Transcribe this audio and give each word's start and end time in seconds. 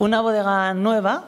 Una 0.00 0.22
bodega 0.22 0.72
nueva, 0.72 1.24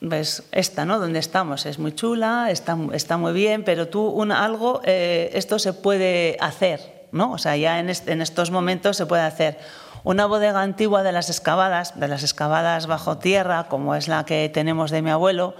ves 0.00 0.42
esta, 0.50 0.84
¿no? 0.84 0.98
Donde 0.98 1.20
estamos, 1.20 1.64
es 1.64 1.78
muy 1.78 1.94
chula, 1.94 2.48
está, 2.50 2.74
muy 3.16 3.32
bien, 3.32 3.62
pero 3.62 3.86
tú 3.86 4.08
un, 4.08 4.32
algo, 4.32 4.80
eh, 4.84 5.30
esto 5.34 5.60
se 5.60 5.72
puede 5.72 6.36
hacer, 6.40 7.06
¿no? 7.12 7.30
O 7.30 7.38
sea, 7.38 7.56
ya 7.56 7.78
en, 7.78 7.88
estos 7.88 8.50
momentos 8.50 8.96
se 8.96 9.06
puede 9.06 9.22
hacer. 9.22 9.58
Una 10.02 10.26
bodega 10.26 10.60
antigua 10.60 11.04
de 11.04 11.12
las 11.12 11.30
excavadas, 11.30 11.92
de 11.94 12.08
las 12.08 12.24
excavadas 12.24 12.88
bajo 12.88 13.18
tierra, 13.18 13.68
como 13.68 13.94
es 13.94 14.08
la 14.08 14.24
que 14.24 14.50
tenemos 14.52 14.90
de 14.90 15.00
mi 15.00 15.10
abuelo, 15.10 15.54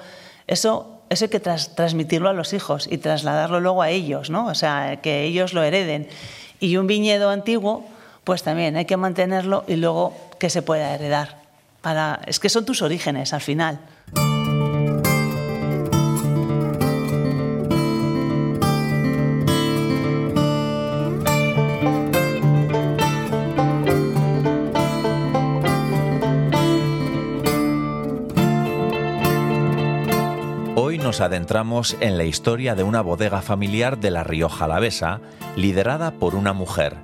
eso, 0.49 1.03
eso 1.11 1.27
hay 1.27 1.29
que 1.29 1.39
transmitirlo 1.39 2.29
a 2.29 2.33
los 2.33 2.53
hijos 2.53 2.89
y 2.91 2.99
trasladarlo 2.99 3.61
luego 3.61 3.81
a 3.81 3.91
ellos, 3.91 4.29
¿no? 4.29 4.49
O 4.49 4.57
sea, 4.57 5.01
que 5.01 5.23
ellos 5.23 5.55
lo 5.55 5.63
hereden. 5.63 6.09
Y 6.59 6.79
un 6.79 6.89
viñedo 6.89 7.31
antiguo, 7.31 7.85
pues 8.25 8.43
también 8.43 8.75
hay 8.77 8.87
que 8.87 8.97
mantenerlo 8.97 9.63
y 9.69 9.77
luego 9.77 10.17
que 10.41 10.51
se 10.51 10.63
pueda 10.63 10.93
heredar. 10.93 11.44
Para, 11.85 12.21
es 12.27 12.41
que 12.41 12.49
son 12.49 12.65
tus 12.65 12.83
orígenes 12.83 13.33
al 13.35 13.43
final. 13.43 13.79
nos 31.05 31.21
adentramos 31.21 31.99
en 32.01 32.17
la 32.17 32.25
historia 32.25 32.75
de 32.75 32.83
una 32.83 33.03
bodega 33.03 33.43
familiar 33.43 33.99
de 33.99 34.11
la 34.11 34.25
Rioja 34.25 34.65
Alavesa, 34.65 35.21
liderada 35.55 36.13
por 36.13 36.35
una 36.35 36.55
mujer. 36.55 36.97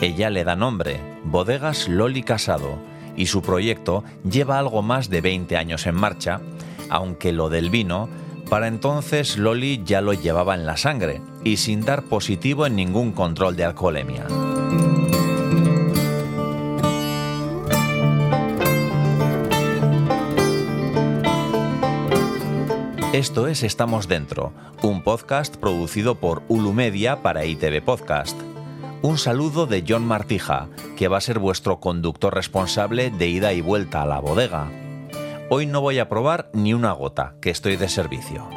Ella 0.00 0.30
le 0.30 0.42
da 0.42 0.56
nombre, 0.56 1.00
Bodegas 1.22 1.88
Loli 1.88 2.24
Casado, 2.24 2.76
y 3.18 3.26
su 3.26 3.42
proyecto 3.42 4.04
lleva 4.22 4.58
algo 4.58 4.80
más 4.80 5.10
de 5.10 5.20
20 5.20 5.56
años 5.56 5.86
en 5.86 5.96
marcha, 5.96 6.40
aunque 6.88 7.32
lo 7.32 7.50
del 7.50 7.68
vino, 7.68 8.08
para 8.48 8.68
entonces 8.68 9.36
Loli 9.36 9.82
ya 9.84 10.00
lo 10.00 10.14
llevaba 10.14 10.54
en 10.54 10.64
la 10.64 10.76
sangre 10.76 11.20
y 11.44 11.58
sin 11.58 11.84
dar 11.84 12.04
positivo 12.04 12.64
en 12.64 12.76
ningún 12.76 13.12
control 13.12 13.56
de 13.56 13.64
alcoholemia. 13.64 14.24
Esto 23.12 23.48
es 23.48 23.64
Estamos 23.64 24.06
Dentro, 24.06 24.52
un 24.82 25.02
podcast 25.02 25.56
producido 25.56 26.14
por 26.20 26.44
Ulu 26.46 26.72
Media 26.72 27.20
para 27.20 27.44
ITV 27.44 27.82
Podcast. 27.82 28.47
Un 29.00 29.16
saludo 29.16 29.66
de 29.66 29.84
John 29.86 30.04
Martija, 30.04 30.66
que 30.96 31.06
va 31.06 31.18
a 31.18 31.20
ser 31.20 31.38
vuestro 31.38 31.78
conductor 31.78 32.34
responsable 32.34 33.10
de 33.10 33.28
ida 33.28 33.52
y 33.52 33.60
vuelta 33.60 34.02
a 34.02 34.06
la 34.06 34.18
bodega. 34.18 34.72
Hoy 35.50 35.66
no 35.66 35.80
voy 35.80 36.00
a 36.00 36.08
probar 36.08 36.50
ni 36.52 36.74
una 36.74 36.90
gota, 36.90 37.36
que 37.40 37.50
estoy 37.50 37.76
de 37.76 37.88
servicio. 37.88 38.48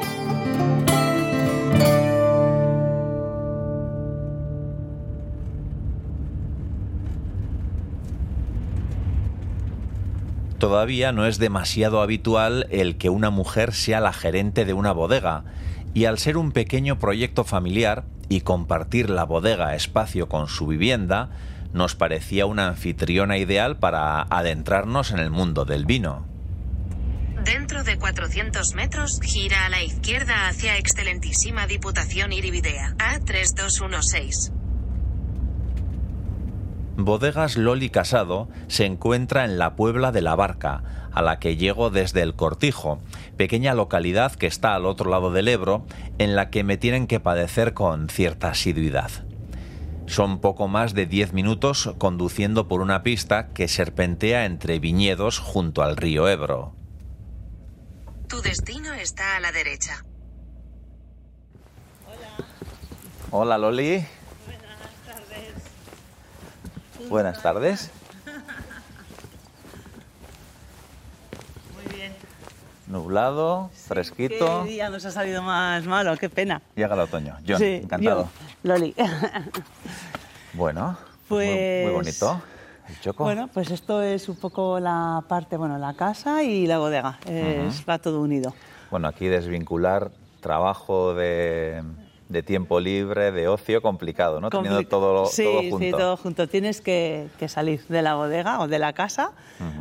Todavía 10.57 11.11
no 11.11 11.27
es 11.27 11.37
demasiado 11.37 12.01
habitual 12.01 12.65
el 12.71 12.97
que 12.97 13.11
una 13.11 13.29
mujer 13.29 13.73
sea 13.73 13.99
la 13.99 14.11
gerente 14.11 14.65
de 14.65 14.73
una 14.73 14.91
bodega, 14.91 15.43
y 15.93 16.05
al 16.05 16.17
ser 16.17 16.35
un 16.35 16.51
pequeño 16.51 16.97
proyecto 16.97 17.43
familiar 17.43 18.05
y 18.31 18.39
compartir 18.39 19.09
la 19.09 19.25
bodega 19.25 19.75
espacio 19.75 20.29
con 20.29 20.47
su 20.47 20.65
vivienda, 20.65 21.31
nos 21.73 21.95
parecía 21.95 22.45
una 22.45 22.69
anfitriona 22.69 23.37
ideal 23.37 23.77
para 23.77 24.21
adentrarnos 24.21 25.11
en 25.11 25.19
el 25.19 25.31
mundo 25.31 25.65
del 25.65 25.85
vino. 25.85 26.25
Dentro 27.43 27.83
de 27.83 27.97
400 27.97 28.73
metros, 28.73 29.19
gira 29.21 29.65
a 29.65 29.69
la 29.69 29.83
izquierda 29.83 30.47
hacia 30.47 30.77
Excelentísima 30.77 31.67
Diputación 31.67 32.31
Iribidea, 32.31 32.95
A3216. 32.97 34.60
Bodegas 37.05 37.57
Loli 37.57 37.89
Casado 37.89 38.49
se 38.67 38.85
encuentra 38.85 39.45
en 39.45 39.57
la 39.57 39.75
Puebla 39.75 40.11
de 40.11 40.21
la 40.21 40.35
Barca, 40.35 40.83
a 41.11 41.21
la 41.21 41.39
que 41.39 41.57
llego 41.57 41.89
desde 41.89 42.21
el 42.21 42.35
Cortijo, 42.35 42.99
pequeña 43.37 43.73
localidad 43.73 44.33
que 44.33 44.47
está 44.47 44.75
al 44.75 44.85
otro 44.85 45.09
lado 45.09 45.31
del 45.31 45.47
Ebro, 45.47 45.85
en 46.17 46.35
la 46.35 46.49
que 46.49 46.63
me 46.63 46.77
tienen 46.77 47.07
que 47.07 47.19
padecer 47.19 47.73
con 47.73 48.09
cierta 48.09 48.49
asiduidad. 48.49 49.11
Son 50.05 50.39
poco 50.39 50.67
más 50.67 50.93
de 50.93 51.05
10 51.05 51.33
minutos 51.33 51.93
conduciendo 51.97 52.67
por 52.67 52.81
una 52.81 53.03
pista 53.03 53.49
que 53.53 53.67
serpentea 53.67 54.45
entre 54.45 54.79
viñedos 54.79 55.39
junto 55.39 55.83
al 55.83 55.95
río 55.95 56.27
Ebro. 56.27 56.75
Tu 58.27 58.41
destino 58.41 58.93
está 58.93 59.37
a 59.37 59.39
la 59.39 59.51
derecha. 59.51 60.03
Hola 63.31 63.57
Loli. 63.57 64.05
Buenas 67.09 67.41
tardes. 67.41 67.91
Muy 71.75 71.95
bien. 71.95 72.13
Nublado, 72.87 73.69
fresquito. 73.87 74.63
¿Qué 74.63 74.71
día 74.71 74.89
nos 74.89 75.05
ha 75.05 75.11
salido 75.11 75.41
más 75.41 75.85
malo? 75.85 76.15
Qué 76.17 76.29
pena. 76.29 76.61
Llega 76.75 76.93
el 76.93 76.99
otoño. 77.01 77.37
John, 77.47 77.57
Sí, 77.57 77.81
encantado. 77.83 78.23
yo, 78.63 78.69
Loli. 78.73 78.95
Bueno, 80.53 80.97
Pues- 81.29 81.47
muy, 81.49 81.85
muy 81.85 81.93
bonito. 81.93 82.41
El 82.89 82.99
choco. 82.99 83.23
Bueno, 83.23 83.47
pues 83.53 83.71
esto 83.71 84.01
es 84.01 84.27
un 84.27 84.35
poco 84.35 84.81
la 84.81 85.23
parte, 85.29 85.55
bueno, 85.55 85.77
la 85.77 85.93
casa 85.93 86.43
y 86.43 86.67
la 86.67 86.77
bodega. 86.77 87.19
Es, 87.25 87.85
Va 87.87 87.99
todo 87.99 88.19
unido. 88.19 88.53
Bueno, 88.89 89.07
aquí 89.07 89.27
desvincular 89.27 90.11
trabajo 90.41 91.13
de, 91.13 91.83
de 92.31 92.43
tiempo 92.43 92.79
libre, 92.79 93.31
de 93.31 93.47
ocio, 93.47 93.81
complicado, 93.81 94.39
¿no? 94.39 94.49
Teniendo 94.49 94.79
Compli- 94.81 94.87
todo, 94.89 95.25
sí, 95.25 95.43
todo 95.43 95.59
junto. 95.69 95.77
Sí, 95.79 95.91
todo 95.91 96.17
junto. 96.17 96.47
Tienes 96.47 96.81
que, 96.81 97.27
que 97.37 97.47
salir 97.49 97.85
de 97.87 98.01
la 98.01 98.15
bodega 98.15 98.59
o 98.61 98.67
de 98.67 98.79
la 98.79 98.93
casa 98.93 99.31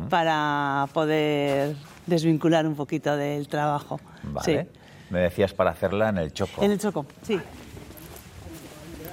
para 0.09 0.87
poder 0.93 1.75
desvincular 2.05 2.65
un 2.67 2.75
poquito 2.75 3.15
del 3.15 3.47
trabajo. 3.47 3.99
Vale. 4.23 4.63
Sí. 4.71 4.79
Me 5.09 5.19
decías 5.19 5.53
para 5.53 5.71
hacerla 5.71 6.09
en 6.09 6.17
el 6.19 6.33
choco. 6.33 6.63
En 6.63 6.71
el 6.71 6.79
Choco, 6.79 7.05
sí. 7.21 7.39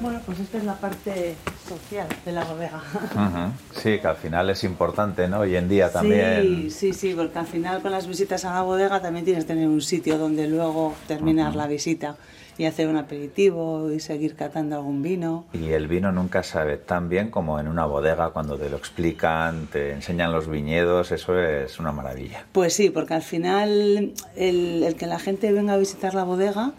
Bueno, 0.00 0.20
pues 0.25 0.38
esta 0.38 0.59
es 0.59 0.64
la 0.64 0.75
parte 0.75 1.34
social 1.69 2.06
de 2.25 2.32
la 2.32 2.44
bodega. 2.44 2.81
Ujú. 3.14 3.53
Sí, 3.81 3.98
que 3.98 4.06
al 4.06 4.16
final 4.16 4.48
es 4.50 4.62
importante, 4.64 5.26
¿no? 5.28 5.41
Hoy 5.41 5.56
en 5.56 5.69
día 5.69 5.91
también. 5.91 6.70
Sí, 6.70 6.70
sí, 6.70 6.92
sí, 6.92 7.14
porque 7.16 7.38
al 7.38 7.47
final 7.47 7.82
con 7.82 7.91
las 7.91 8.06
visitas 8.06 8.44
a 8.44 8.54
la 8.54 8.62
bodega 8.62 9.03
también 9.03 9.25
tienes 9.25 9.44
que 9.44 9.48
tener 9.54 9.66
un 9.69 9.81
sitio 9.81 10.16
donde 10.19 10.47
luego 10.47 10.94
terminar 11.08 11.56
la 11.56 11.66
visita 11.66 12.16
y 12.58 12.64
hacer 12.64 12.88
un 12.88 12.97
aperitivo 12.97 13.91
y 13.92 14.00
seguir 14.00 14.34
catando 14.34 14.76
algún 14.76 15.03
vino. 15.03 15.47
Y 15.53 15.69
el 15.70 15.87
vino 15.87 16.10
nunca 16.12 16.42
sabe 16.42 16.76
tan 16.76 17.08
bien 17.08 17.31
como 17.31 17.58
en 17.60 17.69
una 17.69 17.84
bodega 17.87 18.31
cuando 18.31 18.56
te 18.56 18.69
lo 18.69 18.76
explican, 18.76 19.69
te 19.69 19.92
enseñan 19.92 20.32
los 20.32 20.48
viñedos, 20.48 21.12
eso 21.12 21.38
es 21.41 21.78
una 21.78 21.92
maravilla. 21.92 22.44
Pues 22.53 22.72
sí, 22.75 22.91
porque 22.91 23.14
al 23.14 23.22
final 23.22 24.14
el, 24.37 24.82
el 24.82 24.97
que 24.97 25.06
la 25.06 25.19
gente 25.20 25.53
venga 25.53 25.75
a 25.75 25.76
visitar 25.76 26.14
la 26.14 26.25
bodega 26.25 26.72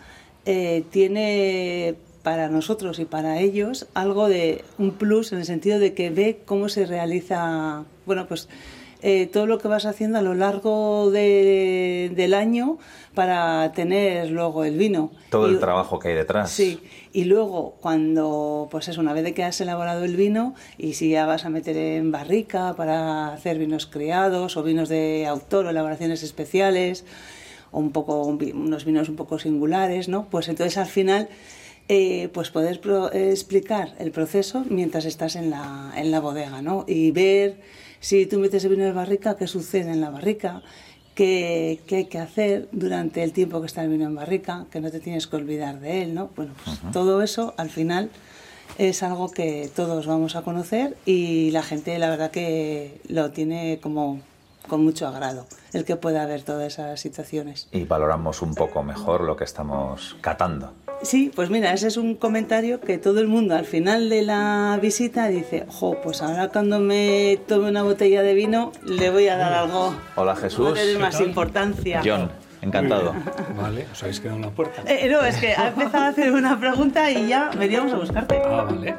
eh, 0.46 0.84
tiene 0.91 1.96
para 2.24 2.50
nosotros 2.50 3.00
y 3.00 3.06
para 3.06 3.40
ellos 3.40 3.88
algo 3.94 4.28
de 4.28 4.63
un 4.78 4.91
plus 4.91 5.31
en 5.31 5.40
el 5.40 5.46
sentido 5.46 5.80
de 5.80 5.94
que 5.94 6.09
ve 6.09 6.41
cómo 6.46 6.68
se 6.69 6.85
realiza, 6.85 7.84
bueno, 8.06 8.28
pues 8.28 8.50
eh, 9.02 9.28
todo 9.28 9.46
lo 9.47 9.59
que 9.59 9.69
vas 9.69 9.85
haciendo 9.85 10.18
a 10.18 10.22
lo 10.22 10.34
largo 10.34 11.09
de- 11.12 12.12
del 12.13 12.34
año 12.34 12.78
para 13.16 13.72
tener 13.72 14.29
luego 14.29 14.66
el 14.66 14.78
vino. 14.78 15.12
Todo 15.29 15.47
el 15.47 15.59
trabajo 15.62 16.00
que 16.00 16.09
hay 16.09 16.16
detrás. 16.16 16.52
Sí, 16.52 16.81
y 17.13 17.24
luego 17.24 17.75
cuando, 17.79 18.68
pues 18.69 18.90
es 18.90 18.97
una 18.97 19.13
vez 19.13 19.24
de 19.24 19.34
que 19.34 19.46
has 19.46 19.62
elaborado 19.62 20.03
el 20.03 20.18
vino 20.18 20.53
y 20.78 20.94
si 20.96 21.09
ya 21.12 21.25
vas 21.25 21.46
a 21.46 21.50
meter 21.50 21.78
en 21.78 22.12
barrica 22.12 22.74
para 22.75 23.31
hacer 23.34 23.58
vinos 23.58 23.85
criados 23.85 24.58
o 24.58 24.63
vinos 24.63 24.90
de 24.90 25.25
autor 25.28 25.68
o 25.68 25.69
elaboraciones 25.69 26.22
especiales 26.22 27.05
o 27.72 27.79
un 27.79 27.91
poco 27.91 28.23
unos 28.23 28.84
vinos 28.84 29.08
un 29.08 29.16
poco 29.16 29.40
singulares, 29.40 30.09
¿no? 30.09 30.28
Pues 30.29 30.49
entonces 30.49 30.78
al 30.78 30.88
final 30.88 31.29
eh, 31.90 32.30
pues 32.34 32.52
poder 32.52 32.80
pro- 32.80 33.12
eh, 33.12 33.32
explicar 33.32 33.96
el 34.00 34.12
proceso 34.12 34.64
mientras 34.70 35.06
estás 35.06 35.36
en 35.36 35.50
la, 35.50 35.91
en 35.97 36.12
la 36.12 36.20
bodega, 36.22 36.62
¿no? 36.62 36.86
Y 36.88 37.12
ver 37.12 37.59
si 38.00 38.26
tú 38.28 38.40
metes 38.40 38.64
el 38.64 38.70
vino 38.72 38.86
en 38.86 38.96
barrica, 38.96 39.36
qué 39.36 39.47
sucede 39.47 39.91
en 39.91 40.00
la 40.00 40.09
barrica, 40.09 40.62
qué, 41.16 41.82
qué 41.88 41.96
hay 41.97 42.06
que 42.06 42.20
hacer 42.20 42.70
durante 42.72 43.24
el 43.24 43.34
tiempo 43.34 43.59
que 43.59 43.66
está 43.68 43.84
el 43.84 43.90
vino 43.90 44.06
en 44.06 44.16
barrica, 44.16 44.68
que 44.72 44.80
no 44.80 44.90
te 44.91 45.00
tienes 45.02 45.28
que 45.28 45.36
olvidar 45.36 45.80
de 45.82 46.03
él, 46.03 46.14
¿no? 46.14 46.30
Bueno, 46.36 46.53
pues 46.64 46.80
todo 46.94 47.22
eso 47.24 47.53
al 47.58 47.70
final 47.70 48.09
es 48.78 49.02
algo 49.03 49.32
que 49.32 49.70
todos 49.76 50.06
vamos 50.06 50.36
a 50.36 50.44
conocer 50.44 50.96
y 51.06 51.50
la 51.52 51.64
gente 51.64 51.97
la 51.97 52.09
verdad 52.09 52.30
que 52.32 53.02
lo 53.09 53.32
tiene 53.32 53.80
como 53.82 54.22
con 54.68 54.84
mucho 54.84 55.08
agrado, 55.08 55.47
el 55.74 55.84
que 55.84 55.96
pueda 55.96 56.26
ver 56.28 56.44
todas 56.44 56.72
esas 56.74 57.00
situaciones. 57.00 57.68
Y 57.72 57.86
valoramos 57.86 58.44
un 58.44 58.53
poco 58.53 58.84
mejor 58.84 59.22
lo 59.22 59.36
que 59.36 59.44
estamos 59.44 60.16
catando. 60.22 60.72
Sí, 61.01 61.31
pues 61.34 61.49
mira, 61.49 61.73
ese 61.73 61.87
es 61.87 61.97
un 61.97 62.16
comentario 62.16 62.81
que 62.81 62.97
todo 62.97 63.19
el 63.22 63.28
mundo 63.28 63.55
al 63.55 63.66
final 63.66 64.09
de 64.09 64.22
la 64.22 64.78
visita 64.81 65.28
dice, 65.28 65.66
jo, 65.69 65.99
pues 66.01 66.22
ahora 66.22 66.49
cuando 66.49 66.79
me 66.79 67.40
tome 67.47 67.69
una 67.69 67.84
botella 67.84 68.22
de 68.22 68.34
vino 68.34 68.72
le 68.85 69.09
voy 69.09 69.28
a 69.28 69.37
dar 69.37 69.53
algo. 69.53 69.96
Hola 70.16 70.35
Jesús. 70.35 70.78
Va 70.78 70.99
más 70.99 71.22
importancia. 71.22 72.01
John, 72.03 72.29
encantado. 72.61 73.16
Vale, 73.57 73.87
os 73.91 74.03
habéis 74.03 74.19
quedado 74.19 74.37
en 74.37 74.43
la 74.43 74.51
puerta. 74.51 74.84
Eh, 74.85 75.07
no, 75.09 75.23
es 75.23 75.37
que 75.37 75.53
ha 75.53 75.69
empezado 75.69 76.03
a 76.03 76.07
hacer 76.09 76.31
una 76.31 76.59
pregunta 76.59 77.09
y 77.09 77.28
ya 77.28 77.49
veníamos 77.57 77.93
a 77.93 77.97
buscarte. 77.97 78.41
Ah, 78.45 78.67
vale. 78.69 78.95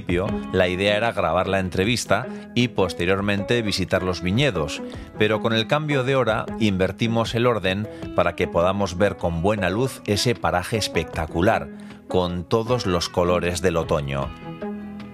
Principio, 0.00 0.26
la 0.52 0.68
idea 0.68 0.96
era 0.96 1.12
grabar 1.12 1.46
la 1.46 1.58
entrevista 1.58 2.26
y 2.54 2.68
posteriormente 2.68 3.60
visitar 3.62 4.02
los 4.02 4.22
viñedos, 4.22 4.82
pero 5.18 5.40
con 5.40 5.52
el 5.52 5.66
cambio 5.66 6.04
de 6.04 6.16
hora 6.16 6.46
invertimos 6.58 7.34
el 7.34 7.46
orden 7.46 7.88
para 8.16 8.34
que 8.34 8.48
podamos 8.48 8.96
ver 8.96 9.16
con 9.16 9.42
buena 9.42 9.68
luz 9.68 10.00
ese 10.06 10.34
paraje 10.34 10.76
espectacular, 10.76 11.68
con 12.08 12.44
todos 12.44 12.86
los 12.86 13.08
colores 13.08 13.60
del 13.60 13.76
otoño. 13.76 14.28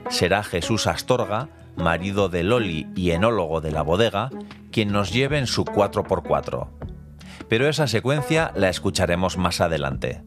Será 0.08 0.42
Jesús 0.42 0.86
Astorga, 0.86 1.48
marido 1.76 2.28
de 2.28 2.44
Loli 2.44 2.86
y 2.94 3.10
enólogo 3.10 3.60
de 3.60 3.72
la 3.72 3.82
bodega, 3.82 4.30
quien 4.70 4.92
nos 4.92 5.12
lleve 5.12 5.38
en 5.38 5.46
su 5.46 5.64
4x4. 5.64 6.68
Pero 7.48 7.68
esa 7.68 7.86
secuencia 7.88 8.52
la 8.54 8.68
escucharemos 8.68 9.36
más 9.36 9.60
adelante. 9.60 10.22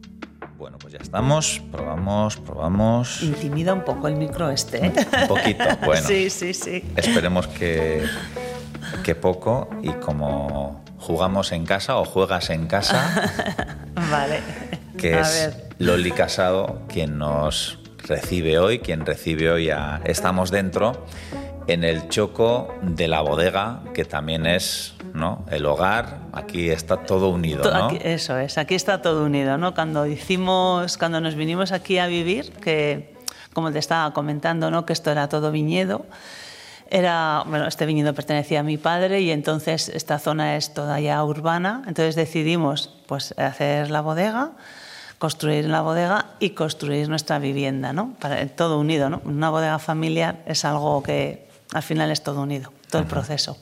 Bueno, 0.60 0.78
pues 0.78 0.92
ya 0.92 1.00
estamos. 1.02 1.62
Probamos, 1.72 2.36
probamos. 2.36 3.24
Intimida 3.24 3.74
un 3.74 3.86
poco 3.86 4.10
el 4.10 4.18
micro 4.18 4.50
este. 4.50 4.88
¿eh? 4.88 4.94
Un 5.22 5.28
poquito, 5.30 5.64
bueno. 5.86 6.06
sí, 6.08 6.30
sí, 6.30 6.54
sí. 6.54 6.84
Esperemos 6.98 7.48
que, 7.48 8.04
que 9.02 9.16
poco. 9.16 9.70
Y 9.82 9.92
como 9.94 10.84
jugamos 10.98 11.54
en 11.54 11.66
casa 11.66 11.98
o 11.98 12.04
juegas 12.04 12.50
en 12.50 12.68
casa. 12.68 13.32
vale. 14.12 14.42
Que 14.98 15.22
es 15.22 15.56
Loli 15.78 16.12
Casado 16.12 16.82
quien 16.90 17.18
nos 17.18 17.80
recibe 18.06 18.60
hoy, 18.60 18.80
quien 18.80 19.06
recibe 19.06 19.50
hoy 19.50 19.70
a 19.70 20.02
Estamos 20.04 20.52
Dentro 20.52 21.06
en 21.68 21.86
el 21.86 22.10
choco 22.10 22.76
de 22.82 23.08
la 23.08 23.22
bodega, 23.22 23.84
que 23.94 24.04
también 24.04 24.46
es 24.46 24.96
¿no? 25.14 25.46
el 25.50 25.66
hogar, 25.66 26.20
aquí 26.34 26.70
está 26.70 26.98
todo 26.98 27.30
unido. 27.30 27.64
¿no? 27.64 27.90
eso 27.92 28.38
es, 28.38 28.58
aquí 28.58 28.76
está 28.76 29.02
todo 29.02 29.26
unido. 29.26 29.58
¿no? 29.58 29.74
Cuando, 29.74 30.06
hicimos, 30.06 30.98
cuando 30.98 31.22
nos 31.22 31.36
vinimos 31.36 31.72
aquí 31.72 31.98
a 31.98 32.08
vivir, 32.08 32.52
que 32.52 33.16
como 33.54 33.72
te 33.72 33.80
estaba 33.80 34.14
comentando, 34.14 34.72
¿no? 34.72 34.86
que 34.86 34.94
esto 34.94 35.12
era 35.12 35.30
todo 35.30 35.52
viñedo, 35.52 36.06
era, 36.92 37.44
bueno, 37.46 37.68
este 37.68 37.86
viñedo 37.86 38.14
pertenecía 38.14 38.62
a 38.62 38.64
mi 38.64 38.78
padre 38.78 39.22
y 39.22 39.32
entonces 39.32 39.90
esta 39.90 40.18
zona 40.18 40.56
es 40.56 40.74
toda 40.74 41.00
ya 41.00 41.24
urbana, 41.24 41.84
entonces 41.88 42.16
decidimos 42.16 42.96
pues, 43.08 43.34
hacer 43.38 43.92
la 43.92 44.02
bodega 44.02 44.54
construir 45.20 45.66
la 45.66 45.82
bodega 45.82 46.26
y 46.40 46.52
construir 46.52 47.10
nuestra 47.10 47.38
vivienda, 47.38 47.94
¿no? 47.94 48.16
Para, 48.20 48.48
todo 48.48 48.80
unido, 48.80 49.10
¿no? 49.10 49.22
Una 49.26 49.50
bodega 49.50 49.78
familiar 49.78 50.42
es 50.46 50.66
algo 50.66 51.04
que 51.04 51.48
al 51.74 51.84
final 51.84 52.10
es 52.10 52.24
todo 52.24 52.42
unido, 52.42 52.72
todo 52.90 53.02
el 53.02 53.08
proceso. 53.08 53.58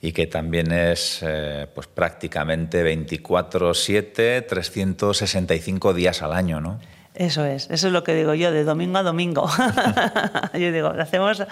Y 0.00 0.12
que 0.12 0.26
también 0.26 0.70
es 0.70 1.20
eh, 1.22 1.66
pues 1.74 1.88
prácticamente 1.88 2.84
24/7, 2.84 4.46
365 4.46 5.94
días 5.94 6.22
al 6.22 6.32
año, 6.32 6.60
¿no? 6.60 6.78
Eso 7.18 7.44
es, 7.44 7.68
eso 7.68 7.88
es 7.88 7.92
lo 7.92 8.04
que 8.04 8.14
digo 8.14 8.32
yo, 8.34 8.52
de 8.52 8.62
domingo 8.62 8.98
a 8.98 9.02
domingo. 9.02 9.50
yo 10.52 10.70
digo, 10.70 10.92
hacemos, 11.00 11.42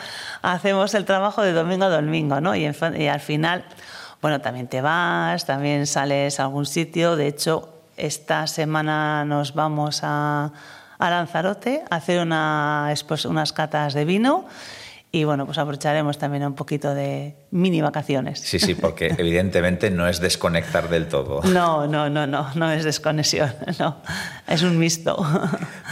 hacemos 0.40 0.94
el 0.94 1.04
trabajo 1.04 1.42
de 1.42 1.52
domingo 1.52 1.86
a 1.86 1.88
domingo, 1.88 2.40
¿no? 2.40 2.54
Y, 2.54 2.70
y, 2.96 3.06
al 3.08 3.20
final, 3.20 3.64
bueno, 4.22 4.40
también 4.40 4.68
te 4.68 4.80
vas, 4.80 5.44
también 5.44 5.88
sales 5.88 6.38
a 6.38 6.44
algún 6.44 6.66
sitio. 6.66 7.16
De 7.16 7.26
hecho, 7.26 7.68
esta 7.96 8.46
semana 8.46 9.24
nos 9.24 9.54
vamos 9.54 10.00
a, 10.04 10.52
a 10.98 11.10
Lanzarote 11.10 11.82
a 11.90 11.96
hacer 11.96 12.20
una, 12.20 12.94
unas 13.24 13.52
catas 13.52 13.92
de 13.94 14.04
vino 14.04 14.44
y 15.16 15.24
bueno, 15.24 15.46
pues 15.46 15.56
aprovecharemos 15.56 16.18
también 16.18 16.44
un 16.44 16.54
poquito 16.54 16.94
de 16.94 17.46
mini 17.50 17.80
vacaciones. 17.80 18.38
Sí, 18.40 18.58
sí, 18.58 18.74
porque 18.74 19.14
evidentemente 19.18 19.90
no 19.90 20.06
es 20.06 20.20
desconectar 20.20 20.90
del 20.90 21.08
todo. 21.08 21.40
No, 21.44 21.86
no, 21.86 22.10
no, 22.10 22.26
no, 22.26 22.52
no 22.54 22.70
es 22.70 22.84
desconexión, 22.84 23.54
no, 23.78 24.02
es 24.46 24.62
un 24.62 24.78
mixto. 24.78 25.16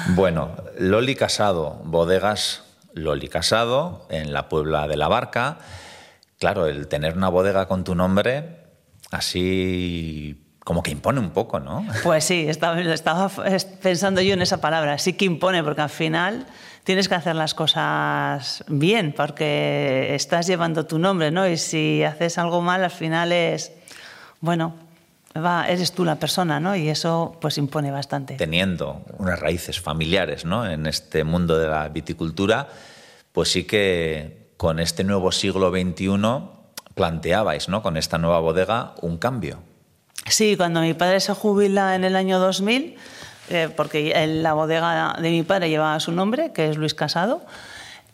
Bueno, 0.09 0.51
Loli 0.79 1.15
Casado, 1.15 1.81
bodegas 1.85 2.65
Loli 2.93 3.29
Casado, 3.29 4.07
en 4.11 4.35
la 4.35 4.51
Puebla 4.51 4.87
de 4.87 4.97
la 4.99 5.09
Barca. 5.09 5.59
Claro, 6.39 6.67
el 6.67 6.89
tener 6.89 7.17
una 7.17 7.31
bodega 7.31 7.67
con 7.67 7.85
tu 7.85 7.95
nombre, 7.95 8.59
así 9.11 10.59
como 10.63 10.83
que 10.83 10.91
impone 10.91 11.21
un 11.21 11.31
poco, 11.31 11.61
¿no? 11.61 11.87
Pues 12.03 12.25
sí, 12.25 12.45
estaba, 12.47 12.79
estaba 12.81 13.31
pensando 13.83 14.21
yo 14.21 14.35
en 14.35 14.43
esa 14.43 14.61
palabra, 14.61 14.99
sí 14.99 15.15
que 15.15 15.25
impone, 15.25 15.65
porque 15.65 15.81
al 15.81 15.91
final 15.91 16.47
tienes 16.85 17.09
que 17.09 17.15
hacer 17.15 17.35
las 17.35 17.55
cosas 17.55 18.63
bien, 18.69 19.13
porque 19.17 20.15
estás 20.15 20.47
llevando 20.47 20.87
tu 20.87 20.99
nombre, 20.99 21.31
¿no? 21.31 21.49
Y 21.49 21.57
si 21.57 22.05
haces 22.05 22.39
algo 22.39 22.61
mal, 22.61 22.85
al 22.85 22.91
final 22.91 23.33
es, 23.33 23.73
bueno, 24.41 24.75
va, 25.35 25.67
eres 25.69 25.93
tú 25.93 26.05
la 26.05 26.17
persona, 26.17 26.61
¿no? 26.61 26.77
Y 26.77 26.89
eso 26.89 27.37
pues 27.41 27.59
impone 27.59 27.91
bastante. 27.91 28.35
Teniendo 28.37 29.03
unas 29.19 29.41
raíces 29.41 29.81
familiares, 29.81 30.45
¿no? 30.45 30.69
En 30.69 30.87
este 30.87 31.25
mundo 31.25 31.59
de 31.59 31.69
la 31.69 31.89
viticultura, 31.89 32.69
pues 33.33 33.51
sí 33.51 33.65
que 33.65 34.53
con 34.57 34.79
este 34.79 35.03
nuevo 35.05 35.33
siglo 35.33 35.71
XXI 35.71 36.09
planteabais, 36.95 37.69
¿no? 37.69 37.83
Con 37.83 37.97
esta 37.97 38.19
nueva 38.19 38.39
bodega 38.41 38.95
un 39.01 39.17
cambio. 39.19 39.59
Sí, 40.27 40.57
cuando 40.57 40.81
mi 40.81 40.95
padre 40.95 41.21
se 41.21 41.35
jubila 41.35 41.95
en 41.95 42.05
el 42.05 42.17
año 42.17 42.39
2000, 42.39 42.97
eh, 43.51 43.69
porque 43.75 44.27
la 44.27 44.55
bodega 44.55 45.17
de 45.21 45.31
mi 45.31 45.43
padre 45.43 45.69
llevaba 45.69 46.01
su 46.01 46.13
nombre, 46.13 46.53
que 46.53 46.69
es 46.69 46.77
Luis 46.77 46.95
Casado. 46.95 47.43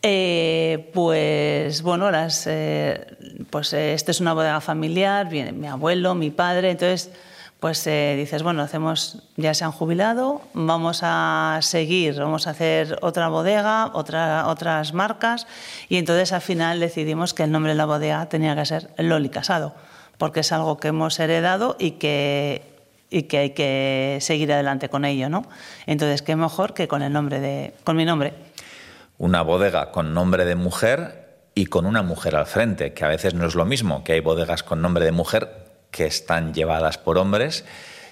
Eh, 0.03 0.89
pues 0.93 1.83
bueno, 1.83 2.09
las, 2.09 2.47
eh, 2.47 3.05
pues 3.49 3.71
esta 3.73 4.11
es 4.11 4.19
una 4.19 4.33
bodega 4.33 4.59
familiar, 4.59 5.29
viene 5.29 5.51
mi 5.51 5.67
abuelo, 5.67 6.15
mi 6.15 6.31
padre, 6.31 6.71
entonces 6.71 7.11
pues 7.59 7.85
dices, 7.85 8.41
bueno, 8.41 8.63
hacemos, 8.63 9.21
ya 9.37 9.53
se 9.53 9.63
han 9.63 9.71
jubilado, 9.71 10.41
vamos 10.55 11.01
a 11.03 11.59
seguir, 11.61 12.17
vamos 12.17 12.47
a 12.47 12.49
hacer 12.49 12.97
otra 13.03 13.27
bodega, 13.29 13.91
otra, 13.93 14.47
otras 14.47 14.95
marcas, 14.95 15.45
y 15.87 15.97
entonces 15.97 16.33
al 16.33 16.41
final 16.41 16.79
decidimos 16.79 17.35
que 17.35 17.43
el 17.43 17.51
nombre 17.51 17.73
de 17.73 17.77
la 17.77 17.85
bodega 17.85 18.27
tenía 18.29 18.55
que 18.55 18.65
ser 18.65 18.89
Loli 18.97 19.29
Casado, 19.29 19.75
porque 20.17 20.39
es 20.39 20.51
algo 20.51 20.77
que 20.77 20.87
hemos 20.87 21.19
heredado 21.19 21.75
y 21.77 21.91
que 21.91 22.70
y 23.11 23.23
que 23.23 23.37
hay 23.37 23.49
que 23.51 24.17
seguir 24.21 24.51
adelante 24.51 24.89
con 24.89 25.05
ello, 25.05 25.29
¿no? 25.29 25.43
Entonces, 25.85 26.21
qué 26.21 26.35
mejor 26.35 26.73
que 26.73 26.87
con 26.87 27.03
el 27.03 27.11
nombre 27.11 27.39
de, 27.39 27.73
con 27.83 27.97
mi 27.97 28.05
nombre. 28.05 28.33
Una 29.17 29.43
bodega 29.43 29.91
con 29.91 30.13
nombre 30.15 30.45
de 30.45 30.55
mujer 30.55 31.43
y 31.53 31.65
con 31.65 31.85
una 31.85 32.01
mujer 32.01 32.35
al 32.37 32.47
frente, 32.47 32.93
que 32.93 33.03
a 33.03 33.09
veces 33.09 33.33
no 33.33 33.45
es 33.45 33.53
lo 33.53 33.65
mismo, 33.65 34.03
que 34.03 34.13
hay 34.13 34.21
bodegas 34.21 34.63
con 34.63 34.81
nombre 34.81 35.03
de 35.03 35.11
mujer 35.11 35.49
que 35.91 36.05
están 36.05 36.53
llevadas 36.53 36.97
por 36.97 37.17
hombres. 37.17 37.65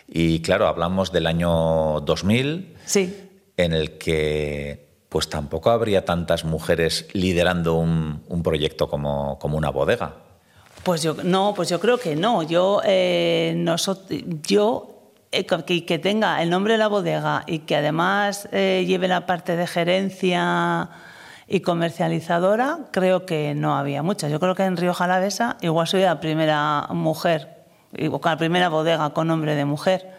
Y 0.05 0.41
claro, 0.41 0.67
hablamos 0.67 1.13
del 1.13 1.27
año 1.27 2.01
2000, 2.01 2.75
sí. 2.85 3.29
en 3.55 3.73
el 3.73 3.97
que 3.97 4.89
pues 5.07 5.29
tampoco 5.29 5.71
habría 5.71 6.03
tantas 6.03 6.43
mujeres 6.43 7.07
liderando 7.13 7.75
un, 7.75 8.21
un 8.27 8.43
proyecto 8.43 8.89
como, 8.89 9.39
como 9.39 9.57
una 9.57 9.69
bodega. 9.69 10.17
Pues 10.83 11.03
yo 11.03 11.15
no, 11.23 11.53
pues 11.55 11.69
yo 11.69 11.79
creo 11.79 11.97
que 11.97 12.15
no. 12.15 12.43
Yo, 12.43 12.81
eh, 12.85 13.65
yo 14.47 14.99
eh, 15.31 15.45
que, 15.45 15.99
tenga 15.99 16.41
el 16.41 16.49
nombre 16.49 16.73
de 16.73 16.79
la 16.79 16.87
bodega 16.87 17.43
y 17.45 17.59
que 17.59 17.75
además 17.75 18.49
eh, 18.51 18.85
lleve 18.87 19.07
la 19.07 19.25
parte 19.25 19.55
de 19.55 19.67
gerencia 19.67 20.89
y 21.47 21.59
comercializadora, 21.61 22.79
creo 22.91 23.25
que 23.25 23.53
no 23.55 23.75
había 23.75 24.03
muchas. 24.03 24.31
Yo 24.31 24.39
creo 24.39 24.55
que 24.55 24.63
en 24.63 24.77
Río 24.77 24.93
Jalavesa 24.93 25.57
igual 25.61 25.87
soy 25.87 26.01
la 26.01 26.19
primera 26.19 26.87
mujer, 26.91 27.65
la 27.91 28.37
primera 28.37 28.69
bodega 28.69 29.09
con 29.11 29.27
nombre 29.27 29.55
de 29.55 29.65
mujer, 29.65 30.11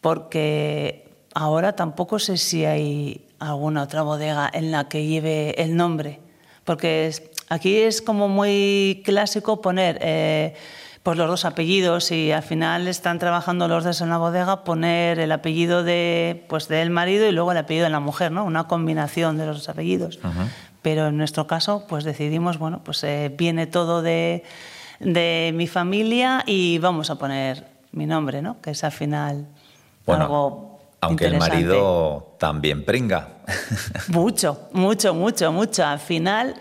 porque 0.00 1.10
ahora 1.34 1.74
tampoco 1.74 2.18
sé 2.18 2.36
si 2.36 2.64
hay 2.64 3.26
alguna 3.40 3.82
otra 3.82 4.02
bodega 4.02 4.48
en 4.52 4.70
la 4.70 4.88
que 4.88 5.06
lleve 5.06 5.60
el 5.62 5.76
nombre, 5.76 6.20
porque 6.64 7.06
es, 7.08 7.22
Aquí 7.54 7.76
es 7.76 8.02
como 8.02 8.28
muy 8.28 9.00
clásico 9.04 9.60
poner 9.60 9.98
eh, 10.00 10.54
pues 11.04 11.16
los 11.16 11.28
dos 11.28 11.44
apellidos 11.44 12.10
y 12.10 12.32
al 12.32 12.42
final 12.42 12.88
están 12.88 13.20
trabajando 13.20 13.68
los 13.68 13.84
dos 13.84 14.00
en 14.00 14.08
la 14.08 14.18
bodega, 14.18 14.64
poner 14.64 15.20
el 15.20 15.30
apellido 15.30 15.84
de, 15.84 16.44
pues, 16.48 16.66
del 16.66 16.90
marido 16.90 17.28
y 17.28 17.30
luego 17.30 17.52
el 17.52 17.58
apellido 17.58 17.84
de 17.84 17.90
la 17.90 18.00
mujer, 18.00 18.32
¿no? 18.32 18.44
una 18.44 18.64
combinación 18.64 19.38
de 19.38 19.46
los 19.46 19.58
dos 19.58 19.68
apellidos. 19.68 20.18
Pero 20.82 21.06
en 21.06 21.16
nuestro 21.16 21.46
caso 21.46 21.84
pues 21.88 22.02
decidimos, 22.02 22.58
bueno, 22.58 22.82
pues 22.82 23.04
eh, 23.04 23.32
viene 23.38 23.68
todo 23.68 24.02
de, 24.02 24.42
de 24.98 25.52
mi 25.54 25.68
familia 25.68 26.42
y 26.46 26.78
vamos 26.78 27.08
a 27.08 27.14
poner 27.20 27.68
mi 27.92 28.06
nombre, 28.06 28.42
¿no? 28.42 28.60
Que 28.60 28.72
es 28.72 28.82
al 28.82 28.90
final 28.90 29.46
Bueno, 30.04 30.24
algo 30.24 30.80
Aunque 31.02 31.26
el 31.26 31.38
marido 31.38 32.34
también 32.40 32.84
pringa. 32.84 33.28
Mucho, 34.08 34.68
mucho, 34.72 35.14
mucho, 35.14 35.52
mucho. 35.52 35.84
Al 35.84 36.00
final, 36.00 36.56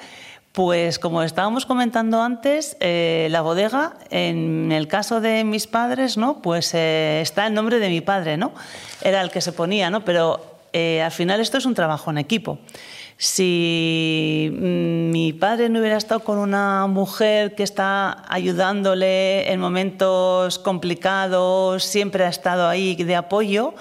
pues 0.53 0.99
como 0.99 1.23
estábamos 1.23 1.65
comentando 1.65 2.21
antes, 2.21 2.77
eh, 2.79 3.27
la 3.31 3.41
bodega, 3.41 3.95
en 4.11 4.71
el 4.71 4.87
caso 4.87 5.19
de 5.19 5.43
mis 5.43 5.65
padres, 5.65 6.15
¿no? 6.15 6.43
Pues 6.43 6.75
eh, 6.75 7.21
está 7.21 7.47
el 7.47 7.55
nombre 7.55 7.79
de 7.79 7.89
mi 7.89 8.01
padre, 8.01 8.37
¿no? 8.37 8.53
Era 9.01 9.21
el 9.21 9.31
que 9.31 9.41
se 9.41 9.51
ponía, 9.51 9.89
¿no? 9.89 10.05
Pero 10.05 10.45
eh, 10.71 11.01
al 11.01 11.11
final 11.11 11.39
esto 11.39 11.57
es 11.57 11.65
un 11.65 11.73
trabajo 11.73 12.11
en 12.11 12.19
equipo. 12.19 12.59
Si 13.17 14.47
mm, 14.53 15.09
mi 15.09 15.33
padre 15.33 15.69
no 15.69 15.79
hubiera 15.79 15.97
estado 15.97 16.19
con 16.19 16.37
una 16.37 16.85
mujer 16.85 17.55
que 17.55 17.63
está 17.63 18.23
ayudándole 18.31 19.51
en 19.51 19.59
momentos 19.59 20.59
complicados, 20.59 21.83
siempre 21.83 22.25
ha 22.25 22.29
estado 22.29 22.69
ahí 22.69 22.95
de 22.95 23.15
apoyo, 23.15 23.73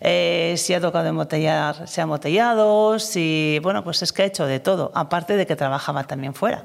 eh, 0.00 0.54
si 0.56 0.72
ha 0.72 0.80
tocado 0.80 1.08
embotellar, 1.08 1.86
se 1.86 2.00
ha 2.00 2.04
embotellado, 2.04 2.98
si, 2.98 3.58
bueno, 3.62 3.84
pues 3.84 4.02
es 4.02 4.12
que 4.12 4.22
ha 4.22 4.24
hecho 4.24 4.46
de 4.46 4.58
todo, 4.58 4.90
aparte 4.94 5.36
de 5.36 5.46
que 5.46 5.56
trabajaba 5.56 6.04
también 6.04 6.32
fuera. 6.32 6.64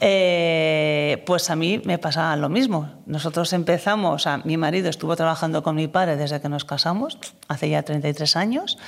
Eh, 0.00 1.22
pues 1.26 1.50
a 1.50 1.56
mí 1.56 1.82
me 1.84 1.98
pasaba 1.98 2.34
lo 2.36 2.48
mismo. 2.48 2.90
Nosotros 3.04 3.52
empezamos, 3.52 4.14
o 4.14 4.18
sea, 4.18 4.38
mi 4.38 4.56
marido 4.56 4.88
estuvo 4.88 5.14
trabajando 5.16 5.62
con 5.62 5.76
mi 5.76 5.86
padre 5.86 6.16
desde 6.16 6.40
que 6.40 6.48
nos 6.48 6.64
casamos, 6.64 7.18
hace 7.48 7.68
ya 7.68 7.82
33 7.82 8.36
años, 8.36 8.78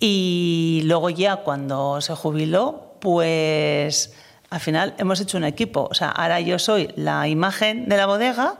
y 0.00 0.82
luego 0.84 1.08
ya 1.10 1.36
cuando 1.36 2.00
se 2.00 2.14
jubiló, 2.14 2.96
pues 3.00 4.14
al 4.50 4.60
final 4.60 4.94
hemos 4.98 5.20
hecho 5.20 5.38
un 5.38 5.44
equipo. 5.44 5.88
O 5.90 5.94
sea, 5.94 6.10
ahora 6.10 6.40
yo 6.40 6.58
soy 6.58 6.92
la 6.96 7.28
imagen 7.28 7.88
de 7.88 7.96
la 7.96 8.06
bodega, 8.06 8.56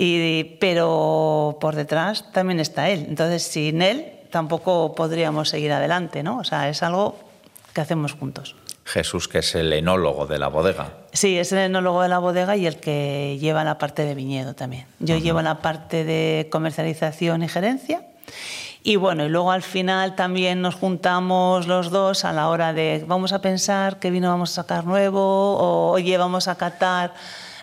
y, 0.00 0.44
pero 0.60 1.58
por 1.60 1.74
detrás 1.74 2.30
también 2.32 2.60
está 2.60 2.88
él. 2.88 3.06
Entonces, 3.08 3.42
sin 3.42 3.82
él 3.82 4.06
tampoco 4.30 4.94
podríamos 4.94 5.48
seguir 5.48 5.72
adelante, 5.72 6.22
¿no? 6.22 6.38
O 6.38 6.44
sea, 6.44 6.68
es 6.68 6.84
algo 6.84 7.18
que 7.72 7.80
hacemos 7.80 8.12
juntos. 8.12 8.54
Jesús, 8.84 9.26
que 9.26 9.38
es 9.38 9.54
el 9.56 9.72
enólogo 9.72 10.26
de 10.26 10.38
la 10.38 10.48
bodega. 10.48 10.92
Sí, 11.12 11.36
es 11.36 11.50
el 11.52 11.58
enólogo 11.58 12.02
de 12.02 12.08
la 12.08 12.20
bodega 12.20 12.56
y 12.56 12.66
el 12.66 12.76
que 12.76 13.38
lleva 13.40 13.64
la 13.64 13.76
parte 13.76 14.04
de 14.04 14.14
viñedo 14.14 14.54
también. 14.54 14.86
Yo 15.00 15.18
llevo 15.18 15.42
la 15.42 15.58
parte 15.58 16.04
de 16.04 16.48
comercialización 16.50 17.42
y 17.42 17.48
gerencia. 17.48 18.02
Y 18.84 18.96
bueno, 18.96 19.26
y 19.26 19.28
luego 19.28 19.50
al 19.50 19.62
final 19.62 20.14
también 20.14 20.62
nos 20.62 20.76
juntamos 20.76 21.66
los 21.66 21.90
dos 21.90 22.24
a 22.24 22.32
la 22.32 22.48
hora 22.48 22.72
de 22.72 23.04
vamos 23.06 23.32
a 23.32 23.42
pensar 23.42 23.98
qué 23.98 24.10
vino 24.10 24.30
vamos 24.30 24.52
a 24.52 24.62
sacar 24.62 24.84
nuevo 24.84 25.20
o 25.58 25.90
oye, 25.90 26.16
vamos 26.16 26.46
a 26.46 26.54
catar 26.54 27.12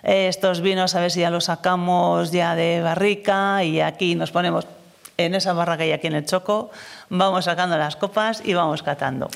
estos 0.06 0.62
vinos 0.62 0.96
a 0.96 1.02
ver 1.02 1.12
si 1.12 1.22
ya 1.22 1.30
los 1.30 1.46
sacamos 1.46 2.32
ya 2.32 2.56
de 2.56 2.82
barrica 2.82 3.64
y 3.64 3.82
aquí 3.82 4.16
nos 4.16 4.32
ponemos 4.32 4.68
en 5.18 5.36
esa 5.36 5.54
barra 5.54 5.78
que 5.78 5.84
hay 5.84 5.92
aquí 5.92 6.08
en 6.08 6.14
el 6.14 6.26
Choco, 6.26 6.72
vamos 7.10 7.46
sacando 7.46 7.78
las 7.78 7.96
copas 7.96 8.42
y 8.44 8.54
vamos 8.54 8.84
catando. 8.84 9.30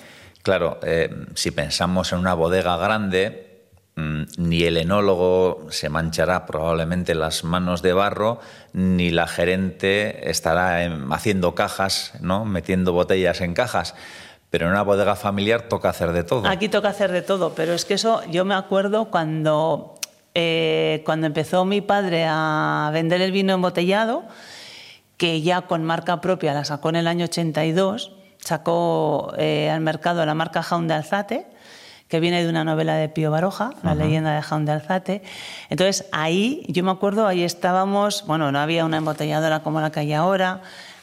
Claro, 0.44 0.80
eh, 0.84 1.10
si 1.36 1.52
pensamos 1.52 2.12
en 2.12 2.20
una 2.20 2.34
bodega 2.34 2.78
grande, 2.78 3.66
mm, 3.96 4.24
ni 4.38 4.64
el 4.64 4.78
enólogo 4.78 5.68
se 5.70 5.90
manchará 5.90 6.46
probablemente 6.46 7.16
las 7.16 7.44
manos 7.44 7.82
de 7.82 7.94
barro, 7.94 8.40
ni 8.74 9.10
la 9.12 9.28
gerente 9.28 10.30
estará 10.30 10.86
haciendo 11.12 11.56
cajas, 11.56 12.14
¿no? 12.22 12.46
metiendo 12.46 12.94
botellas 12.94 13.42
en 13.42 13.54
cajas. 13.54 13.96
Pero 14.50 14.66
en 14.66 14.72
una 14.72 14.82
bodega 14.82 15.16
familiar 15.16 15.64
toca 15.64 15.90
hacer 15.90 16.12
de 16.12 16.24
todo. 16.24 16.48
Aquí 16.48 16.70
toca 16.70 16.90
hacer 16.90 17.12
de 17.12 17.22
todo, 17.22 17.54
pero 17.54 17.74
es 17.74 17.86
que 17.86 17.94
eso 17.94 18.24
yo 18.32 18.46
me 18.46 18.56
acuerdo 18.56 19.06
cuando, 19.06 19.99
eh, 20.42 21.02
cuando 21.04 21.28
empezó 21.28 21.66
mi 21.66 21.82
padre 21.82 22.26
a 22.26 22.92
vender 22.94 23.20
el 23.22 23.34
vino 23.34 23.54
embotellado, 23.54 24.24
que 25.18 25.42
ya 25.42 25.64
con 25.64 25.84
marca 25.84 26.22
propia 26.22 26.54
la 26.54 26.64
sacó 26.64 26.88
en 26.88 26.96
el 26.96 27.08
año 27.08 27.26
82, 27.26 28.14
sacó 28.38 29.34
eh, 29.38 29.70
al 29.70 29.82
mercado 29.82 30.26
la 30.26 30.36
marca 30.36 30.64
Jaun 30.64 30.88
de 30.88 30.94
Alzate, 30.94 31.48
que 32.08 32.22
viene 32.22 32.42
de 32.42 32.50
una 32.50 32.64
novela 32.64 32.96
de 32.96 33.10
Pío 33.10 33.32
Baroja, 33.32 33.72
La 33.84 33.96
leyenda 33.96 34.34
de 34.34 34.42
Jaun 34.42 34.64
de 34.64 34.72
Alzate. 34.72 35.24
Entonces 35.70 36.08
ahí, 36.14 36.64
yo 36.70 36.86
me 36.86 36.92
acuerdo, 36.92 37.28
ahí 37.28 37.44
estábamos, 37.44 38.24
bueno, 38.26 38.50
no 38.54 38.60
había 38.60 38.86
una 38.86 38.96
embotelladora 38.96 39.60
como 39.60 39.82
la 39.82 39.92
que 39.92 40.00
hay 40.00 40.14
ahora, 40.14 40.62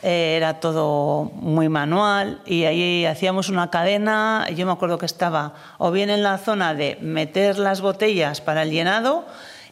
era 0.08 0.60
todo 0.60 1.24
muy 1.34 1.68
manual 1.68 2.40
y 2.46 2.64
ahí 2.64 3.04
hacíamos 3.06 3.48
una 3.48 3.70
cadena, 3.70 4.46
yo 4.54 4.64
me 4.64 4.70
acuerdo 4.70 4.98
que 4.98 5.06
estaba 5.06 5.54
o 5.78 5.90
bien 5.90 6.10
en 6.10 6.22
la 6.22 6.38
zona 6.38 6.74
de 6.74 6.96
meter 7.00 7.58
las 7.58 7.80
botellas 7.80 8.40
para 8.40 8.62
el 8.62 8.70
llenado, 8.70 9.24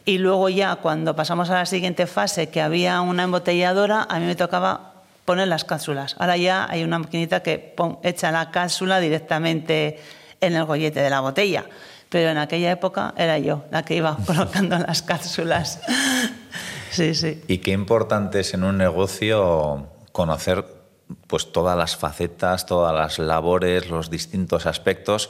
y 0.03 0.17
luego 0.17 0.49
ya 0.49 0.75
cuando 0.75 1.15
pasamos 1.15 1.49
a 1.49 1.53
la 1.53 1.65
siguiente 1.65 2.05
fase, 2.05 2.49
que 2.49 2.61
había 2.61 2.99
una 2.99 3.23
embotelladora, 3.23 4.05
a 4.09 4.19
mí 4.19 4.25
me 4.25 4.35
tocaba 4.35 4.91
poner 5.23 5.47
las 5.47 5.63
cápsulas. 5.63 6.17
Ahora 6.19 6.35
ya 6.35 6.67
hay 6.69 6.83
una 6.83 6.99
maquinita 6.99 7.41
que 7.41 7.57
pon, 7.57 7.97
echa 8.03 8.29
la 8.31 8.51
cápsula 8.51 8.99
directamente 8.99 9.99
en 10.41 10.53
el 10.53 10.65
gollete 10.65 10.99
de 10.99 11.09
la 11.09 11.21
botella. 11.21 11.65
Pero 12.09 12.29
en 12.29 12.37
aquella 12.37 12.71
época 12.71 13.13
era 13.17 13.39
yo 13.39 13.63
la 13.71 13.83
que 13.83 13.95
iba 13.95 14.17
colocando 14.27 14.77
las 14.77 15.01
cápsulas. 15.01 15.79
sí, 16.91 17.15
sí. 17.15 17.41
Y 17.47 17.59
qué 17.59 17.71
importante 17.71 18.41
es 18.41 18.53
en 18.53 18.63
un 18.65 18.77
negocio 18.77 19.87
conocer 20.15 20.65
pues 21.27 21.51
todas 21.51 21.77
las 21.77 21.97
facetas, 21.97 22.65
todas 22.65 22.95
las 22.95 23.19
labores, 23.19 23.89
los 23.89 24.09
distintos 24.09 24.65
aspectos 24.65 25.29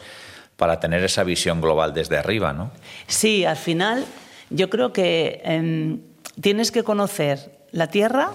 para 0.58 0.80
tener 0.80 1.04
esa 1.04 1.24
visión 1.24 1.60
global 1.60 1.96
desde 1.96 2.20
arriba, 2.20 2.54
¿no? 2.54 2.70
Sí, 3.08 3.46
al 3.46 3.58
final 3.58 4.06
yo 4.52 4.70
creo 4.70 4.94
que 4.94 5.42
eh, 5.44 5.98
tienes 6.40 6.72
que 6.72 6.84
conocer 6.84 7.66
la 7.72 7.88
tierra, 7.88 8.30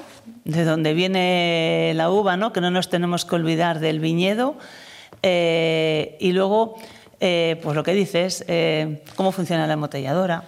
de 0.45 0.65
donde 0.65 0.93
viene 0.93 1.93
la 1.95 2.11
uva, 2.11 2.37
¿no? 2.37 2.53
que 2.53 2.61
no 2.61 2.73
nos 2.73 2.91
tenemos 2.91 3.25
que 3.25 3.37
olvidar 3.37 3.79
del 3.79 4.01
viñedo, 4.01 4.57
eh, 5.23 6.17
y 6.19 6.33
luego, 6.33 6.75
eh, 7.21 7.61
pues 7.63 7.77
lo 7.77 7.85
que 7.85 7.95
dices, 7.95 8.45
eh, 8.49 9.05
cómo 9.15 9.31
funciona 9.31 9.69
la 9.69 9.75
embotelladora, 9.75 10.43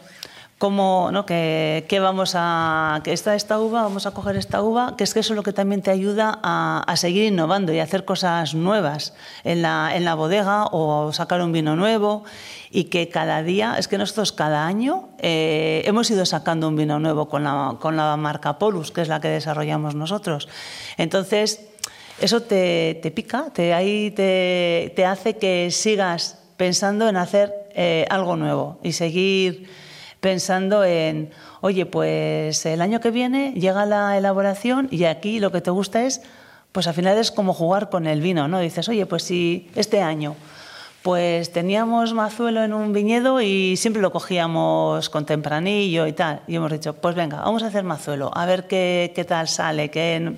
cómo, 0.62 1.10
¿no? 1.10 1.26
que, 1.26 1.98
vamos 2.00 2.34
a, 2.36 3.00
que 3.02 3.12
esta, 3.12 3.34
esta 3.34 3.58
uva, 3.58 3.82
vamos 3.82 4.06
a 4.06 4.12
coger 4.12 4.36
esta 4.36 4.62
uva, 4.62 4.94
que 4.96 5.02
es 5.02 5.12
que 5.12 5.18
eso 5.18 5.32
es 5.32 5.36
lo 5.36 5.42
que 5.42 5.52
también 5.52 5.82
te 5.82 5.90
ayuda 5.90 6.38
a, 6.40 6.84
a 6.86 6.96
seguir 6.96 7.24
innovando 7.24 7.72
y 7.72 7.80
a 7.80 7.82
hacer 7.82 8.04
cosas 8.04 8.54
nuevas 8.54 9.12
en 9.42 9.60
la, 9.60 9.90
en 9.96 10.04
la 10.04 10.14
bodega 10.14 10.66
o 10.66 11.12
sacar 11.12 11.42
un 11.42 11.50
vino 11.50 11.74
nuevo 11.74 12.22
y 12.70 12.84
que 12.84 13.08
cada 13.08 13.42
día, 13.42 13.74
es 13.76 13.88
que 13.88 13.98
nosotros 13.98 14.30
cada 14.30 14.64
año 14.64 15.08
eh, 15.18 15.82
hemos 15.84 16.08
ido 16.12 16.24
sacando 16.26 16.68
un 16.68 16.76
vino 16.76 17.00
nuevo 17.00 17.28
con 17.28 17.42
la, 17.42 17.78
con 17.80 17.96
la 17.96 18.16
marca 18.16 18.60
Polus, 18.60 18.92
que 18.92 19.00
es 19.00 19.08
la 19.08 19.20
que 19.20 19.26
desarrollamos 19.26 19.96
nosotros. 19.96 20.48
Entonces, 20.96 21.60
eso 22.20 22.40
te, 22.42 23.00
te 23.02 23.10
pica, 23.10 23.46
te, 23.52 23.74
ahí 23.74 24.12
te, 24.12 24.92
te, 24.94 25.06
hace 25.06 25.38
que 25.38 25.72
sigas 25.72 26.38
pensando 26.56 27.08
en 27.08 27.16
hacer 27.16 27.52
eh, 27.74 28.06
algo 28.10 28.36
nuevo 28.36 28.78
y 28.84 28.92
seguir 28.92 29.82
pensando 30.22 30.84
en, 30.84 31.30
oye, 31.62 31.84
pues 31.84 32.64
el 32.64 32.80
año 32.80 33.00
que 33.00 33.10
viene 33.10 33.54
llega 33.54 33.84
la 33.86 34.16
elaboración 34.16 34.86
y 34.92 35.02
aquí 35.04 35.40
lo 35.40 35.50
que 35.50 35.60
te 35.60 35.72
gusta 35.72 36.04
es, 36.04 36.22
pues 36.70 36.86
al 36.86 36.94
final 36.94 37.18
es 37.18 37.32
como 37.32 37.52
jugar 37.52 37.90
con 37.90 38.06
el 38.06 38.20
vino, 38.20 38.46
¿no? 38.46 38.60
Dices, 38.60 38.88
oye, 38.88 39.04
pues 39.04 39.24
si 39.24 39.68
este 39.74 40.00
año 40.00 40.36
pues 41.02 41.50
teníamos 41.50 42.14
mazuelo 42.14 42.62
en 42.62 42.72
un 42.72 42.92
viñedo 42.92 43.40
y 43.40 43.76
siempre 43.76 44.00
lo 44.00 44.12
cogíamos 44.12 45.10
con 45.10 45.26
tempranillo 45.26 46.06
y 46.06 46.12
tal. 46.12 46.42
Y 46.46 46.54
hemos 46.54 46.70
dicho, 46.70 46.94
pues 46.94 47.16
venga, 47.16 47.40
vamos 47.40 47.64
a 47.64 47.66
hacer 47.66 47.82
mazuelo, 47.82 48.30
a 48.32 48.46
ver 48.46 48.68
qué, 48.68 49.26
tal 49.26 49.48
sale. 49.48 49.90
Qué... 49.90 50.36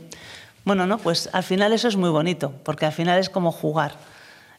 Bueno, 0.64 0.86
no, 0.86 0.96
pues 0.96 1.28
al 1.34 1.42
final 1.42 1.74
eso 1.74 1.88
es 1.88 1.96
muy 1.96 2.08
bonito, 2.08 2.54
porque 2.62 2.86
al 2.86 2.92
final 2.92 3.18
es 3.18 3.28
como 3.28 3.52
jugar. 3.52 3.96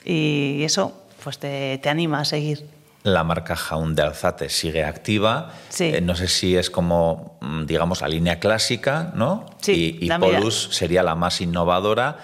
Y 0.06 0.62
eso 0.64 0.94
pues 1.24 1.40
te, 1.40 1.80
te 1.80 1.90
anima 1.90 2.20
a 2.20 2.26
seguir. 2.26 2.75
La 3.06 3.24
marca 3.24 3.56
Jaun 3.56 3.94
de 3.94 4.02
Alzate 4.02 4.50
sigue 4.50 4.84
activa. 4.84 5.52
Sí. 5.70 5.92
Eh, 5.94 6.02
no 6.02 6.16
sé 6.16 6.28
si 6.28 6.58
es 6.58 6.72
como, 6.72 7.38
mm, 7.40 7.66
digamos, 7.66 8.02
la 8.02 8.08
línea 8.08 8.40
clásica, 8.40 9.12
¿no? 9.14 9.46
Sí, 9.62 10.00
y 10.02 10.08
y 10.08 10.18
Polus 10.18 10.70
sería 10.72 11.04
la 11.04 11.14
más 11.14 11.40
innovadora, 11.40 12.18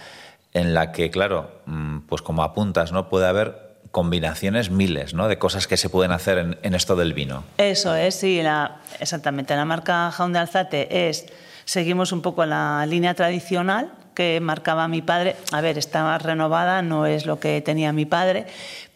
en 0.54 0.74
la 0.74 0.92
que, 0.92 1.12
claro, 1.12 1.62
mm, 1.68 2.00
pues 2.08 2.24
como 2.24 2.42
apuntas, 2.42 2.92
¿no? 2.92 3.10
Puede 3.10 3.28
haber 3.28 3.78
combinaciones 3.92 4.72
miles, 4.72 5.14
¿no? 5.14 5.28
De 5.28 5.38
cosas 5.38 5.68
que 5.68 5.78
se 5.78 5.88
pueden 5.88 6.12
hacer 6.12 6.40
en, 6.40 6.58
en 6.64 6.74
esto 6.74 6.96
del 6.96 7.14
vino. 7.14 7.44
Eso 7.60 7.94
es, 7.94 8.16
sí, 8.16 8.42
la, 8.42 8.80
exactamente. 9.00 9.56
La 9.56 9.66
marca 9.66 10.10
Jaun 10.10 10.34
de 10.34 10.40
Alzate 10.40 11.10
es, 11.10 11.28
seguimos 11.66 12.12
un 12.12 12.24
poco 12.24 12.44
la 12.48 12.84
línea 12.88 13.14
tradicional 13.14 13.92
que 14.16 14.40
marcaba 14.42 14.88
mi 14.88 15.04
padre. 15.04 15.36
A 15.52 15.62
ver, 15.62 15.78
está 15.78 16.04
más 16.04 16.24
renovada, 16.24 16.82
no 16.82 17.06
es 17.06 17.28
lo 17.28 17.40
que 17.40 17.62
tenía 17.62 17.94
mi 17.94 18.06
padre, 18.06 18.48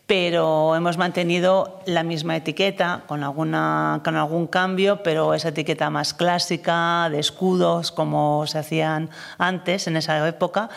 pero 0.07 0.75
hemos 0.75 0.97
mantenido 0.97 1.79
la 1.87 2.03
misma 2.03 2.35
etiqueta 2.35 3.03
con, 3.07 3.21
con 3.21 3.55
algún 3.55 4.47
cambio, 4.47 5.01
pero 5.01 5.33
esa 5.33 5.49
etiqueta 5.49 5.89
más 5.89 6.13
clásica, 6.13 7.09
de 7.09 7.19
escudos, 7.19 7.91
como 7.91 8.45
se 8.45 8.59
hacían 8.59 9.09
antes, 9.39 9.87
en 9.87 9.97
esa 9.97 10.27
época. 10.27 10.69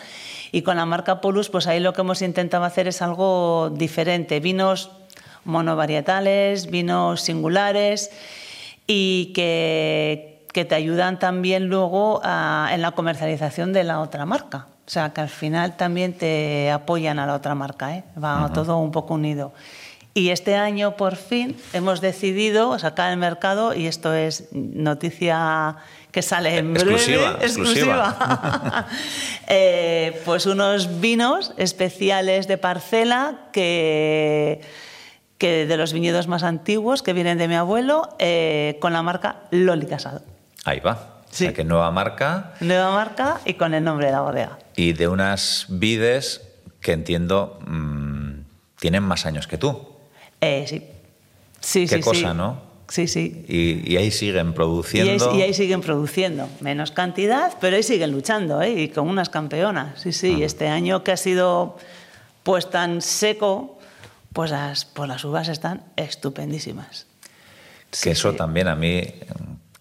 Y 0.51 0.63
con 0.63 0.77
la 0.77 0.85
marca 0.85 1.21
Polus, 1.21 1.49
pues 1.49 1.67
ahí 1.67 1.79
lo 1.79 1.93
que 1.93 2.01
hemos 2.01 2.23
intentado 2.23 2.63
hacer 2.63 2.87
es 2.87 3.03
algo 3.03 3.69
diferente. 3.69 4.39
Vinos 4.39 4.89
monovarietales, 5.43 6.71
vinos 6.71 7.21
singulares 7.21 8.09
y 8.87 9.31
que, 9.35 10.47
que 10.53 10.65
te 10.65 10.73
ayudan 10.73 11.19
también 11.19 11.67
luego 11.67 12.21
en 12.23 12.81
la 12.81 12.91
comercialización 12.95 13.73
de 13.73 13.83
la 13.83 13.99
otra 13.99 14.25
marca. 14.25 14.67
O 14.89 14.91
sea, 14.91 15.13
que 15.13 15.21
al 15.21 15.29
final 15.29 15.77
también 15.77 16.13
te 16.13 16.71
apoyan 16.71 17.19
a 17.19 17.27
la 17.27 17.35
otra 17.35 17.53
marca, 17.53 17.95
¿eh? 17.95 18.03
va 18.17 18.49
todo 18.51 18.79
un 18.79 18.91
poco 18.91 19.13
unido. 19.13 19.53
Y 20.15 20.31
este 20.31 20.55
año, 20.55 20.97
por 20.97 21.15
fin, 21.15 21.55
hemos 21.73 22.01
decidido 22.01 22.79
sacar 22.79 23.11
al 23.11 23.17
mercado, 23.17 23.75
y 23.75 23.85
esto 23.85 24.15
es 24.15 24.47
noticia 24.51 25.75
que 26.09 26.23
sale 26.23 26.57
en 26.57 26.73
breve, 26.73 26.93
Exclusiva, 26.93 27.37
exclusiva. 27.41 28.87
Eh, 29.47 30.19
pues 30.25 30.47
unos 30.47 30.99
vinos 30.99 31.53
especiales 31.57 32.47
de 32.47 32.57
parcela 32.57 33.47
que, 33.51 34.61
que 35.37 35.67
de 35.67 35.77
los 35.77 35.93
viñedos 35.93 36.27
más 36.27 36.41
antiguos 36.41 37.03
que 37.03 37.13
vienen 37.13 37.37
de 37.37 37.47
mi 37.47 37.55
abuelo 37.55 38.09
eh, 38.17 38.79
con 38.81 38.93
la 38.93 39.03
marca 39.03 39.37
Loli 39.51 39.85
Casado. 39.85 40.21
Ahí 40.65 40.79
va. 40.79 41.19
Sí. 41.29 41.43
O 41.43 41.47
sea 41.47 41.53
que 41.53 41.63
nueva 41.63 41.91
marca 41.91 42.53
Nueva 42.59 42.91
marca 42.91 43.39
y 43.45 43.53
con 43.53 43.75
el 43.75 43.83
nombre 43.83 44.07
de 44.07 44.13
la 44.13 44.21
bodega. 44.21 44.57
Y 44.79 44.93
de 44.93 45.09
unas 45.09 45.65
vides 45.67 46.41
que 46.79 46.93
entiendo 46.93 47.59
mm, 47.67 48.29
tienen 48.79 49.03
más 49.03 49.25
años 49.25 49.45
que 49.45 49.57
tú. 49.57 49.89
Eh, 50.39 50.65
sí. 50.69 50.85
Sí, 51.59 51.85
Qué 51.85 51.97
sí, 51.97 52.01
cosa, 52.01 52.31
sí. 52.31 52.37
¿no? 52.37 52.61
Sí, 52.87 53.07
sí. 53.09 53.45
Y, 53.49 53.91
y 53.93 53.97
ahí 53.97 54.09
siguen 54.09 54.45
Y 54.47 54.49
ahí, 54.49 54.53
produciendo. 54.55 55.35
y 55.35 55.41
ahí 55.41 55.53
siguen 55.53 55.81
produciendo. 55.81 56.47
Menos 56.61 56.91
cantidad, 56.91 57.53
pero 57.59 57.75
ahí 57.75 57.83
siguen 57.83 58.11
luchando, 58.11 58.61
¿eh? 58.61 58.71
Y 58.83 58.87
con 58.87 59.09
unas 59.09 59.27
campeonas. 59.29 59.99
Sí, 59.99 60.13
sí. 60.13 60.37
Y 60.37 60.43
este 60.43 60.69
año 60.69 61.03
que 61.03 61.11
ha 61.11 61.17
sido 61.17 61.77
pues 62.43 62.69
tan 62.69 63.01
seco, 63.01 63.77
pues 64.31 64.49
las, 64.51 64.85
pues 64.85 65.09
las 65.09 65.25
uvas 65.25 65.49
están 65.49 65.83
estupendísimas. 65.97 67.05
que 68.01 68.11
eso 68.11 68.33
también 68.33 68.69
a 68.69 68.75
mí, 68.77 69.03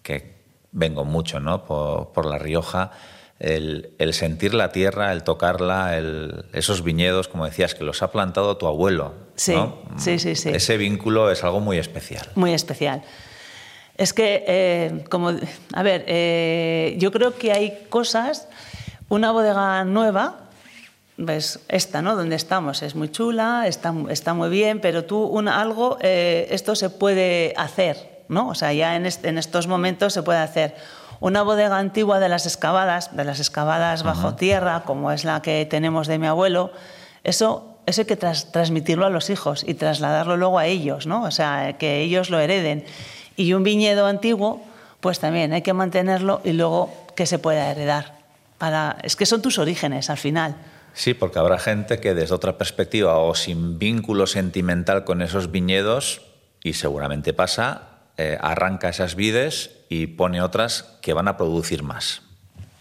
que 0.02 0.34
vengo 0.72 1.04
mucho 1.04 1.38
¿no? 1.38 1.64
por, 1.64 2.08
por 2.12 2.26
La 2.26 2.36
Rioja, 2.38 2.90
el, 3.40 3.92
el 3.98 4.14
sentir 4.14 4.52
la 4.54 4.72
tierra, 4.72 5.12
el 5.12 5.22
tocarla, 5.22 5.96
el- 5.96 6.44
esos 6.52 6.82
viñedos, 6.82 7.28
como 7.28 7.44
decías, 7.44 7.74
que 7.74 7.84
los 7.84 8.02
ha 8.02 8.10
plantado 8.10 8.56
tu 8.56 8.66
abuelo. 8.66 9.14
Sí, 9.36 9.54
¿no? 9.54 9.78
sí, 9.96 10.18
sí, 10.18 10.34
sí. 10.34 10.48
Ese 10.50 10.76
vínculo 10.76 11.30
es 11.30 11.44
algo 11.44 11.60
muy 11.60 11.78
especial. 11.78 12.26
Muy 12.34 12.52
especial. 12.52 13.02
Es 13.96 14.12
que, 14.12 14.44
eh, 14.46 15.04
como, 15.10 15.30
a 15.72 15.82
ver, 15.82 16.04
eh, 16.06 16.94
yo 16.98 17.10
creo 17.12 17.36
que 17.36 17.52
hay 17.52 17.86
cosas, 17.88 18.48
una 19.08 19.30
bodega 19.32 19.84
nueva, 19.84 20.40
ves, 21.16 21.60
esta, 21.68 22.00
¿no? 22.02 22.14
Donde 22.14 22.36
estamos, 22.36 22.82
es 22.82 22.94
muy 22.94 23.08
chula, 23.10 23.66
está, 23.66 23.92
está 24.10 24.34
muy 24.34 24.50
bien, 24.50 24.80
pero 24.80 25.04
tú, 25.04 25.36
algo, 25.48 25.98
eh, 26.00 26.46
esto 26.50 26.76
se 26.76 26.90
puede 26.90 27.54
hacer, 27.56 28.22
¿no? 28.28 28.48
O 28.50 28.54
sea, 28.54 28.72
ya 28.72 28.94
en, 28.94 29.06
est- 29.06 29.24
en 29.24 29.36
estos 29.38 29.66
momentos 29.66 30.12
se 30.12 30.22
puede 30.22 30.38
hacer. 30.40 30.76
Una 31.20 31.42
bodega 31.42 31.78
antigua 31.78 32.20
de 32.20 32.28
las 32.28 32.46
excavadas, 32.46 33.16
de 33.16 33.24
las 33.24 33.40
excavadas 33.40 34.02
bajo 34.04 34.34
tierra, 34.34 34.82
como 34.84 35.10
es 35.10 35.24
la 35.24 35.42
que 35.42 35.66
tenemos 35.66 36.06
de 36.06 36.18
mi 36.18 36.26
abuelo, 36.28 36.70
eso, 37.24 37.76
eso 37.86 38.02
hay 38.02 38.06
que 38.06 38.16
tras- 38.16 38.52
transmitirlo 38.52 39.04
a 39.04 39.10
los 39.10 39.28
hijos 39.28 39.64
y 39.66 39.74
trasladarlo 39.74 40.36
luego 40.36 40.58
a 40.58 40.66
ellos, 40.66 41.06
¿no? 41.06 41.24
O 41.24 41.30
sea, 41.32 41.76
que 41.76 42.00
ellos 42.02 42.30
lo 42.30 42.38
hereden. 42.38 42.84
Y 43.36 43.52
un 43.52 43.64
viñedo 43.64 44.06
antiguo, 44.06 44.62
pues 45.00 45.18
también 45.18 45.52
hay 45.52 45.62
que 45.62 45.72
mantenerlo 45.72 46.40
y 46.44 46.52
luego 46.52 46.92
que 47.16 47.26
se 47.26 47.38
pueda 47.38 47.68
heredar. 47.70 48.18
Para, 48.58 48.96
es 49.02 49.16
que 49.16 49.26
son 49.26 49.42
tus 49.42 49.58
orígenes 49.58 50.10
al 50.10 50.18
final. 50.18 50.56
Sí, 50.94 51.14
porque 51.14 51.38
habrá 51.38 51.58
gente 51.58 52.00
que 52.00 52.14
desde 52.14 52.34
otra 52.34 52.58
perspectiva 52.58 53.18
o 53.18 53.34
sin 53.34 53.78
vínculo 53.78 54.26
sentimental 54.26 55.04
con 55.04 55.22
esos 55.22 55.50
viñedos, 55.50 56.22
y 56.62 56.72
seguramente 56.72 57.32
pasa, 57.32 57.82
eh, 58.18 58.36
arranca 58.40 58.88
esas 58.90 59.14
vides 59.14 59.70
y 59.88 60.08
pone 60.08 60.42
otras 60.42 60.82
que 61.00 61.12
van 61.14 61.28
a 61.28 61.36
producir 61.36 61.82
más. 61.82 62.22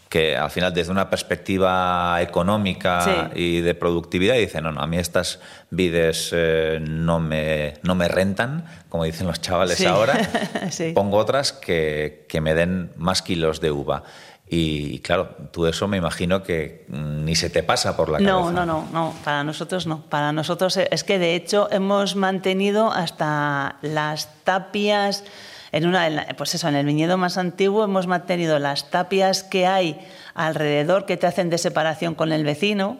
Que 0.10 0.38
al 0.38 0.50
final 0.50 0.74
desde 0.74 0.92
una 0.92 1.10
perspectiva 1.10 2.22
económica 2.22 3.02
Sí. 3.02 3.12
y 3.42 3.62
de 3.62 3.76
productividad 3.76 4.36
dice, 4.36 4.62
no, 4.62 4.72
no, 4.72 4.82
a 4.82 4.88
mí 4.88 4.98
estas 4.98 5.40
vides 5.70 6.30
eh, 6.34 6.80
no, 6.82 7.20
me, 7.20 7.74
no 7.84 7.94
me 7.94 8.08
rentan, 8.08 8.66
como 8.90 9.04
dicen 9.04 9.28
los 9.28 9.42
chavales 9.42 9.78
Sí. 9.78 9.86
ahora, 9.86 10.18
Sí. 10.72 10.92
pongo 10.94 11.18
otras 11.18 11.52
que, 11.52 12.26
que 12.30 12.40
me 12.42 12.54
den 12.56 12.92
más 12.96 13.22
kilos 13.22 13.60
de 13.60 13.72
uva. 13.72 14.04
Y 14.50 15.00
claro, 15.00 15.30
tú 15.52 15.68
eso 15.68 15.88
me 15.90 15.98
imagino 15.98 16.42
que 16.42 16.86
mm, 16.88 17.26
ni 17.26 17.36
se 17.36 17.50
te 17.50 17.64
pasa 17.64 17.98
por 17.98 18.08
la 18.10 18.18
cabeza. 18.20 18.32
No, 18.34 18.52
no, 18.52 18.66
no, 18.66 18.88
no, 18.94 19.14
para 19.26 19.44
nosotros 19.44 19.88
no. 19.88 20.02
Para 20.10 20.32
nosotros 20.32 20.78
es 20.78 21.04
que 21.04 21.20
de 21.20 21.36
hecho 21.36 21.68
hemos 21.72 22.16
mantenido 22.16 22.90
hasta 22.92 23.76
las 23.82 24.30
tapias, 24.46 25.26
en 25.74 25.86
una, 25.86 26.08
en 26.08 26.16
la- 26.16 26.28
pues 26.38 26.56
eso, 26.56 26.70
en 26.70 26.76
el 26.76 26.86
viñedo 26.86 27.18
más 27.18 27.38
antiguo 27.38 27.84
hemos 27.84 28.08
mantenido 28.08 28.58
las 28.58 28.90
tapias 28.90 29.44
que 29.44 29.68
hay 29.68 30.00
alrededor 30.34 31.06
que 31.06 31.18
te 31.18 31.28
hacen 31.28 31.50
de 31.50 31.58
separación 31.58 32.16
con 32.16 32.32
el 32.32 32.46
vecino, 32.46 32.98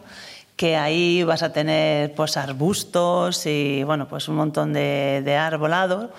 que 0.56 0.76
ahí 0.76 1.22
vas 1.22 1.42
a 1.42 1.52
tener 1.52 2.12
pues 2.14 2.36
arbustos 2.36 3.46
y 3.46 3.84
bueno, 3.84 4.06
pues 4.06 4.28
un 4.28 4.34
montón 4.36 4.74
de, 4.74 5.22
de 5.24 5.36
arbolado. 5.36 6.12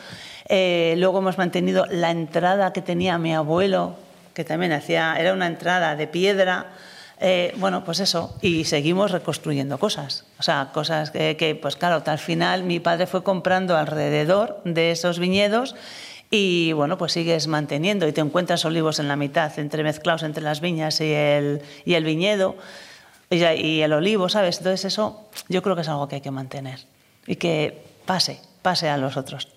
Eh, 0.48 0.96
luego 0.98 1.20
hemos 1.20 1.38
mantenido 1.38 1.86
la 1.92 2.10
entrada 2.10 2.74
que 2.74 2.82
tenía 2.82 3.18
mi 3.20 3.36
abuelo, 3.36 3.96
que 4.40 4.46
también 4.46 4.72
hacía, 4.72 5.18
era 5.20 5.34
una 5.34 5.48
entrada 5.48 5.98
de 5.98 6.08
piedra. 6.08 6.68
Eh, 7.20 7.54
bueno, 7.58 7.84
pues 7.84 8.00
eso, 8.00 8.38
y 8.42 8.64
seguimos 8.64 9.12
reconstruyendo 9.12 9.78
cosas. 9.78 10.24
O 10.40 10.44
sea, 10.44 10.70
cosas 10.74 11.12
que, 11.12 11.36
que, 11.36 11.56
pues 11.56 11.76
claro, 11.76 12.02
al 12.06 12.20
final 12.20 12.64
mi 12.64 12.80
padre 12.80 13.06
fue 13.06 13.22
comprando 13.22 13.76
alrededor 13.76 14.62
de 14.64 14.92
esos 14.92 15.20
viñedos 15.20 15.76
y 16.32 16.72
bueno, 16.72 16.98
pues 16.98 17.12
sigues 17.12 17.48
manteniendo 17.48 18.08
y 18.08 18.14
te 18.14 18.22
encuentras 18.22 18.64
olivos 18.64 19.00
en 19.00 19.10
la 19.10 19.18
mitad, 19.18 19.60
entremezclados 19.60 20.24
entre 20.24 20.42
las 20.42 20.62
viñas 20.62 21.02
y 21.02 21.12
el, 21.12 21.62
y 21.84 21.96
el 21.96 22.06
viñedo 22.06 22.56
y, 23.30 23.44
y 23.44 23.82
el 23.82 23.92
olivo, 23.92 24.30
¿sabes? 24.30 24.60
Entonces 24.60 24.86
eso 24.86 25.28
yo 25.50 25.62
creo 25.62 25.76
que 25.76 25.82
es 25.82 25.90
algo 25.90 26.08
que 26.08 26.16
hay 26.16 26.22
que 26.22 26.32
mantener 26.32 26.80
y 27.28 27.36
que 27.36 27.84
pase, 28.06 28.40
pase 28.62 28.88
a 28.88 28.96
los 28.96 29.18
otros. 29.18 29.50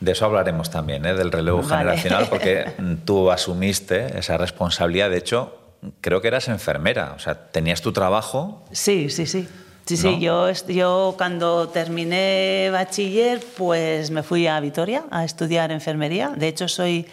De 0.00 0.12
eso 0.12 0.24
hablaremos 0.24 0.70
también, 0.70 1.04
¿eh? 1.06 1.14
del 1.14 1.32
relevo 1.32 1.58
Vale. 1.62 1.68
generacional, 1.68 2.26
porque 2.28 2.72
tú 3.04 3.30
asumiste 3.30 4.18
esa 4.18 4.38
responsabilidad. 4.38 5.10
De 5.10 5.18
hecho, 5.18 5.58
creo 6.00 6.20
que 6.20 6.28
eras 6.28 6.48
enfermera, 6.48 7.14
o 7.16 7.18
sea, 7.18 7.34
tenías 7.50 7.82
tu 7.82 7.92
trabajo. 7.92 8.64
Sí, 8.72 9.10
sí, 9.10 9.26
sí. 9.26 9.48
Sí, 9.86 9.94
¿No? 9.94 10.00
sí, 10.00 10.20
yo, 10.20 10.52
yo 10.68 11.14
cuando 11.16 11.68
terminé 11.68 12.68
bachiller, 12.70 13.40
pues 13.56 14.10
me 14.10 14.22
fui 14.22 14.46
a 14.46 14.60
Vitoria 14.60 15.04
a 15.10 15.24
estudiar 15.24 15.72
enfermería. 15.72 16.28
De 16.36 16.46
hecho, 16.46 16.68
soy 16.68 17.06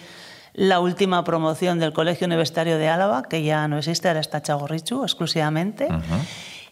la 0.54 0.80
última 0.82 1.24
promoción 1.24 1.80
del 1.80 1.93
Colegio 1.93 2.28
Universitario 2.28 2.78
de 2.78 2.89
Álava, 2.89 3.24
que 3.24 3.43
ya 3.43 3.67
no 3.69 3.78
existe, 3.78 4.10
ahora 4.10 4.19
está 4.19 4.41
Chagorrichu 4.41 5.04
exclusivamente. 5.04 5.88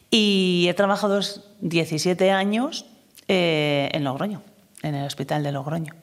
Y 0.09 0.67
he 0.69 0.73
trabajado 0.73 1.21
17 1.61 2.31
años 2.31 2.85
eh, 3.27 3.89
en 3.93 4.03
Logroño, 4.03 4.41
en 4.81 4.95
el 4.95 5.05
hospital 5.05 5.41
de 5.43 5.51
Logroño. 5.53 5.93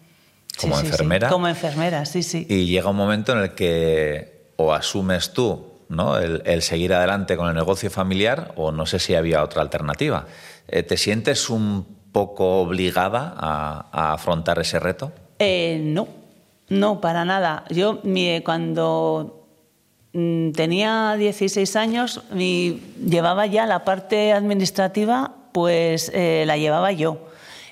¿Como 0.61 0.79
enfermera? 0.81 1.29
Como 1.29 1.49
enfermera, 1.49 2.05
sí, 2.05 2.23
sí. 2.23 2.47
Y 2.49 2.67
llega 2.67 2.91
un 2.91 2.97
momento 2.97 3.33
en 3.33 3.39
el 3.39 3.55
que 3.55 4.53
o 4.57 4.73
asumes 4.73 5.33
tú 5.33 5.67
¿no? 5.89 6.19
el, 6.19 6.43
el 6.45 6.63
seguir 6.63 6.93
adelante 6.95 7.37
con 7.37 7.49
el 7.49 7.55
negocio 7.55 7.91
familiar 7.91 8.53
o 8.57 8.71
no 8.73 8.87
sé 8.87 8.99
si 8.99 9.15
había 9.15 9.43
otra 9.43 9.63
alternativa. 9.63 10.27
Eh, 10.69 10.83
¿Te 10.83 10.97
sientes 10.97 11.49
un 11.51 11.85
poco 12.13 12.61
obligada 12.61 13.35
a, 13.37 13.87
a 13.93 14.13
afrontar 14.13 14.59
ese 14.59 14.79
reto? 14.79 15.13
Eh, 15.39 15.81
no, 15.83 16.07
no, 16.69 17.01
para 17.01 17.25
nada. 17.25 17.65
Yo 17.71 18.01
mi- 18.05 18.41
cuando 18.43 19.47
mm, 20.13 20.53
tenía 20.53 21.17
16 21.19 21.75
años 21.77 22.23
mi- 22.33 22.81
llevaba 23.05 23.47
ya 23.47 23.67
la 23.67 23.85
parte 23.85 24.33
administrativa, 24.33 25.33
pues 25.53 26.11
eh, 26.15 26.45
la 26.47 26.57
llevaba 26.57 26.93
yo. 26.93 27.19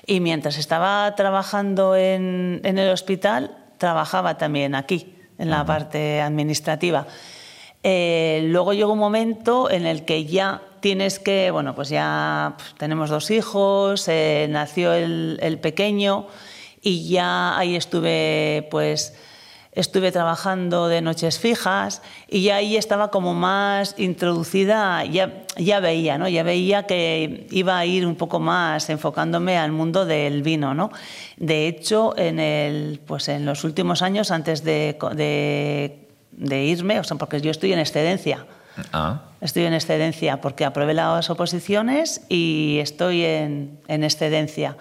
Y 0.09 0.21
mientras 0.21 0.57
estaba 0.57 1.13
trabajando 1.13 1.95
en, 1.95 2.61
en 2.63 2.79
el 2.79 2.89
hospital, 2.89 3.55
trabajaba 3.77 4.39
también 4.39 4.73
aquí, 4.73 5.13
en 5.37 5.51
la 5.51 5.63
parte 5.63 6.19
administrativa. 6.19 7.05
Eh, 7.83 8.41
luego 8.45 8.73
llegó 8.73 8.93
un 8.93 8.97
momento 8.97 9.69
en 9.69 9.85
el 9.85 10.05
que 10.05 10.25
ya 10.25 10.63
tienes 10.79 11.19
que, 11.19 11.51
bueno, 11.51 11.75
pues 11.75 11.89
ya 11.89 12.55
pues, 12.57 12.73
tenemos 12.79 13.11
dos 13.11 13.29
hijos, 13.29 14.07
eh, 14.07 14.47
nació 14.49 14.93
el, 14.93 15.37
el 15.43 15.59
pequeño 15.59 16.25
y 16.81 17.07
ya 17.07 17.55
ahí 17.55 17.75
estuve, 17.75 18.67
pues, 18.71 19.15
estuve 19.71 20.11
trabajando 20.11 20.87
de 20.87 21.01
noches 21.01 21.39
fijas 21.39 22.01
y 22.27 22.43
ya 22.43 22.57
ahí 22.57 22.75
estaba 22.75 23.11
como 23.11 23.33
más 23.33 23.95
introducida, 23.97 25.05
ya, 25.05 25.45
ya 25.57 25.79
veía, 25.79 26.17
¿no? 26.17 26.27
Ya 26.27 26.43
veía 26.43 26.83
que 26.83 27.47
iba 27.51 27.77
a 27.77 27.85
ir 27.85 28.05
un 28.05 28.15
poco 28.15 28.39
más 28.39 28.89
enfocándome 28.89 29.57
al 29.57 29.71
mundo 29.71 30.05
del 30.05 30.41
vino, 30.41 30.73
¿no? 30.73 30.91
De 31.37 31.67
hecho, 31.67 32.17
en, 32.17 32.39
el, 32.39 32.99
pues 33.05 33.29
en 33.29 33.45
los 33.45 33.63
últimos 33.63 34.01
años, 34.01 34.31
antes 34.31 34.63
de, 34.63 34.97
de, 35.15 36.07
de 36.31 36.63
irme, 36.65 36.99
o 36.99 37.03
sea, 37.03 37.17
porque 37.17 37.41
yo 37.41 37.51
estoy 37.51 37.73
en 37.73 37.79
excedencia, 37.79 38.45
Ah, 38.93 39.21
Estoy 39.41 39.63
en 39.63 39.73
excedencia 39.73 40.41
porque 40.41 40.65
aprobé 40.65 40.93
las 40.93 41.29
oposiciones 41.29 42.21
y 42.27 42.79
estoy 42.81 43.23
en, 43.23 43.79
en 43.87 44.03
excedencia. 44.03 44.75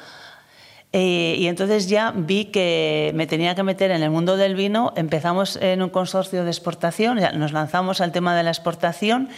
Eh, 0.92 1.36
y 1.38 1.48
entonces 1.48 1.88
ya 1.88 2.12
vi 2.16 2.46
que 2.46 3.12
me 3.14 3.26
tenía 3.26 3.54
que 3.54 3.62
meter 3.62 3.90
en 3.90 4.02
el 4.02 4.10
mundo 4.10 4.36
del 4.36 4.54
vino. 4.54 4.92
Empezamos 4.96 5.56
en 5.56 5.82
un 5.82 5.90
consorcio 5.90 6.44
de 6.44 6.50
exportación, 6.50 7.20
nos 7.34 7.52
lanzamos 7.52 8.00
al 8.00 8.12
tema 8.12 8.34
de 8.34 8.42
la 8.42 8.50
exportación 8.50 9.28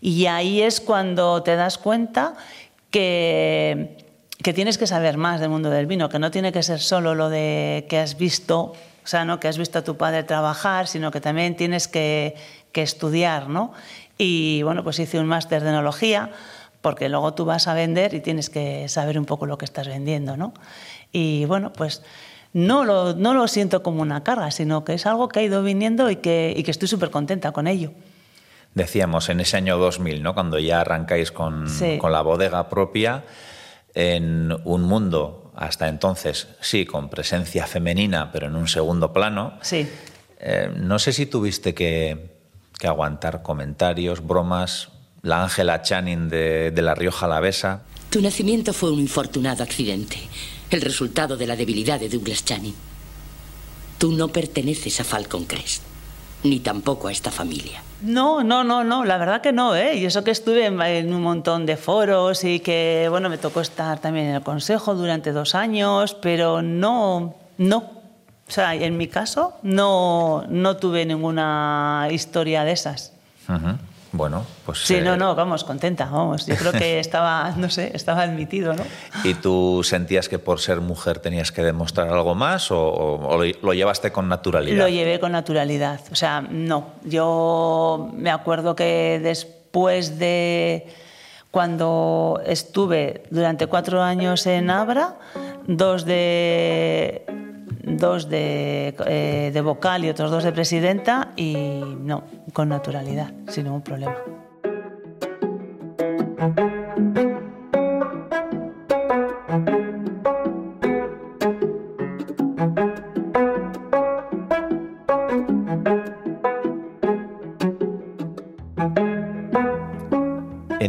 y 0.00 0.26
ahí 0.26 0.60
es 0.60 0.80
cuando 0.80 1.42
te 1.42 1.56
das 1.56 1.78
cuenta 1.78 2.34
que, 2.90 3.96
que 4.42 4.52
tienes 4.52 4.76
que 4.76 4.86
saber 4.86 5.16
más 5.16 5.40
del 5.40 5.48
mundo 5.48 5.70
del 5.70 5.86
vino, 5.86 6.08
que 6.10 6.18
no 6.18 6.30
tiene 6.30 6.52
que 6.52 6.62
ser 6.62 6.80
solo 6.80 7.14
lo 7.14 7.30
de 7.30 7.86
que 7.88 7.98
has 7.98 8.18
visto, 8.18 8.60
o 9.02 9.06
sea, 9.06 9.24
¿no? 9.24 9.40
que 9.40 9.48
has 9.48 9.56
visto 9.56 9.78
a 9.78 9.84
tu 9.84 9.96
padre 9.96 10.22
trabajar, 10.22 10.86
sino 10.86 11.10
que 11.10 11.20
también 11.20 11.56
tienes 11.56 11.88
que, 11.88 12.36
que 12.72 12.82
estudiar, 12.82 13.48
¿no? 13.48 13.72
Y 14.18 14.62
bueno, 14.64 14.84
pues 14.84 14.98
hice 14.98 15.18
un 15.18 15.26
máster 15.26 15.62
de 15.62 15.70
enología 15.70 16.30
porque 16.80 17.08
luego 17.08 17.34
tú 17.34 17.44
vas 17.44 17.68
a 17.68 17.74
vender 17.74 18.14
y 18.14 18.20
tienes 18.20 18.50
que 18.50 18.88
saber 18.88 19.18
un 19.18 19.26
poco 19.26 19.46
lo 19.46 19.58
que 19.58 19.64
estás 19.64 19.86
vendiendo, 19.86 20.36
¿no? 20.36 20.54
Y 21.12 21.44
bueno, 21.44 21.72
pues 21.72 22.02
no 22.52 22.84
lo, 22.84 23.14
no 23.14 23.34
lo 23.34 23.46
siento 23.48 23.82
como 23.82 24.02
una 24.02 24.24
carga, 24.24 24.50
sino 24.50 24.84
que 24.84 24.94
es 24.94 25.06
algo 25.06 25.28
que 25.28 25.40
ha 25.40 25.42
ido 25.42 25.62
viniendo 25.62 26.10
y 26.10 26.16
que, 26.16 26.54
y 26.56 26.62
que 26.62 26.70
estoy 26.70 26.88
súper 26.88 27.10
contenta 27.10 27.52
con 27.52 27.66
ello. 27.66 27.92
Decíamos, 28.74 29.28
en 29.28 29.40
ese 29.40 29.56
año 29.56 29.78
2000, 29.78 30.22
¿no? 30.22 30.34
cuando 30.34 30.58
ya 30.58 30.80
arrancáis 30.80 31.32
con, 31.32 31.66
con 31.98 32.12
la 32.12 32.22
bodega 32.22 32.68
propia, 32.68 33.24
en 33.94 34.52
un 34.64 34.82
mundo 34.82 35.52
hasta 35.56 35.88
entonces, 35.88 36.48
sí, 36.60 36.86
con 36.86 37.08
presencia 37.08 37.66
femenina, 37.66 38.30
pero 38.32 38.46
en 38.46 38.56
un 38.56 38.68
segundo 38.68 39.12
plano. 39.12 39.58
Sí. 39.60 39.88
Eh, 40.38 40.72
no 40.74 40.98
sé 40.98 41.12
si 41.12 41.26
tuviste 41.26 41.74
que, 41.74 42.36
que 42.78 42.86
aguantar 42.86 43.42
comentarios, 43.42 44.26
bromas, 44.26 44.90
la 45.22 45.42
Ángela 45.42 45.82
Channing 45.82 46.28
de, 46.28 46.70
de 46.70 46.82
La 46.82 46.94
Rioja 46.94 47.26
Alavesa. 47.26 47.82
Tu 48.10 48.20
nacimiento 48.20 48.72
fue 48.72 48.90
un 48.90 49.00
infortunado 49.00 49.62
accidente, 49.62 50.16
el 50.70 50.80
resultado 50.80 51.36
de 51.36 51.46
la 51.46 51.56
debilidad 51.56 52.00
de 52.00 52.08
Douglas 52.08 52.44
Channing. 52.44 52.74
Tú 53.98 54.12
no 54.12 54.28
perteneces 54.28 55.00
a 55.00 55.04
Falcon 55.04 55.44
Crest, 55.44 55.82
ni 56.42 56.60
tampoco 56.60 57.08
a 57.08 57.12
esta 57.12 57.30
familia. 57.30 57.82
No, 58.02 58.42
no, 58.42 58.64
no, 58.64 58.82
no, 58.82 59.04
la 59.04 59.18
verdad 59.18 59.42
que 59.42 59.52
no, 59.52 59.76
¿eh? 59.76 59.96
Y 59.96 60.06
eso 60.06 60.24
que 60.24 60.30
estuve 60.30 60.64
en 60.66 61.12
un 61.12 61.22
montón 61.22 61.66
de 61.66 61.76
foros 61.76 62.44
y 62.44 62.60
que, 62.60 63.08
bueno, 63.10 63.28
me 63.28 63.36
tocó 63.36 63.60
estar 63.60 64.00
también 64.00 64.28
en 64.28 64.36
el 64.36 64.42
consejo 64.42 64.94
durante 64.94 65.32
dos 65.32 65.54
años, 65.54 66.14
pero 66.14 66.62
no, 66.62 67.36
no. 67.58 67.76
O 67.76 68.52
sea, 68.52 68.74
en 68.74 68.96
mi 68.96 69.06
caso 69.06 69.54
no, 69.62 70.44
no 70.48 70.76
tuve 70.78 71.04
ninguna 71.04 72.08
historia 72.10 72.64
de 72.64 72.72
esas. 72.72 73.12
Ujú. 73.48 73.76
Bueno, 74.12 74.44
pues... 74.66 74.78
Sí, 74.80 74.96
eh, 74.96 75.00
no, 75.02 75.16
no, 75.16 75.34
vamos, 75.36 75.62
contenta, 75.62 76.06
vamos. 76.06 76.44
Yo 76.46 76.56
creo 76.56 76.72
que 76.72 76.98
estaba, 77.06 77.52
no 77.56 77.70
sé, 77.70 77.92
estaba 77.94 78.22
admitido, 78.22 78.72
¿no? 78.74 78.82
¿Y 79.22 79.34
tú 79.34 79.82
sentías 79.84 80.28
que 80.28 80.38
por 80.40 80.58
ser 80.60 80.80
mujer 80.80 81.20
tenías 81.20 81.52
que 81.52 81.62
demostrar 81.62 82.08
algo 82.08 82.34
más 82.34 82.70
o, 82.72 82.78
o- 82.88 83.28
o 83.28 83.36
lo, 83.44 83.52
lo 83.62 83.72
llevaste 83.72 84.10
con 84.10 84.28
naturalidad? 84.28 84.78
Lo 84.78 84.88
llevé 84.88 85.20
con 85.20 85.30
naturalidad. 85.32 86.00
O 86.10 86.16
sea, 86.16 86.40
no. 86.40 86.88
Yo 87.04 88.10
me 88.14 88.30
acuerdo 88.30 88.74
que 88.74 89.20
después 89.22 90.18
de 90.18 90.88
cuando 91.52 92.40
estuve 92.46 93.24
durante 93.30 93.66
cuatro 93.66 94.02
años 94.02 94.46
en 94.46 94.70
Abra, 94.70 95.14
dos 95.66 96.04
de 96.04 97.24
dos 97.84 98.28
de, 98.28 98.94
eh, 99.06 99.50
de 99.52 99.60
vocal 99.60 100.04
y 100.04 100.08
otros 100.08 100.30
dos 100.30 100.44
de 100.44 100.52
presidenta 100.52 101.32
y 101.36 101.82
no, 102.00 102.24
con 102.52 102.68
naturalidad, 102.68 103.32
sin 103.48 103.64
ningún 103.64 103.82
problema. 103.82 104.16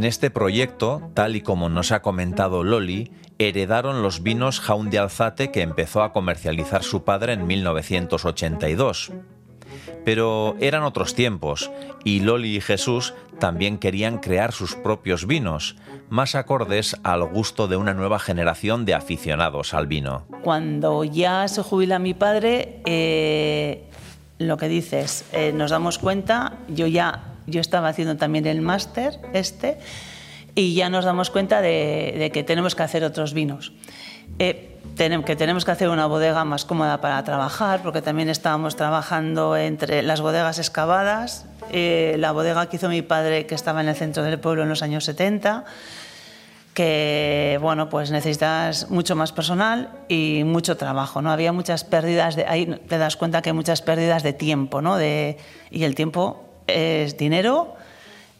En 0.01 0.05
este 0.05 0.31
proyecto, 0.31 1.11
tal 1.13 1.35
y 1.35 1.41
como 1.41 1.69
nos 1.69 1.91
ha 1.91 2.01
comentado 2.01 2.63
Loli, 2.63 3.11
heredaron 3.37 4.01
los 4.01 4.23
vinos 4.23 4.59
Jaun 4.59 4.89
de 4.89 4.97
Alzate 4.97 5.51
que 5.51 5.61
empezó 5.61 6.01
a 6.01 6.11
comercializar 6.11 6.81
su 6.81 7.03
padre 7.03 7.33
en 7.33 7.45
1982. 7.45 9.11
Pero 10.03 10.55
eran 10.59 10.81
otros 10.81 11.13
tiempos 11.13 11.69
y 12.03 12.21
Loli 12.21 12.55
y 12.55 12.61
Jesús 12.61 13.13
también 13.37 13.77
querían 13.77 14.17
crear 14.17 14.53
sus 14.53 14.73
propios 14.73 15.27
vinos, 15.27 15.75
más 16.09 16.33
acordes 16.33 16.97
al 17.03 17.23
gusto 17.25 17.67
de 17.67 17.75
una 17.75 17.93
nueva 17.93 18.17
generación 18.17 18.85
de 18.85 18.95
aficionados 18.95 19.75
al 19.75 19.85
vino. 19.85 20.25
Cuando 20.41 21.03
ya 21.03 21.47
se 21.47 21.61
jubila 21.61 21.99
mi 21.99 22.15
padre, 22.15 22.81
eh, 22.85 23.87
lo 24.39 24.57
que 24.57 24.67
dices, 24.67 25.25
eh, 25.31 25.53
nos 25.53 25.69
damos 25.69 25.99
cuenta, 25.99 26.57
yo 26.69 26.87
ya 26.87 27.30
yo 27.47 27.61
estaba 27.61 27.89
haciendo 27.89 28.17
también 28.17 28.45
el 28.45 28.61
máster 28.61 29.19
este 29.33 29.77
y 30.55 30.73
ya 30.73 30.89
nos 30.89 31.05
damos 31.05 31.29
cuenta 31.29 31.61
de, 31.61 32.29
que 32.33 32.43
tenemos 32.43 32.75
que 32.75 32.83
hacer 32.83 33.03
otros 33.03 33.33
vinos. 33.33 33.73
Eh, 34.39 34.67
que 35.25 35.35
tenemos 35.35 35.65
que 35.65 35.71
hacer 35.71 35.89
una 35.89 36.05
bodega 36.05 36.45
más 36.45 36.65
cómoda 36.65 37.01
para 37.01 37.23
trabajar, 37.23 37.81
porque 37.81 38.01
también 38.01 38.29
estábamos 38.29 38.75
trabajando 38.75 39.57
entre 39.57 40.03
las 40.03 40.21
bodegas 40.21 40.59
excavadas, 40.59 41.45
eh, 41.71 42.15
la 42.19 42.31
bodega 42.31 42.67
que 42.67 42.75
hizo 42.75 42.87
mi 42.87 43.01
padre, 43.01 43.47
que 43.47 43.55
estaba 43.55 43.81
en 43.81 43.89
el 43.89 43.95
centro 43.95 44.21
del 44.21 44.39
pueblo 44.39 44.61
en 44.63 44.69
los 44.69 44.83
años 44.83 45.05
70, 45.05 45.65
que 46.73 47.57
bueno, 47.61 47.89
pues 47.89 48.11
necesitas 48.11 48.91
mucho 48.91 49.15
más 49.15 49.31
personal 49.31 49.89
y 50.07 50.43
mucho 50.45 50.77
trabajo, 50.77 51.21
¿no? 51.21 51.31
Había 51.31 51.51
muchas 51.51 51.83
pérdidas 51.83 52.35
de 52.35 52.45
ahí 52.45 52.65
te 52.65 52.97
das 52.97 53.17
cuenta 53.17 53.41
que 53.41 53.49
hay 53.49 53.55
muchas 53.55 53.81
pérdidas 53.81 54.23
de 54.23 54.33
tiempo, 54.33 54.81
¿no? 54.81 54.97
De, 54.97 55.37
y 55.71 55.83
el 55.83 55.95
tiempo 55.95 56.50
es 56.67 57.17
dinero 57.17 57.75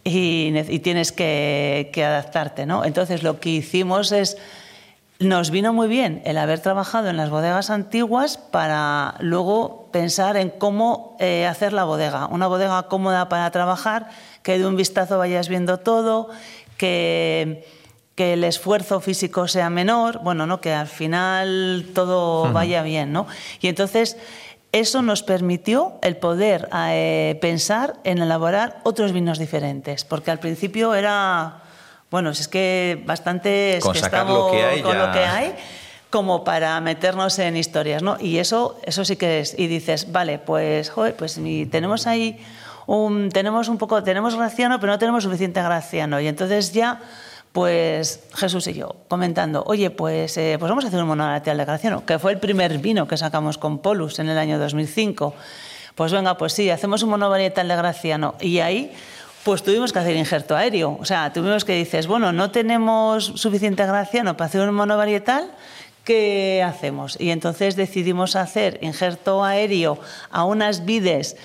y, 0.03 0.49
ne- 0.51 0.65
y 0.67 0.79
tienes 0.79 1.11
que, 1.11 1.89
que 1.93 2.03
adaptarte, 2.03 2.65
¿no? 2.65 2.83
Entonces 2.85 3.23
lo 3.23 3.39
que 3.39 3.49
hicimos 3.49 4.11
es 4.11 4.37
nos 5.19 5.51
vino 5.51 5.71
muy 5.71 5.87
bien 5.87 6.23
el 6.25 6.37
haber 6.39 6.61
trabajado 6.61 7.09
en 7.09 7.17
las 7.17 7.29
bodegas 7.29 7.69
antiguas 7.69 8.37
para 8.39 9.13
luego 9.19 9.87
pensar 9.91 10.35
en 10.35 10.49
cómo 10.49 11.15
eh, 11.19 11.45
hacer 11.45 11.73
la 11.73 11.83
bodega. 11.83 12.25
Una 12.25 12.47
bodega 12.47 12.81
cómoda 12.87 13.29
para 13.29 13.51
trabajar, 13.51 14.09
que 14.41 14.57
de 14.57 14.65
un 14.65 14.75
vistazo 14.75 15.19
vayas 15.19 15.47
viendo 15.47 15.77
todo, 15.77 16.29
que, 16.75 17.67
que 18.15 18.33
el 18.33 18.43
esfuerzo 18.43 18.99
físico 18.99 19.47
sea 19.47 19.69
menor, 19.69 20.21
bueno, 20.23 20.47
¿no? 20.47 20.59
que 20.59 20.73
al 20.73 20.87
final 20.87 21.85
todo 21.93 22.51
vaya 22.51 22.81
bien. 22.81 23.13
¿no? 23.13 23.27
Y 23.59 23.67
entonces 23.67 24.17
eso 24.71 25.01
nos 25.01 25.23
permitió 25.23 25.93
el 26.01 26.15
poder 26.17 26.69
eh, 26.73 27.37
pensar 27.41 27.95
en 28.03 28.19
elaborar 28.19 28.79
otros 28.83 29.11
vinos 29.11 29.37
diferentes, 29.39 30.05
porque 30.05 30.31
al 30.31 30.39
principio 30.39 30.95
era, 30.95 31.61
bueno, 32.09 32.29
es 32.29 32.47
que 32.47 33.01
bastante 33.05 33.77
es 33.77 33.83
Con 33.83 33.93
que 33.93 33.99
sacar 33.99 34.21
estamos 34.21 34.45
lo 34.45 34.51
que 34.51 34.65
hay 34.65 34.81
con 34.81 34.93
ya- 34.93 35.05
lo 35.07 35.11
que 35.11 35.19
hay 35.19 35.55
como 36.09 36.43
para 36.43 36.79
meternos 36.81 37.39
en 37.39 37.55
historias, 37.55 38.01
¿no? 38.03 38.17
Y 38.19 38.37
eso, 38.37 38.77
eso 38.83 39.05
sí 39.05 39.15
que 39.15 39.39
es. 39.39 39.57
Y 39.57 39.67
dices, 39.67 40.11
vale, 40.11 40.39
pues, 40.39 40.89
joder, 40.89 41.15
pues 41.15 41.37
ni- 41.37 41.65
tenemos 41.65 42.05
ahí 42.07 42.37
un, 42.85 43.29
tenemos 43.29 43.69
un 43.69 43.77
poco, 43.77 44.03
tenemos 44.03 44.35
graciano, 44.35 44.77
pero 44.79 44.91
no 44.91 44.99
tenemos 44.99 45.23
suficiente 45.23 45.61
graciano. 45.61 46.19
Y 46.19 46.27
entonces 46.27 46.73
ya, 46.73 46.99
pues 47.51 48.21
Jesús 48.33 48.67
y 48.67 48.73
yo 48.73 48.95
comentando, 49.09 49.63
oye, 49.65 49.89
pues, 49.89 50.37
eh, 50.37 50.55
pues 50.57 50.69
vamos 50.69 50.85
a 50.85 50.87
hacer 50.87 51.01
un 51.01 51.07
monovarietal 51.07 51.57
de 51.57 51.65
graciano, 51.65 52.05
que 52.05 52.17
fue 52.17 52.31
el 52.31 52.39
primer 52.39 52.77
vino 52.77 53.07
que 53.07 53.17
sacamos 53.17 53.57
con 53.57 53.79
Polus 53.79 54.19
en 54.19 54.29
el 54.29 54.37
año 54.37 54.57
2005. 54.57 55.33
Pues 55.95 56.13
venga, 56.13 56.37
pues 56.37 56.53
sí, 56.53 56.69
hacemos 56.69 57.03
un 57.03 57.09
monovarietal 57.09 57.67
de 57.67 57.75
graciano. 57.75 58.35
Y 58.39 58.59
ahí 58.59 58.93
pues 59.43 59.63
tuvimos 59.63 59.91
que 59.91 59.99
hacer 59.99 60.15
injerto 60.15 60.55
aéreo. 60.55 60.97
O 61.01 61.05
sea, 61.05 61.33
tuvimos 61.33 61.65
que 61.65 61.75
dices, 61.75 62.07
bueno, 62.07 62.31
no 62.31 62.51
tenemos 62.51 63.25
suficiente 63.35 63.85
graciano 63.85 64.37
para 64.37 64.47
hacer 64.47 64.67
un 64.67 64.75
monovarietal, 64.75 65.51
¿qué 66.05 66.63
hacemos? 66.65 67.19
Y 67.19 67.31
entonces 67.31 67.75
decidimos 67.75 68.37
hacer 68.37 68.79
injerto 68.81 69.43
aéreo 69.43 69.99
a 70.29 70.45
unas 70.45 70.85
vides 70.85 71.35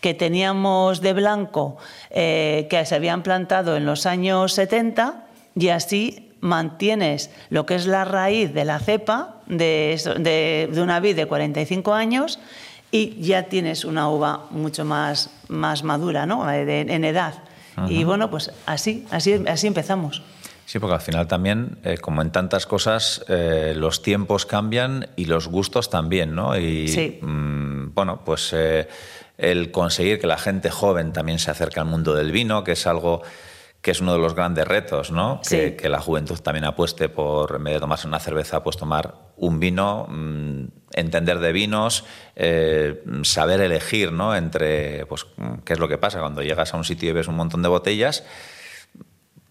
que 0.00 0.12
teníamos 0.12 1.00
de 1.00 1.14
blanco 1.14 1.78
eh, 2.10 2.66
que 2.68 2.84
se 2.84 2.94
habían 2.94 3.22
plantado 3.22 3.76
en 3.76 3.86
los 3.86 4.04
años 4.04 4.52
70 4.52 5.24
y 5.56 5.68
así 5.68 6.30
mantienes 6.40 7.30
lo 7.50 7.64
que 7.66 7.74
es 7.74 7.86
la 7.86 8.04
raíz 8.04 8.52
de 8.52 8.64
la 8.64 8.78
cepa 8.78 9.36
de, 9.46 10.00
de- 10.18 10.68
de 10.72 10.82
una 10.82 11.00
vid 11.00 11.16
de 11.16 11.26
45 11.26 11.94
años 11.94 12.38
y 12.90 13.20
ya 13.20 13.44
tienes 13.44 13.84
una 13.84 14.08
uva 14.08 14.46
mucho 14.50 14.84
más, 14.84 15.30
más 15.48 15.82
madura 15.82 16.26
¿no? 16.26 16.50
Eh, 16.50 16.64
de- 16.64 16.80
en 16.82 17.04
edad. 17.04 17.34
Y 17.88 18.04
bueno, 18.04 18.30
pues 18.30 18.52
así, 18.66 19.04
así, 19.10 19.42
así 19.48 19.66
empezamos. 19.66 20.22
Sí, 20.64 20.78
porque 20.78 20.94
al 20.94 21.00
final 21.00 21.26
también, 21.26 21.76
eh, 21.82 21.98
como 21.98 22.22
en 22.22 22.30
tantas 22.30 22.66
cosas, 22.66 23.24
eh, 23.28 23.74
los 23.76 24.00
tiempos 24.00 24.46
cambian 24.46 25.08
y 25.16 25.24
los 25.24 25.48
gustos 25.48 25.90
también, 25.90 26.34
¿no? 26.36 26.56
Y 26.56 26.86
Sí. 26.88 27.18
mm, 27.20 27.92
bueno, 27.94 28.20
pues 28.24 28.50
eh, 28.54 28.86
el 29.38 29.72
conseguir 29.72 30.20
que 30.20 30.26
la 30.28 30.38
gente 30.38 30.70
joven 30.70 31.12
también 31.12 31.38
se 31.40 31.50
acerque 31.50 31.80
al 31.80 31.86
mundo 31.86 32.14
del 32.14 32.30
vino, 32.30 32.62
que 32.62 32.72
es 32.72 32.86
algo 32.86 33.22
que 33.84 33.90
es 33.90 34.00
uno 34.00 34.14
de 34.14 34.18
los 34.18 34.34
grandes 34.34 34.66
retos, 34.66 35.10
¿no? 35.10 35.40
Sí. 35.42 35.56
Que, 35.58 35.76
que 35.76 35.88
la 35.90 36.00
juventud 36.00 36.38
también 36.40 36.64
apueste 36.64 37.10
por, 37.10 37.56
en 37.56 37.64
vez 37.64 37.74
de 37.74 37.80
tomarse 37.80 38.08
una 38.08 38.18
cerveza, 38.18 38.62
pues 38.64 38.78
tomar 38.78 39.14
un 39.36 39.60
vino, 39.60 40.06
mm, 40.08 40.64
entender 40.94 41.38
de 41.38 41.52
vinos, 41.52 42.06
eh, 42.34 43.04
saber 43.24 43.60
elegir, 43.60 44.10
¿no? 44.10 44.34
Entre, 44.34 45.04
pues, 45.04 45.26
qué 45.66 45.74
es 45.74 45.78
lo 45.78 45.86
que 45.88 45.98
pasa 45.98 46.20
cuando 46.20 46.40
llegas 46.40 46.72
a 46.72 46.78
un 46.78 46.84
sitio 46.84 47.10
y 47.10 47.12
ves 47.12 47.28
un 47.28 47.36
montón 47.36 47.60
de 47.60 47.68
botellas, 47.68 48.24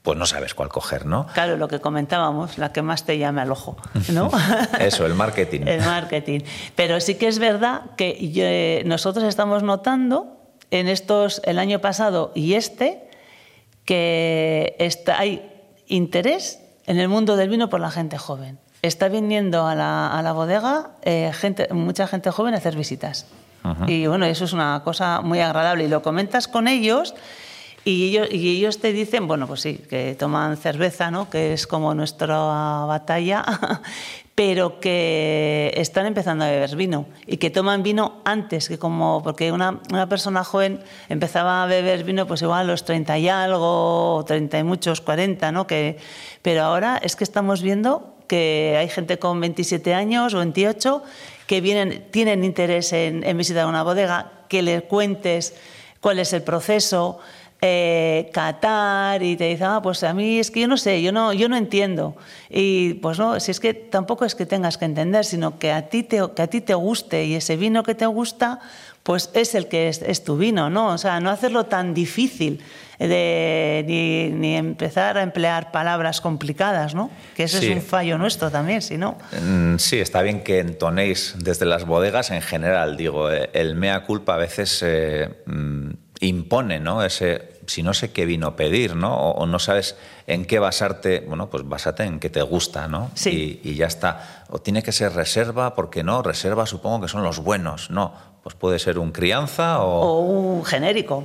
pues 0.01 0.17
no 0.17 0.25
sabes 0.25 0.53
cuál 0.55 0.67
coger, 0.69 1.05
¿no? 1.05 1.27
Claro, 1.33 1.55
lo 1.55 1.67
que 1.67 1.79
comentábamos, 1.79 2.57
la 2.57 2.73
que 2.73 2.81
más 2.81 3.05
te 3.05 3.19
llame 3.19 3.41
al 3.41 3.51
ojo, 3.51 3.77
¿no? 4.11 4.31
Eso, 4.79 5.05
el 5.05 5.13
marketing. 5.13 5.61
el 5.67 5.79
marketing. 5.81 6.39
Pero 6.75 6.99
sí 6.99 7.15
que 7.15 7.27
es 7.27 7.37
verdad 7.39 7.91
que 7.97 8.17
yo- 8.31 8.43
eh, 8.45 8.81
nosotros 8.85 9.23
estamos 9.25 9.61
notando 9.63 10.39
en 10.71 10.87
estos, 10.89 11.39
el 11.45 11.59
año 11.59 11.79
pasado 11.79 12.31
y 12.35 12.55
este, 12.55 13.07
que 13.85 14.75
está, 14.79 15.19
hay 15.19 15.49
interés 15.87 16.59
en 16.85 16.99
el 16.99 17.07
mundo 17.07 17.35
del 17.35 17.49
vino 17.49 17.69
por 17.69 17.79
la 17.79 17.91
gente 17.91 18.17
joven. 18.17 18.59
Está 18.81 19.07
viniendo 19.07 19.65
a 19.65 19.75
la, 19.75 20.07
a 20.07 20.21
la 20.21 20.33
bodega 20.33 20.91
eh, 21.03 21.31
gente, 21.33 21.73
mucha 21.73 22.07
gente 22.07 22.31
joven 22.31 22.53
a 22.53 22.57
hacer 22.57 22.75
visitas. 22.75 23.27
Y 23.87 24.07
bueno, 24.07 24.25
eso 24.25 24.43
es 24.43 24.51
una 24.51 24.81
cosa 24.83 25.21
muy 25.21 25.39
agradable. 25.39 25.85
Y 25.85 25.87
lo 25.87 26.01
comentas 26.01 26.49
con 26.49 26.67
ellos 26.67 27.15
y 27.85 28.09
ellos, 28.09 28.27
y 28.31 28.57
ellos 28.57 28.79
te 28.79 28.93
dicen, 28.93 29.27
bueno, 29.27 29.45
pues 29.45 29.61
sí, 29.61 29.75
que 29.89 30.15
toman 30.15 30.55
cerveza, 30.55 31.11
¿no? 31.11 31.29
que 31.29 31.53
es 31.53 31.67
como 31.67 31.93
nuestra 31.93 32.37
batalla, 32.85 33.43
pero 34.35 34.79
que 34.79 35.73
están 35.75 36.05
empezando 36.05 36.45
a 36.45 36.49
beber 36.49 36.75
vino 36.77 37.05
y 37.27 37.37
que 37.37 37.49
toman 37.49 37.83
vino 37.83 38.21
antes, 38.23 38.69
que 38.69 38.79
como, 38.79 39.21
porque 39.21 39.51
una, 39.51 39.81
persona 40.07 40.45
joven 40.45 40.79
empezaba 41.09 41.63
a 41.63 41.65
beber 41.65 42.05
vino 42.05 42.25
pues 42.25 42.41
igual 42.41 42.61
a 42.61 42.63
los 42.63 42.85
30 42.85 43.17
y 43.19 43.27
algo, 43.27 44.15
o 44.15 44.25
30 44.25 44.59
y 44.59 44.63
muchos, 44.63 45.01
40, 45.01 45.51
¿no? 45.51 45.67
Que, 45.67 45.97
pero 46.41 46.63
ahora 46.63 46.97
es 47.03 47.17
que 47.17 47.25
estamos 47.25 47.61
viendo 47.61 48.15
que 48.27 48.77
hay 48.79 48.87
gente 48.87 49.19
con 49.19 49.41
27 49.41 49.93
años 49.93 50.33
o 50.33 50.37
28 50.37 51.03
que 51.47 51.59
vienen, 51.59 52.07
tienen 52.11 52.45
interés 52.45 52.93
en, 52.93 53.25
en 53.25 53.37
visitar 53.37 53.67
una 53.67 53.83
bodega, 53.83 54.31
que 54.47 54.61
le 54.61 54.83
cuentes 54.83 55.53
cuál 55.99 56.19
es 56.19 56.33
el 56.33 56.43
proceso, 56.43 57.19
eh, 57.65 58.29
catar 58.33 59.23
y 59.23 59.37
te 59.37 59.45
dice, 59.47 59.63
ah, 59.63 59.79
pues 59.81 60.03
a 60.03 60.13
mí 60.13 60.37
es 60.37 60.51
que 60.51 60.59
yo 60.59 60.67
no 60.67 60.75
sé, 60.75 61.01
yo 61.01 61.13
no, 61.13 61.31
yo 61.31 61.47
no 61.47 61.55
entiendo. 61.55 62.13
Y 62.49 62.95
pues 62.95 63.17
no, 63.19 63.39
si 63.39 63.51
es 63.51 63.61
que 63.61 63.73
tampoco 63.73 64.25
es 64.25 64.35
que 64.35 64.45
tengas 64.45 64.77
que 64.77 64.83
entender, 64.83 65.23
sino 65.23 65.57
que 65.59 65.71
a 65.71 65.87
ti 65.87 66.03
te, 66.03 66.19
que 66.35 66.41
a 66.41 66.47
ti 66.47 66.59
te 66.59 66.73
guste 66.73 67.23
y 67.23 67.35
ese 67.35 67.55
vino 67.55 67.81
que 67.83 67.95
te 67.95 68.05
gusta, 68.05 68.59
pues 69.03 69.29
es 69.33 69.55
el 69.55 69.69
que 69.69 69.87
es, 69.87 70.01
es 70.01 70.25
tu 70.25 70.35
vino, 70.37 70.69
¿no? 70.69 70.87
O 70.89 70.97
sea, 70.97 71.21
no 71.21 71.29
hacerlo 71.29 71.65
tan 71.67 71.93
difícil 71.93 72.61
de, 72.99 73.83
ni, 73.87 74.29
ni 74.29 74.55
empezar 74.55 75.17
a 75.17 75.23
emplear 75.23 75.71
palabras 75.71 76.19
complicadas, 76.19 76.93
¿no? 76.95 77.11
Que 77.35 77.43
ese 77.43 77.59
Sí. 77.59 77.67
es 77.69 77.75
un 77.77 77.81
fallo 77.81 78.17
nuestro 78.17 78.51
también, 78.51 78.81
si 78.81 78.97
no. 78.97 79.17
Mm, 79.41 79.77
Sí, 79.77 79.99
está 79.99 80.21
bien 80.21 80.43
que 80.43 80.59
entonéis 80.59 81.35
desde 81.39 81.65
las 81.65 81.85
bodegas 81.85 82.29
en 82.31 82.41
general, 82.41 82.97
digo, 82.97 83.31
eh, 83.31 83.49
el 83.53 83.75
mea 83.75 84.03
culpa 84.03 84.35
a 84.35 84.37
veces 84.37 84.81
eh, 84.85 85.29
mm, 85.45 85.89
impone, 86.21 86.79
¿no? 86.79 87.03
Ese, 87.03 87.52
si 87.67 87.83
no 87.83 87.93
sé 87.93 88.11
qué 88.11 88.25
vino 88.25 88.55
pedir, 88.55 88.95
¿no? 88.95 89.15
O, 89.15 89.31
o 89.31 89.45
no 89.45 89.59
sabes 89.59 89.95
en 90.27 90.45
qué 90.45 90.59
basarte, 90.59 91.21
bueno, 91.27 91.49
pues 91.49 91.67
básate 91.67 92.03
en 92.03 92.19
qué 92.19 92.29
te 92.29 92.41
gusta, 92.41 92.87
¿no? 92.87 93.11
Sí. 93.13 93.59
Y, 93.63 93.69
y 93.71 93.75
ya 93.75 93.87
está. 93.87 94.43
O 94.49 94.59
tiene 94.59 94.83
que 94.83 94.91
ser 94.91 95.13
reserva, 95.13 95.73
porque 95.75 96.03
no, 96.03 96.21
reserva 96.21 96.65
supongo 96.65 97.01
que 97.01 97.07
son 97.07 97.23
los 97.23 97.39
buenos, 97.39 97.89
no. 97.89 98.33
Pues 98.43 98.55
puede 98.55 98.77
ser 98.77 98.99
un 98.99 99.13
crianza 99.13 99.79
o... 99.81 100.01
o 100.01 100.19
un 100.19 100.65
genérico, 100.65 101.23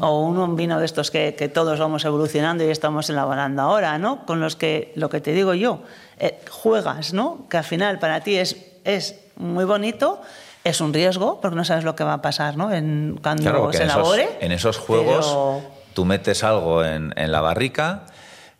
o 0.00 0.20
un, 0.20 0.56
vino 0.56 0.78
de 0.80 0.86
estos 0.86 1.10
que, 1.10 1.34
que 1.36 1.50
todos 1.50 1.78
vamos 1.78 2.06
evolucionando 2.06 2.64
y 2.64 2.70
estamos 2.70 3.10
elaborando 3.10 3.60
ahora, 3.60 3.98
¿no? 3.98 4.24
Con 4.24 4.40
los 4.40 4.56
que, 4.56 4.90
lo 4.96 5.10
que 5.10 5.20
te 5.20 5.32
digo 5.32 5.52
yo, 5.52 5.80
eh, 6.18 6.40
juegas, 6.50 7.12
¿no? 7.12 7.46
Que 7.50 7.58
al 7.58 7.64
final 7.64 7.98
para 7.98 8.20
ti 8.22 8.36
es, 8.36 8.56
es 8.84 9.14
muy 9.36 9.66
bonito, 9.66 10.22
es 10.64 10.80
un 10.80 10.94
riesgo, 10.94 11.38
porque 11.42 11.54
no 11.54 11.66
sabes 11.66 11.84
lo 11.84 11.94
que 11.94 12.02
va 12.04 12.14
a 12.14 12.22
pasar, 12.22 12.56
¿no? 12.56 12.72
En, 12.72 13.20
cuando 13.22 13.42
Claro, 13.42 13.70
se 13.70 13.82
en 13.82 13.88
esos, 13.90 13.94
elabore. 13.98 14.38
en 14.40 14.52
esos 14.52 14.78
juegos 14.78 15.26
pero- 15.26 15.73
tú 15.94 16.04
metes 16.04 16.44
algo 16.44 16.84
en, 16.84 17.12
la 17.16 17.40
barrica 17.40 18.06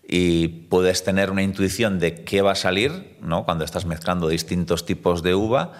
y 0.06 0.48
puedes 0.48 1.04
tener 1.04 1.30
una 1.30 1.42
intuición 1.42 1.98
de 1.98 2.24
qué 2.24 2.42
va 2.42 2.52
a 2.52 2.56
salir, 2.56 3.18
¿no? 3.20 3.44
Cuando 3.44 3.64
estás 3.64 3.84
mezclando 3.84 4.28
distintos 4.28 4.86
tipos 4.86 5.22
de 5.22 5.34
uva, 5.34 5.72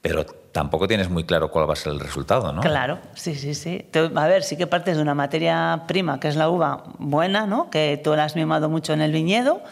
pero 0.00 0.24
tampoco 0.24 0.86
tienes 0.86 1.08
muy 1.08 1.24
claro 1.24 1.50
cuál 1.50 1.68
va 1.68 1.72
a 1.72 1.76
ser 1.76 1.92
el 1.92 2.00
resultado, 2.00 2.52
¿no? 2.52 2.60
Claro, 2.60 2.98
sí, 3.14 3.34
sí, 3.34 3.54
sí. 3.54 3.86
A 4.14 4.26
ver, 4.26 4.42
sí 4.42 4.56
que 4.56 4.66
partes 4.66 4.96
de 4.96 5.02
una 5.02 5.14
materia 5.14 5.84
prima, 5.88 6.20
que 6.20 6.28
es 6.28 6.36
la 6.36 6.48
uva 6.48 6.84
buena, 6.98 7.46
¿no? 7.46 7.70
Que 7.70 8.00
tú 8.02 8.14
la 8.14 8.24
has 8.24 8.36
mimado 8.36 8.68
mucho 8.68 8.92
en 8.92 9.00
el 9.00 9.12
viñedo 9.12 9.62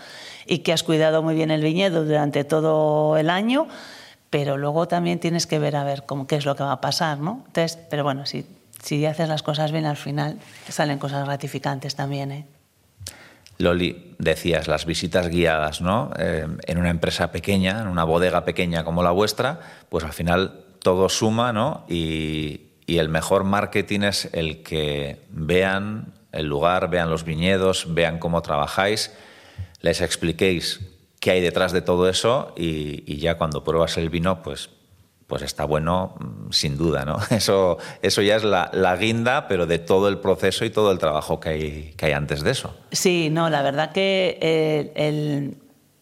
y 0.47 0.59
que 0.59 0.73
has 0.73 0.83
cuidado 0.83 1.23
muy 1.23 1.35
bien 1.35 1.51
el 1.51 1.63
viñedo 1.63 2.05
durante 2.05 2.45
todo 2.45 3.17
el 3.17 3.31
año, 3.31 3.69
pero 4.31 4.57
luego 4.57 4.89
también 4.89 5.21
tienes 5.21 5.47
que 5.47 5.59
ver 5.59 5.77
a 5.77 5.85
ver 5.85 6.05
cómo, 6.05 6.27
qué 6.27 6.37
es 6.37 6.47
lo 6.47 6.57
que 6.57 6.65
va 6.65 6.73
a 6.73 6.81
pasar, 6.81 7.19
¿no? 7.19 7.43
Entonces, 7.47 7.79
pero 7.91 8.03
bueno, 8.03 8.25
si 8.83 9.07
haces 9.07 9.29
las 9.29 9.43
cosas 9.43 9.73
bien 9.73 9.87
al 9.87 9.97
final, 9.97 10.39
salen 10.69 10.99
cosas 10.99 11.25
gratificantes 11.25 11.95
también, 11.95 12.33
¿eh? 12.33 12.47
Loli, 13.59 14.15
decías 14.19 14.67
las 14.67 14.87
visitas 14.87 15.29
guiadas, 15.29 15.81
¿no? 15.81 16.11
Eh, 16.19 16.47
en 16.67 16.79
una 16.79 16.91
empresa 16.91 17.31
pequeña, 17.31 17.81
en 17.81 17.87
una 17.87 18.03
bodega 18.03 18.45
pequeña 18.45 18.83
como 18.83 19.03
la 19.03 19.13
vuestra, 19.13 19.61
pues 19.89 20.05
al 20.05 20.13
final 20.13 20.65
todo 20.81 21.09
suma, 21.09 21.53
¿no? 21.53 21.85
Y, 21.89 22.69
el 22.89 23.09
mejor 23.09 23.45
marketing 23.45 24.01
es 24.01 24.29
el 24.35 24.63
que 24.63 25.23
vean 25.31 26.13
el 26.31 26.45
lugar, 26.45 26.91
vean 26.91 27.09
los 27.09 27.25
viñedos, 27.25 27.95
vean 27.95 28.19
cómo 28.19 28.43
trabajáis, 28.43 29.15
les 29.81 30.03
expliquéis 30.03 30.81
qué 31.19 31.31
hay 31.31 31.41
detrás 31.41 31.73
de 31.73 31.81
todo 31.81 32.07
eso 32.07 32.53
y 32.55 33.17
ya 33.17 33.39
cuando 33.39 33.65
pruebas 33.65 33.97
el 33.97 34.11
vino, 34.11 34.43
pues 34.43 34.69
pues 35.33 35.41
está 35.41 35.65
bueno 35.65 36.15
mm, 36.21 36.53
sin 36.53 36.77
duda, 36.77 37.07
¿no? 37.07 37.17
Eso, 37.31 37.79
eso 38.03 38.21
ya 38.21 38.37
es 38.37 38.45
la, 38.45 38.69
la 38.75 38.95
guinda, 38.97 39.49
pero 39.49 39.65
de 39.65 39.79
todo 39.79 40.09
el 40.11 40.19
proceso 40.19 40.67
y 40.67 40.69
todo 40.71 40.93
el 40.93 40.99
trabajo 40.99 41.41
que 41.41 41.49
hay, 41.49 41.95
que 41.97 42.05
hay 42.05 42.13
antes 42.13 42.43
de 42.43 42.51
eso. 42.51 42.75
Sí, 42.91 43.31
no, 43.31 43.49
la 43.49 43.63
verdad 43.63 43.93
que 43.93 44.37
eh, 44.43 44.93
el- 44.95 45.57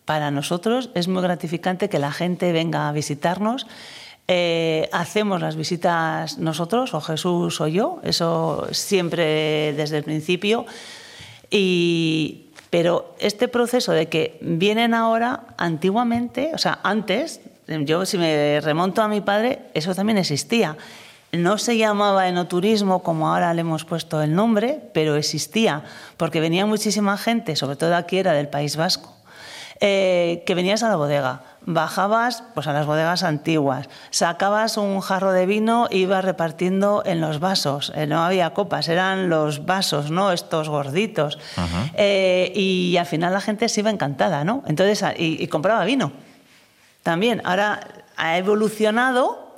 para 0.05 0.33
nosotros 0.33 0.91
es 0.97 1.07
muy 1.07 1.23
gratificante 1.23 1.89
que 1.89 2.01
la 2.01 2.11
gente 2.11 2.51
venga 2.51 2.89
a 2.89 2.93
visitarnos. 2.93 3.69
Eh, 4.27 4.89
hacemos 4.91 5.41
las 5.41 5.55
visitas 5.55 6.39
nosotros, 6.39 6.93
o 6.93 7.01
Jesús 7.01 7.61
o 7.61 7.69
yo, 7.69 8.01
eso 8.03 8.67
siempre 8.73 9.73
desde 9.77 9.99
el 9.99 10.03
principio. 10.03 10.67
Y, 11.49 12.47
pero 12.71 13.15
este 13.21 13.47
proceso 13.47 13.93
de 13.93 14.09
que 14.09 14.39
vienen 14.41 14.95
ahora, 14.95 15.45
antiguamente, 15.57 16.51
o 16.55 16.59
sea, 16.59 16.81
antes, 16.83 17.41
yo 17.85 18.05
si 18.05 18.19
me 18.19 18.61
remonto 18.61 19.03
a 19.03 19.09
mi 19.09 19.21
padre, 19.21 19.61
eso 19.75 19.95
también 19.95 20.19
existía. 20.19 20.77
No 21.33 21.59
se 21.59 21.77
llamaba 21.77 22.29
enoturismo 22.29 23.05
como 23.05 23.29
ahora 23.29 23.55
le 23.55 23.61
hemos 23.61 23.85
puesto 23.85 24.21
el 24.21 24.35
nombre, 24.35 24.81
pero 24.93 25.15
existía, 25.15 25.85
porque 26.17 26.41
venía 26.41 26.67
muchísima 26.67 27.17
gente, 27.17 27.55
sobre 27.55 27.77
todo 27.77 27.95
aquí 27.95 28.19
era 28.19 28.33
del 28.33 28.49
País 28.49 28.77
Vasco, 28.77 29.15
eh, 29.79 30.43
que 30.45 30.57
venías 30.57 30.83
a 30.83 30.89
la 30.89 30.97
bodega, 30.97 31.43
bajabas 31.65 32.43
pues 32.53 32.67
a 32.67 32.73
las 32.73 32.85
bodegas 32.85 33.23
antiguas, 33.23 33.89
sacabas 34.11 34.77
un 34.77 35.01
jarro 35.01 35.31
de 35.31 35.47
vino 35.47 35.87
e 35.91 35.99
ibas 35.99 36.25
repartiendo 36.25 37.05
en 37.07 37.21
los 37.21 37.39
vasos. 37.39 37.93
Eh, 37.95 38.09
no 38.09 38.25
había 38.25 38.51
copas, 38.51 38.89
eran 38.89 39.29
los 39.29 39.65
vasos, 39.67 40.11
¿no? 40.11 40.33
Estos 40.33 40.69
gorditos. 40.69 41.39
Eh, 41.95 42.53
y 42.57 42.97
al 42.97 43.07
final 43.07 43.33
la 43.33 43.41
gente 43.41 43.69
se 43.69 43.81
iba 43.81 43.91
encantada, 43.91 44.43
¿no? 44.43 44.65
Entonces, 44.67 45.05
y 45.17 45.47
compraba 45.47 45.85
vino. 45.85 46.11
También, 47.11 47.43
ahora 47.43 47.81
ha 48.17 48.39
evolucionado, 48.39 49.57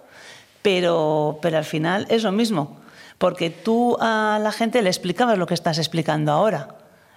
pero, 0.63 1.39
pero 1.43 1.59
al 1.59 1.67
final 1.67 2.07
es 2.09 2.23
lo 2.23 2.33
mismo, 2.33 2.79
porque 3.19 3.51
tú 3.51 3.99
a 4.01 4.39
la 4.41 4.53
gente 4.53 4.81
le 4.81 4.89
explicabas 4.89 5.37
lo 5.37 5.45
que 5.45 5.53
estás 5.53 5.77
explicando 5.77 6.33
ahora. 6.33 6.69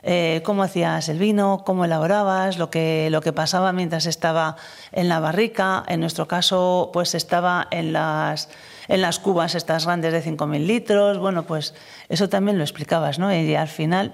Eh, 0.04 0.42
cómo 0.44 0.64
hacías 0.64 1.08
el 1.08 1.20
vino, 1.20 1.64
cómo 1.66 1.86
elaborabas, 1.86 2.58
lo 2.58 2.70
que, 2.70 3.08
lo 3.12 3.22
que 3.22 3.32
pasaba 3.32 3.72
mientras 3.72 4.08
estaba 4.08 4.58
en 4.92 5.08
la 5.08 5.22
barrica. 5.22 5.86
En 5.88 6.02
nuestro 6.02 6.28
caso, 6.28 6.90
pues 6.92 7.16
estaba 7.16 7.70
en 7.72 7.94
las, 7.94 8.50
en 8.90 9.00
las 9.00 9.20
cubas 9.20 9.56
estas 9.56 9.86
grandes 9.86 10.12
de 10.12 10.22
5.000 10.22 10.66
litros. 10.66 11.18
Bueno, 11.18 11.44
pues 11.44 11.76
eso 12.10 12.28
también 12.28 12.58
lo 12.58 12.66
explicabas, 12.66 13.20
¿no? 13.20 13.34
Y 13.34 13.56
al 13.56 13.70
final, 13.70 14.14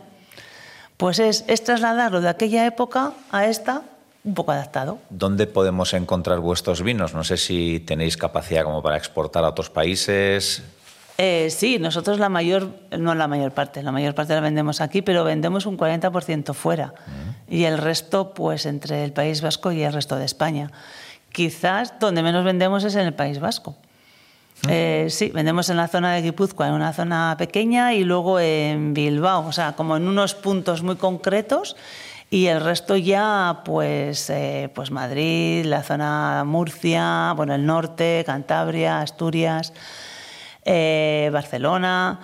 pues 0.97 1.17
es, 1.17 1.45
es 1.47 1.63
trasladarlo 1.63 2.21
de 2.21 2.29
aquella 2.29 2.67
época 2.67 3.13
a 3.31 3.47
esta 3.47 3.81
un 4.23 4.33
poco 4.33 4.51
adaptado. 4.51 4.99
¿Dónde 5.09 5.47
podemos 5.47 5.93
encontrar 5.93 6.39
vuestros 6.39 6.81
vinos? 6.83 7.13
No 7.13 7.23
sé 7.23 7.37
si 7.37 7.79
tenéis 7.79 8.17
capacidad 8.17 8.63
como 8.63 8.81
para 8.81 8.97
exportar 8.97 9.43
a 9.43 9.49
otros 9.49 9.69
países. 9.69 10.63
Eh, 11.17 11.49
sí, 11.49 11.77
nosotros 11.77 12.19
la 12.19 12.29
mayor, 12.29 12.69
no 12.97 13.13
la 13.13 13.27
mayor 13.27 13.51
parte, 13.51 13.83
la 13.83 13.91
mayor 13.91 14.15
parte 14.15 14.33
la 14.33 14.41
vendemos 14.41 14.81
aquí, 14.81 15.01
pero 15.01 15.23
vendemos 15.23 15.65
un 15.65 15.77
40% 15.77 16.53
fuera 16.53 16.93
y 17.47 17.65
el 17.65 17.77
resto 17.77 18.33
pues 18.33 18.65
entre 18.65 19.03
el 19.03 19.11
País 19.11 19.41
Vasco 19.41 19.71
y 19.71 19.83
el 19.83 19.93
resto 19.93 20.15
de 20.15 20.25
España. 20.25 20.71
Quizás 21.31 21.93
donde 21.99 22.23
menos 22.23 22.43
vendemos 22.43 22.83
es 22.83 22.95
en 22.95 23.05
el 23.05 23.13
País 23.13 23.39
Vasco. 23.39 23.75
Eh, 24.67 25.07
sí, 25.09 25.31
vendemos 25.33 25.69
en 25.69 25.77
la 25.77 25.87
zona 25.87 26.13
de 26.13 26.21
Guipúzcoa, 26.21 26.67
en 26.67 26.73
una 26.73 26.93
zona 26.93 27.35
pequeña, 27.37 27.93
y 27.93 28.03
luego 28.03 28.39
en 28.39 28.93
Bilbao, 28.93 29.47
o 29.47 29.51
sea, 29.51 29.73
como 29.73 29.97
en 29.97 30.07
unos 30.07 30.35
puntos 30.35 30.83
muy 30.83 30.95
concretos. 30.97 31.75
Y 32.33 32.47
el 32.47 32.61
resto 32.61 32.95
ya, 32.95 33.61
pues, 33.65 34.29
eh, 34.29 34.71
pues 34.73 34.89
Madrid, 34.89 35.65
la 35.65 35.83
zona 35.83 36.45
Murcia, 36.45 37.33
bueno, 37.35 37.53
el 37.53 37.65
norte, 37.65 38.23
Cantabria, 38.25 39.01
Asturias, 39.01 39.73
eh, 40.63 41.29
Barcelona. 41.33 42.21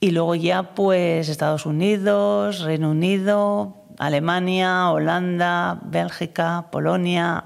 Y 0.00 0.12
luego 0.12 0.34
ya, 0.34 0.74
pues, 0.74 1.28
Estados 1.28 1.66
Unidos, 1.66 2.60
Reino 2.60 2.90
Unido, 2.90 3.76
Alemania, 3.98 4.90
Holanda, 4.92 5.78
Bélgica, 5.82 6.68
Polonia, 6.72 7.44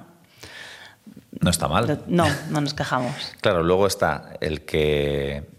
no 1.41 1.51
está 1.51 1.67
mal. 1.67 2.01
No, 2.07 2.27
no 2.51 2.61
nos 2.61 2.75
quejamos. 2.75 3.13
claro, 3.41 3.65
luego 3.65 3.87
está 3.87 4.35
el 4.41 4.63
que 4.63 5.54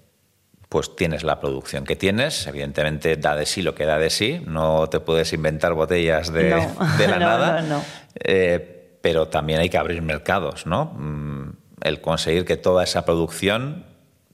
pues 0.75 0.93
tienes 0.93 1.23
la 1.23 1.39
producción 1.39 1.85
que 1.85 1.95
tienes, 1.95 2.47
evidentemente 2.47 3.15
da 3.15 3.33
de 3.37 3.45
sí 3.45 3.61
lo 3.61 3.73
que 3.73 3.85
da 3.85 3.97
de 3.97 4.09
sí, 4.09 4.41
no 4.45 4.89
te 4.89 4.99
puedes 4.99 5.31
inventar 5.31 5.73
botellas 5.73 6.33
de, 6.33 6.49
de 6.97 7.07
la 7.07 7.17
nada, 7.19 7.85
eh, 8.21 8.97
pero 9.01 9.29
también 9.29 9.61
hay 9.61 9.69
que 9.69 9.77
abrir 9.77 10.01
mercados, 10.01 10.65
¿no? 10.65 10.91
Mm, 10.97 11.53
el 11.79 12.01
conseguir 12.01 12.43
que 12.43 12.57
toda 12.57 12.83
esa 12.83 13.05
producción 13.05 13.85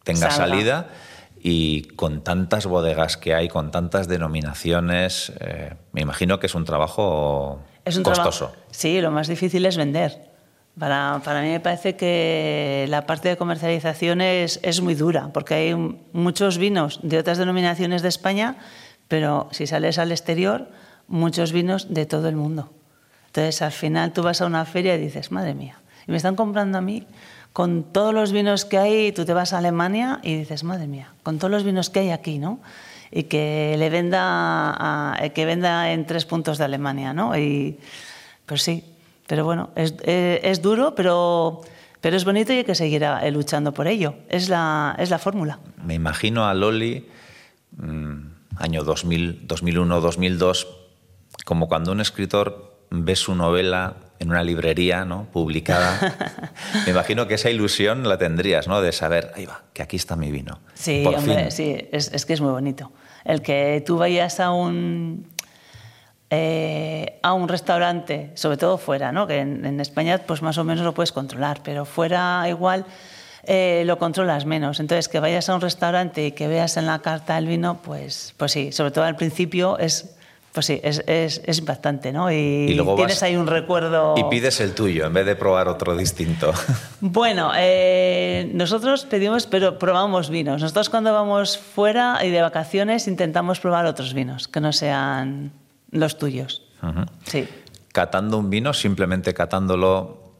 tenga 0.03 0.31
salida 0.31 0.87
y 1.39 1.83
con 1.89 2.23
tantas 2.23 2.65
bodegas 2.65 3.17
que 3.17 3.35
hay, 3.35 3.47
con 3.47 3.69
tantas 3.69 4.07
denominaciones, 4.07 5.33
eh, 5.41 5.75
me 5.91 6.01
imagino 6.01 6.39
que 6.39 6.47
es 6.47 6.55
un 6.55 6.65
trabajo 6.65 7.61
es 7.85 7.97
un 7.97 8.03
costoso. 8.03 8.51
sí, 8.71 8.99
lo 8.99 9.11
más 9.11 9.27
difícil 9.27 9.63
es 9.67 9.77
vender. 9.77 10.30
Para, 10.81 11.41
mí 11.43 11.49
me 11.49 11.59
parece 11.59 11.95
que 11.95 12.87
la 12.89 13.05
parte 13.05 13.29
de 13.29 13.37
comercialización 13.37 14.19
es, 14.19 14.81
muy 14.81 14.95
dura, 14.95 15.29
porque 15.31 15.53
hay 15.53 15.75
muchos 16.11 16.57
vinos 16.57 16.99
de 17.03 17.19
otras 17.19 17.37
denominaciones 17.37 18.01
de 18.01 18.07
España, 18.07 18.55
pero 19.07 19.47
si 19.51 19.67
sales 19.67 19.99
al 19.99 20.11
exterior, 20.11 20.69
muchos 21.07 21.51
vinos 21.51 21.93
de 21.93 22.07
todo 22.07 22.29
el 22.29 22.35
mundo. 22.35 22.71
Entonces, 23.27 23.61
al 23.61 23.73
final 23.73 24.11
tú 24.11 24.23
vas 24.23 24.41
a 24.41 24.47
una 24.47 24.65
feria 24.65 24.95
y 24.95 24.99
dices, 25.01 25.31
madre 25.31 25.53
mía, 25.53 25.77
y 26.07 26.11
me 26.11 26.17
están 26.17 26.35
comprando 26.35 26.79
a 26.79 26.81
mí 26.81 27.05
con 27.53 27.83
todos 27.83 28.11
los 28.11 28.31
vinos 28.31 28.65
que 28.65 28.79
hay, 28.79 29.11
tú 29.11 29.23
te 29.23 29.35
vas 29.35 29.53
a 29.53 29.59
Alemania 29.59 30.19
y 30.23 30.35
dices, 30.35 30.63
madre 30.63 30.87
mía, 30.87 31.13
con 31.21 31.37
todos 31.37 31.51
los 31.51 31.63
vinos 31.63 31.91
que 31.91 31.99
hay 31.99 32.09
aquí, 32.09 32.39
¿no? 32.39 32.59
Y 33.11 33.25
que 33.25 33.75
le 33.77 33.91
venda, 33.91 35.15
que 35.35 35.45
venda 35.45 35.91
en 35.91 36.07
tres 36.07 36.25
puntos 36.25 36.57
de 36.57 36.63
Alemania, 36.63 37.13
¿no? 37.13 37.37
Y 37.37 37.77
pues 38.47 38.63
sí, 38.63 38.90
pero 39.31 39.45
bueno, 39.45 39.69
es, 39.77 39.95
eh, 40.03 40.41
es, 40.43 40.61
duro, 40.61 40.93
pero, 40.93 41.61
pero 42.01 42.17
es 42.17 42.25
bonito 42.25 42.51
y 42.51 42.57
hay 42.57 42.63
que 42.65 42.75
seguir 42.75 43.01
eh, 43.01 43.31
luchando 43.31 43.73
por 43.73 43.87
ello. 43.87 44.15
Es 44.27 44.49
la, 44.49 44.93
es 44.99 45.09
la 45.09 45.19
fórmula. 45.19 45.57
Me 45.85 45.93
imagino 45.93 46.45
a 46.45 46.53
Loli, 46.53 47.07
mm, 47.77 48.17
año 48.57 48.83
2000, 48.83 49.47
2001, 49.47 50.01
2002, 50.01 50.67
como 51.45 51.69
cuando 51.69 51.93
un 51.93 52.01
escritor 52.01 52.75
ve 52.89 53.15
su 53.15 53.33
novela 53.33 53.95
en 54.19 54.31
una 54.31 54.43
librería 54.43 55.05
¿no? 55.05 55.27
publicada. 55.31 56.51
Me 56.85 56.91
imagino 56.91 57.25
que 57.25 57.35
esa 57.35 57.49
ilusión 57.49 58.05
la 58.05 58.17
tendrías, 58.17 58.67
¿no? 58.67 58.81
De 58.81 58.91
saber, 58.91 59.31
ahí 59.35 59.45
va, 59.45 59.63
que 59.71 59.81
aquí 59.81 59.95
está 59.95 60.17
mi 60.17 60.29
vino. 60.29 60.59
Sí, 60.73 61.05
hombre, 61.05 61.51
sí, 61.51 61.87
es, 61.93 62.11
es, 62.11 62.25
que 62.25 62.33
es 62.33 62.41
muy 62.41 62.51
bonito. 62.51 62.91
El 63.23 63.41
que 63.41 63.81
tú 63.85 63.97
vayas 63.97 64.41
a 64.41 64.51
un, 64.51 65.30
eh, 66.33 67.19
a 67.23 67.33
un 67.33 67.49
restaurante, 67.49 68.31
sobre 68.35 68.55
todo 68.55 68.77
fuera, 68.77 69.11
¿no? 69.11 69.27
que 69.27 69.39
en, 69.39 69.81
España 69.81 70.17
pues 70.25 70.41
más 70.41 70.57
o 70.57 70.63
menos 70.63 70.85
lo 70.85 70.93
puedes 70.93 71.11
controlar, 71.11 71.59
pero 71.61 71.83
fuera 71.83 72.45
igual 72.47 72.85
eh, 73.43 73.83
lo 73.85 73.99
controlas 73.99 74.45
menos. 74.45 74.79
Entonces, 74.79 75.09
que 75.09 75.19
vayas 75.19 75.49
a 75.49 75.55
un 75.55 75.59
restaurante 75.59 76.25
y 76.25 76.31
que 76.31 76.47
veas 76.47 76.77
en 76.77 76.85
la 76.85 76.99
carta 76.99 77.37
el 77.37 77.47
vino, 77.47 77.81
pues, 77.81 78.33
pues 78.37 78.53
sí, 78.53 78.71
sobre 78.71 78.91
todo 78.91 79.03
al 79.03 79.17
principio 79.17 79.77
es... 79.77 80.15
Pues 80.53 80.65
sí, 80.65 80.81
es, 80.83 81.01
es, 81.07 81.59
impactante, 81.59 82.11
¿no? 82.11 82.29
Y, 82.29 82.77
tienes 82.97 83.23
ahí 83.23 83.37
un 83.37 83.47
recuerdo... 83.47 84.15
Y 84.17 84.25
pides 84.25 84.59
el 84.59 84.73
tuyo 84.73 85.05
en 85.05 85.13
vez 85.13 85.25
de 85.25 85.37
probar 85.37 85.69
otro 85.69 85.95
distinto. 85.95 86.53
Bueno, 86.99 87.51
eh, 87.57 88.51
nosotros 88.53 89.05
pedimos, 89.05 89.47
pero 89.47 89.79
probamos 89.79 90.29
vinos. 90.29 90.61
Nosotros 90.61 90.89
cuando 90.89 91.13
vamos 91.13 91.57
fuera 91.57 92.19
y 92.23 92.29
de 92.31 92.41
vacaciones 92.41 93.07
intentamos 93.07 93.61
probar 93.61 93.85
otros 93.85 94.13
vinos, 94.13 94.49
que 94.49 94.59
no 94.59 94.73
sean 94.73 95.51
los 95.91 96.17
tuyos. 96.17 96.63
Sí. 97.25 97.47
Catando 97.91 98.37
un 98.37 98.49
vino, 98.49 98.73
simplemente 98.73 99.33
catándolo, 99.33 100.33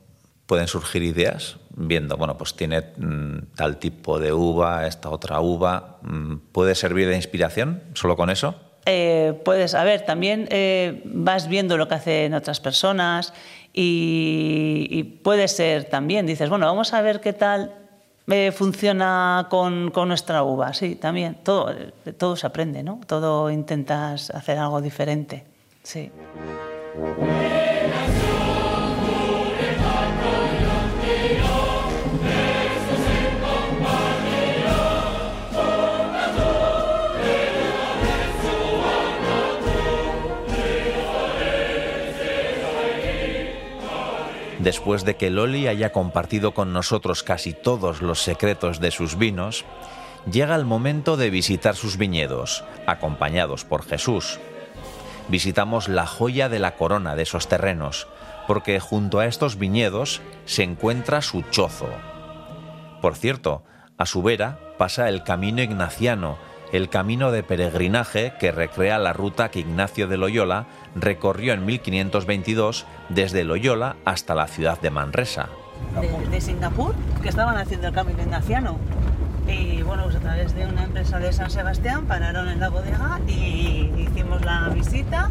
pueden 0.47 0.67
surgir 0.67 1.03
ideas, 1.03 1.57
viendo, 1.75 2.17
bueno, 2.17 2.37
pues 2.37 2.55
tiene 2.55 2.81
mm, 2.97 3.55
tal 3.55 3.77
tipo 3.77 4.19
de 4.19 4.33
uva, 4.33 4.87
esta 4.87 5.09
otra 5.09 5.39
uva. 5.39 5.99
Mm, 6.01 6.37
¿Puede 6.51 6.75
servir 6.75 7.07
de 7.07 7.15
inspiración 7.15 7.83
solo 7.93 8.15
con 8.15 8.29
eso? 8.29 8.55
Eh, 8.85 9.39
puedes, 9.45 9.75
a 9.75 9.83
ver, 9.83 10.01
también 10.01 10.47
eh, 10.49 11.03
vas 11.05 11.47
viendo 11.47 11.77
lo 11.77 11.87
que 11.87 11.95
hacen 11.95 12.33
otras 12.33 12.59
personas 12.59 13.33
y, 13.73 15.19
puede 15.23 15.47
ser 15.47 15.85
también, 15.85 16.25
dices, 16.25 16.49
bueno, 16.49 16.65
vamos 16.65 16.93
a 16.93 17.01
ver 17.01 17.21
qué 17.21 17.33
tal 17.33 17.75
eh, 18.31 18.51
funciona 18.51 19.47
con, 19.49 19.91
con, 19.91 20.07
nuestra 20.07 20.43
uva. 20.43 20.73
Sí, 20.73 20.95
también, 20.95 21.37
todo, 21.43 21.73
todo 22.17 22.35
se 22.35 22.47
aprende, 22.47 22.81
¿no? 22.81 22.99
Todo 23.05 23.51
intentas 23.51 24.29
hacer 24.29 24.57
algo 24.57 24.81
diferente. 24.81 25.43
Sí. 25.83 26.11
Después 44.63 45.05
de 45.05 45.15
que 45.15 45.31
Loli 45.31 45.67
haya 45.67 45.91
compartido 45.91 46.53
con 46.53 46.71
nosotros 46.71 47.23
casi 47.23 47.51
todos 47.51 48.03
los 48.03 48.21
secretos 48.21 48.79
de 48.79 48.91
sus 48.91 49.17
vinos, 49.17 49.65
llega 50.31 50.55
el 50.55 50.65
momento 50.65 51.17
de 51.17 51.31
visitar 51.31 51.75
sus 51.75 51.97
viñedos, 51.97 52.63
acompañados 52.85 53.65
por 53.65 53.83
Jesús. 53.83 54.39
Visitamos 55.29 55.87
la 55.87 56.05
joya 56.05 56.47
de 56.47 56.59
la 56.59 56.75
corona 56.75 57.15
de 57.15 57.23
esos 57.23 57.47
terrenos, 57.47 58.07
porque 58.45 58.79
junto 58.79 59.19
a 59.19 59.25
estos 59.25 59.57
viñedos 59.57 60.21
se 60.45 60.61
encuentra 60.61 61.23
su 61.23 61.41
chozo. 61.41 61.89
Por 63.01 63.15
cierto, 63.15 63.63
a 63.97 64.05
su 64.05 64.21
vera 64.21 64.59
pasa 64.77 65.09
el 65.09 65.23
camino 65.23 65.63
ignaciano, 65.63 66.37
el 66.71 66.89
camino 66.89 67.31
de 67.31 67.43
peregrinaje 67.43 68.33
que 68.39 68.51
recrea 68.51 68.97
la 68.97 69.13
ruta 69.13 69.51
que 69.51 69.59
Ignacio 69.59 70.07
de 70.07 70.17
Loyola 70.17 70.67
recorrió 70.95 71.53
en 71.53 71.65
1522 71.65 72.85
desde 73.09 73.43
Loyola 73.43 73.97
hasta 74.05 74.35
la 74.35 74.47
ciudad 74.47 74.79
de 74.79 74.89
Manresa. 74.89 75.49
De, 76.29 76.39
Singapur, 76.39 76.95
que 77.21 77.29
estaban 77.29 77.57
haciendo 77.57 77.87
el 77.87 77.93
camino 77.93 78.21
ignaciano. 78.21 78.77
Y 79.47 79.81
bueno, 79.81 80.03
pues 80.03 80.15
a 80.15 80.19
través 80.19 80.55
de 80.55 80.65
una 80.65 80.83
empresa 80.83 81.19
de 81.19 81.33
San 81.33 81.49
Sebastián 81.49 82.05
pararon 82.05 82.47
en 82.47 82.59
la 82.59 82.69
bodega 82.69 83.19
y 83.27 83.91
hicimos 83.97 84.45
la 84.45 84.69
visita 84.69 85.29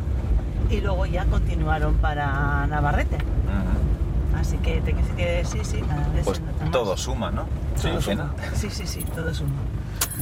y 0.68 0.80
luego 0.80 1.06
ya 1.06 1.24
continuaron 1.26 1.94
para 1.94 2.66
Navarrete. 2.66 3.18
Así 4.38 4.56
que 4.58 4.80
te 4.80 4.94
que 4.94 5.44
sí, 5.44 5.58
sí, 5.62 5.80
cada 5.80 6.08
vez 6.08 6.24
pues 6.24 6.40
todo 6.70 6.96
suma, 6.96 7.30
¿no? 7.30 7.46
Todo 7.80 8.00
suma. 8.00 8.32
Sí, 8.54 8.70
sí, 8.70 8.86
sí, 8.86 9.04
todo 9.14 9.34
suma. 9.34 9.50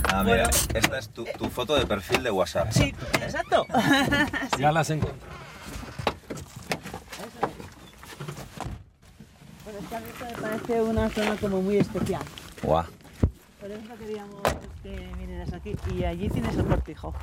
Ah, 0.04 0.22
mira, 0.24 0.48
esta 0.74 0.98
es 0.98 1.08
tu, 1.08 1.24
foto 1.50 1.76
de 1.76 1.86
perfil 1.86 2.22
de 2.22 2.30
WhatsApp. 2.30 2.70
Sí, 2.70 2.94
exacto. 3.20 3.66
Ya 4.58 4.72
las 4.72 4.90
encontré. 4.90 5.18
Bueno, 9.64 9.78
esta 9.80 10.00
vista 10.00 10.24
me 10.24 10.42
parece 10.42 10.82
una 10.82 11.08
zona 11.10 11.36
como 11.36 11.62
muy 11.62 11.76
especial. 11.78 12.22
Guau. 12.62 12.84
Por 13.60 13.70
eso 13.70 13.96
queríamos 13.98 14.42
que 14.82 15.10
vinieras 15.18 15.52
aquí. 15.52 15.76
Y 15.94 16.04
allí 16.04 16.28
tienes 16.28 16.56
el 16.56 16.64
cortijo. 16.64 17.14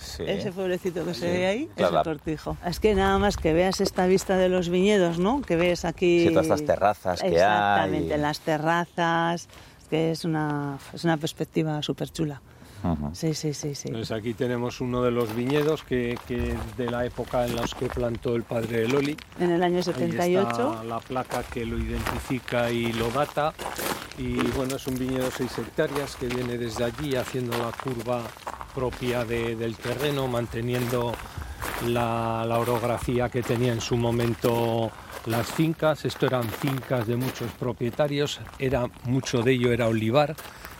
Sí. 0.00 0.22
Ese 0.26 0.52
pueblecito 0.52 1.04
que 1.04 1.14
se 1.14 1.30
ve 1.30 1.46
ahí 1.46 1.70
es 1.76 1.90
el 1.90 2.02
cortijo. 2.02 2.56
Es 2.64 2.78
que 2.78 2.94
nada 2.94 3.18
más 3.18 3.36
que 3.36 3.52
veas 3.52 3.80
esta 3.80 4.06
vista 4.06 4.36
de 4.36 4.48
los 4.48 4.68
viñedos, 4.68 5.18
¿no? 5.18 5.42
Que 5.42 5.56
ves 5.56 5.84
aquí... 5.84 6.26
Sí, 6.26 6.28
todas 6.30 6.46
estas 6.46 6.64
terrazas 6.64 7.20
que 7.20 7.26
hay. 7.26 7.34
Exactamente, 7.34 8.18
las 8.18 8.40
terrazas, 8.40 9.48
que 9.88 10.10
es 10.10 10.24
una, 10.24 10.78
es 10.92 11.04
una 11.04 11.16
perspectiva 11.16 11.82
súper 11.82 12.10
chula. 12.10 12.40
Sí, 13.12 13.34
sí, 13.34 13.52
sí, 13.54 13.74
sí. 13.74 13.90
Pues 13.90 14.12
aquí 14.12 14.34
tenemos 14.34 14.80
uno 14.80 15.02
de 15.02 15.10
los 15.10 15.34
viñedos 15.34 15.82
que, 15.82 16.16
que 16.28 16.54
de 16.76 16.90
la 16.90 17.04
época 17.04 17.44
en 17.44 17.56
los 17.56 17.74
que 17.74 17.86
plantó 17.86 18.36
el 18.36 18.44
padre 18.44 18.82
de 18.82 18.88
Loli. 18.88 19.16
En 19.40 19.50
el 19.50 19.62
año 19.62 19.82
78. 19.82 20.22
Ahí 20.22 20.36
está 20.36 20.84
la 20.84 21.00
placa 21.00 21.42
que 21.42 21.66
lo 21.66 21.76
identifica 21.76 22.70
y 22.70 22.92
lo 22.92 23.10
data. 23.10 23.52
Y 24.16 24.36
bueno, 24.56 24.76
es 24.76 24.86
un 24.86 24.96
viñedo 24.96 25.24
de 25.24 25.30
6 25.32 25.58
hectáreas 25.58 26.16
que 26.16 26.26
viene 26.28 26.56
desde 26.56 26.84
allí 26.84 27.16
haciendo 27.16 27.56
la 27.58 27.72
curva 27.72 28.22
propia 28.74 29.24
de, 29.24 29.56
del 29.56 29.76
terreno, 29.76 30.28
manteniendo 30.28 31.12
la, 31.86 32.44
la, 32.46 32.58
orografía 32.58 33.28
que 33.28 33.42
tenía 33.42 33.72
en 33.72 33.80
su 33.80 33.96
momento 33.96 34.90
las 35.28 35.46
fincas, 35.46 36.04
esto 36.04 36.26
eran 36.26 36.44
fincas 36.44 37.06
de 37.06 37.16
muchos 37.16 37.50
propietarios, 37.52 38.40
era 38.58 38.86
mucho 39.04 39.42
de 39.42 39.52
ello 39.52 39.72
era 39.72 39.86
olivar 39.86 40.34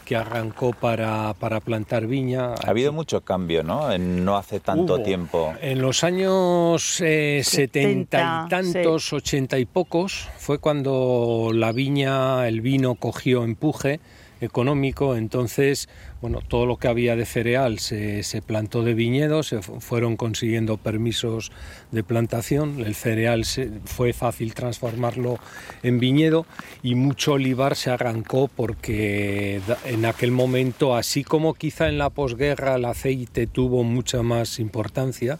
que 0.05 0.17
arrancó 0.17 0.73
para, 0.73 1.35
para 1.35 1.61
plantar 1.61 2.07
viña. 2.07 2.55
Ha 2.55 2.71
habido 2.71 2.95
mucho 2.95 3.21
cambio, 3.21 3.63
¿no? 3.63 3.93
En 3.93 4.25
no 4.25 4.39
hace 4.39 4.59
tanto 4.59 4.95
Hubo. 4.95 5.03
tiempo. 5.03 5.53
En 5.61 5.83
los 5.83 6.03
años 6.03 6.99
eh, 7.03 7.43
70 7.45 7.79
y 7.79 8.23
70, 8.25 8.47
tantos, 8.49 9.13
80 9.13 9.59
y 9.59 9.67
pocos, 9.67 10.29
fue 10.39 10.59
cuando 10.59 11.51
la 11.53 11.73
viña, 11.73 12.49
el 12.49 12.63
vino 12.63 12.95
cogió 12.95 13.45
empuje 13.45 14.01
económico, 14.41 15.17
entonces, 15.17 15.89
bueno, 16.21 16.41
todo 16.47 16.67
lo 16.67 16.77
que 16.79 16.89
había 16.89 17.15
de 17.15 17.25
cereal 17.25 17.79
se, 17.79 18.25
plantó 18.45 18.83
de 18.83 18.95
viñedo, 18.95 19.43
se 19.45 19.63
fu- 19.63 19.81
fueron 19.81 20.17
consiguiendo 20.17 20.77
permisos 20.77 21.53
de 21.93 22.03
plantación, 22.03 22.81
el 22.85 22.95
cereal 22.97 23.45
se- 23.45 23.71
fue 23.85 24.13
fácil 24.13 24.53
transformarlo 24.55 25.39
en 25.85 26.01
viñedo 26.01 26.45
y 26.83 26.97
mucho 26.97 27.35
olivar 27.35 27.77
se 27.77 27.91
arrancó 27.91 28.49
porque 28.49 29.61
en 29.87 30.05
aquel 30.07 30.33
momento, 30.33 30.97
así 30.97 31.23
como 31.23 31.55
quizá 31.55 31.89
en 31.89 31.99
la 31.99 32.11
posguerra 32.11 32.75
el 32.75 32.85
aceite 32.87 33.47
tuvo 33.47 33.85
mucha 33.85 34.23
más 34.23 34.59
importancia, 34.59 35.39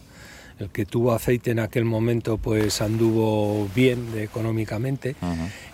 el 0.59 0.69
que 0.69 0.85
tuvo 0.85 1.13
aceite 1.13 1.51
en 1.51 1.59
aquel 1.59 1.85
momento 1.85 2.37
pues 2.37 2.81
anduvo 2.81 3.67
bien 3.75 4.07
económicamente. 4.17 5.15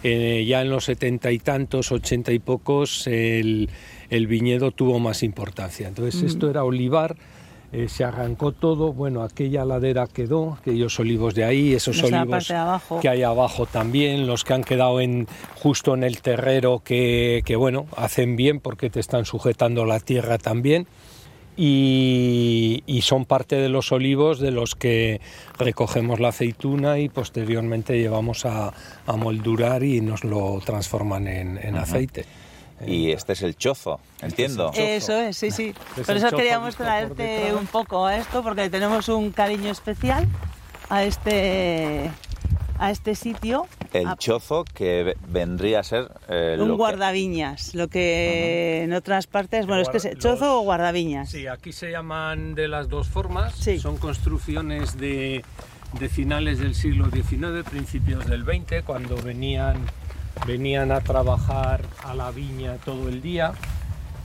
Eh, 0.04 0.46
ya 0.48 0.62
en 0.62 0.70
los 0.70 0.86
setenta 0.86 1.32
y 1.32 1.40
tantos, 1.40 1.92
ochenta 1.92 2.32
y 2.32 2.40
pocos, 2.40 3.08
el, 3.08 3.70
el 4.10 4.28
viñedo 4.28 4.72
tuvo 4.72 5.00
más 5.00 5.24
importancia. 5.24 5.88
Entonces 5.88 6.22
esto 6.22 6.50
era 6.50 6.64
olivar. 6.64 7.16
eh, 7.76 7.90
se 7.90 8.04
arrancó 8.04 8.54
todo, 8.54 8.94
bueno, 8.94 9.22
aquella 9.22 9.66
ladera 9.66 10.08
quedó, 10.08 10.54
aquellos 10.54 10.98
olivos 11.00 11.36
de 11.36 11.44
ahí, 11.44 11.74
esos 11.74 11.98
Esa 11.98 12.22
olivos 12.22 12.48
que 13.02 13.10
hay 13.10 13.24
abajo 13.24 13.66
también, 13.66 14.28
los 14.28 14.46
que 14.46 14.54
han 14.54 14.64
quedado 14.64 15.02
en, 15.02 15.28
justo 15.56 15.94
en 15.94 16.04
el 16.04 16.22
terrero, 16.22 16.82
que, 16.84 17.42
que, 17.46 17.56
bueno, 17.58 17.88
hacen 17.98 18.38
bien 18.38 18.62
porque 18.62 18.90
te 18.90 19.02
están 19.02 19.26
sujetando 19.26 19.86
la 19.86 20.00
tierra 20.00 20.38
también 20.38 20.88
y, 21.58 22.84
y 22.86 23.02
son 23.02 23.26
parte 23.26 23.56
de 23.56 23.70
los 23.70 23.92
olivos 23.92 24.40
de 24.40 24.52
los 24.52 24.76
que 24.76 25.22
recogemos 25.58 26.20
la 26.20 26.30
aceituna 26.30 27.00
y 27.00 27.10
posteriormente 27.10 27.98
llevamos 27.98 28.46
a, 28.46 28.74
a 29.06 29.16
moldurar 29.16 29.84
y 29.84 30.02
nos 30.02 30.24
lo 30.24 30.62
transforman 30.66 31.28
en, 31.28 31.60
en 31.62 31.78
aceite. 31.78 32.26
Y 32.86 33.12
este 33.12 33.34
es 33.34 33.42
el 33.42 33.56
chozo, 33.56 34.02
entiendo. 34.22 34.68
chozo. 34.72 34.82
Eso 34.82 35.18
es, 35.18 35.38
sí, 35.38 35.50
sí. 35.50 35.74
Es 35.96 36.06
Por 36.06 36.18
eso 36.18 36.30
queríamos 36.32 36.76
traerte 36.76 37.54
un 37.58 37.68
poco 37.68 38.06
a 38.06 38.18
esto, 38.18 38.44
porque 38.44 38.70
tenemos 38.70 39.08
un 39.08 39.32
cariño 39.32 39.72
especial 39.72 40.28
a 40.90 41.04
este, 41.04 42.12
a 42.80 42.92
este 42.92 43.16
sitio. 43.16 43.68
El 43.94 44.08
a- 44.08 44.16
chozo 44.18 44.66
que 44.66 45.04
ve- 45.04 45.18
vendría 45.30 45.80
a 45.80 45.84
ser 45.84 46.12
eh, 46.28 46.58
un 46.60 46.68
lo 46.68 46.74
que- 46.74 46.78
guardaviñas, 46.78 47.74
lo 47.76 47.88
que 47.88 48.84
en 48.84 48.94
otras 48.94 49.28
partes, 49.28 49.66
bueno, 49.66 49.82
es 49.82 49.90
que 49.90 49.98
es 49.98 50.10
chozo 50.18 50.46
los- 50.46 50.56
o 50.56 50.62
guardaviñas. 50.62 51.30
Sí, 51.30 51.48
aquí 51.48 51.72
se 51.72 51.92
llaman 51.92 52.56
de 52.56 52.68
las 52.68 52.90
dos 52.90 53.08
formas. 53.08 53.56
Sí. 53.56 53.80
Son 53.80 53.98
construcciones 53.98 54.98
de, 54.98 55.44
de 56.00 56.10
finales 56.10 56.60
del 56.60 56.76
siglo 56.76 57.10
XIX, 57.10 57.64
principios 57.64 58.26
del 58.26 58.44
XX, 58.44 58.84
cuando 58.86 59.16
venían, 59.16 59.78
venían 60.46 60.92
a 60.92 61.00
trabajar 61.02 61.82
a 62.04 62.14
la 62.14 62.32
viña 62.32 62.76
todo 62.84 63.08
el 63.08 63.22
día. 63.22 63.54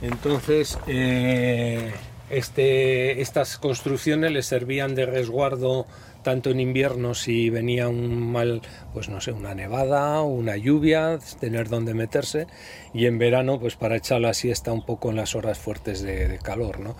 Entonces, 0.01 0.77
eh, 0.87 1.93
este, 2.29 3.21
estas 3.21 3.57
construcciones 3.57 4.31
les 4.31 4.45
servían 4.45 4.95
de 4.95 5.05
resguardo 5.05 5.85
tanto 6.23 6.49
en 6.49 6.59
invierno 6.59 7.13
si 7.13 7.49
venía 7.49 7.87
un 7.87 8.31
mal, 8.31 8.61
pues 8.93 9.09
no 9.09 9.21
sé, 9.21 9.31
una 9.31 9.55
nevada, 9.55 10.21
una 10.21 10.57
lluvia, 10.57 11.19
tener 11.39 11.69
donde 11.69 11.93
meterse, 11.93 12.47
y 12.93 13.05
en 13.05 13.17
verano 13.17 13.59
pues 13.59 13.75
para 13.75 13.95
echar 13.95 14.21
la 14.21 14.33
siesta 14.33 14.71
un 14.71 14.85
poco 14.85 15.09
en 15.09 15.17
las 15.17 15.35
horas 15.35 15.59
fuertes 15.59 16.01
de, 16.01 16.27
de 16.27 16.39
calor, 16.39 16.79
¿no? 16.79 16.95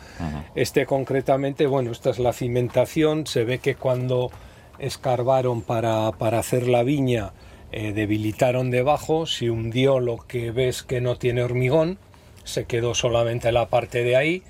Este 0.55 0.85
concretamente, 0.85 1.67
bueno, 1.67 1.91
esta 1.91 2.09
es 2.09 2.19
la 2.19 2.33
cimentación, 2.33 3.27
se 3.27 3.43
ve 3.43 3.59
que 3.59 3.75
cuando 3.75 4.31
escarbaron 4.79 5.61
para, 5.61 6.11
para 6.11 6.39
hacer 6.39 6.67
la 6.67 6.83
viña, 6.83 7.33
eh, 7.71 7.93
debilitaron 7.93 8.69
debajo, 8.69 9.25
se 9.25 9.49
hundió 9.49 9.99
lo 9.99 10.17
que 10.27 10.51
ves 10.51 10.83
que 10.83 10.99
no 10.99 11.17
tiene 11.17 11.43
hormigón, 11.43 11.99
se 12.43 12.65
quedó 12.65 12.95
solamente 12.95 13.51
la 13.51 13.67
parte 13.67 14.03
de 14.03 14.15
ahí, 14.15 14.43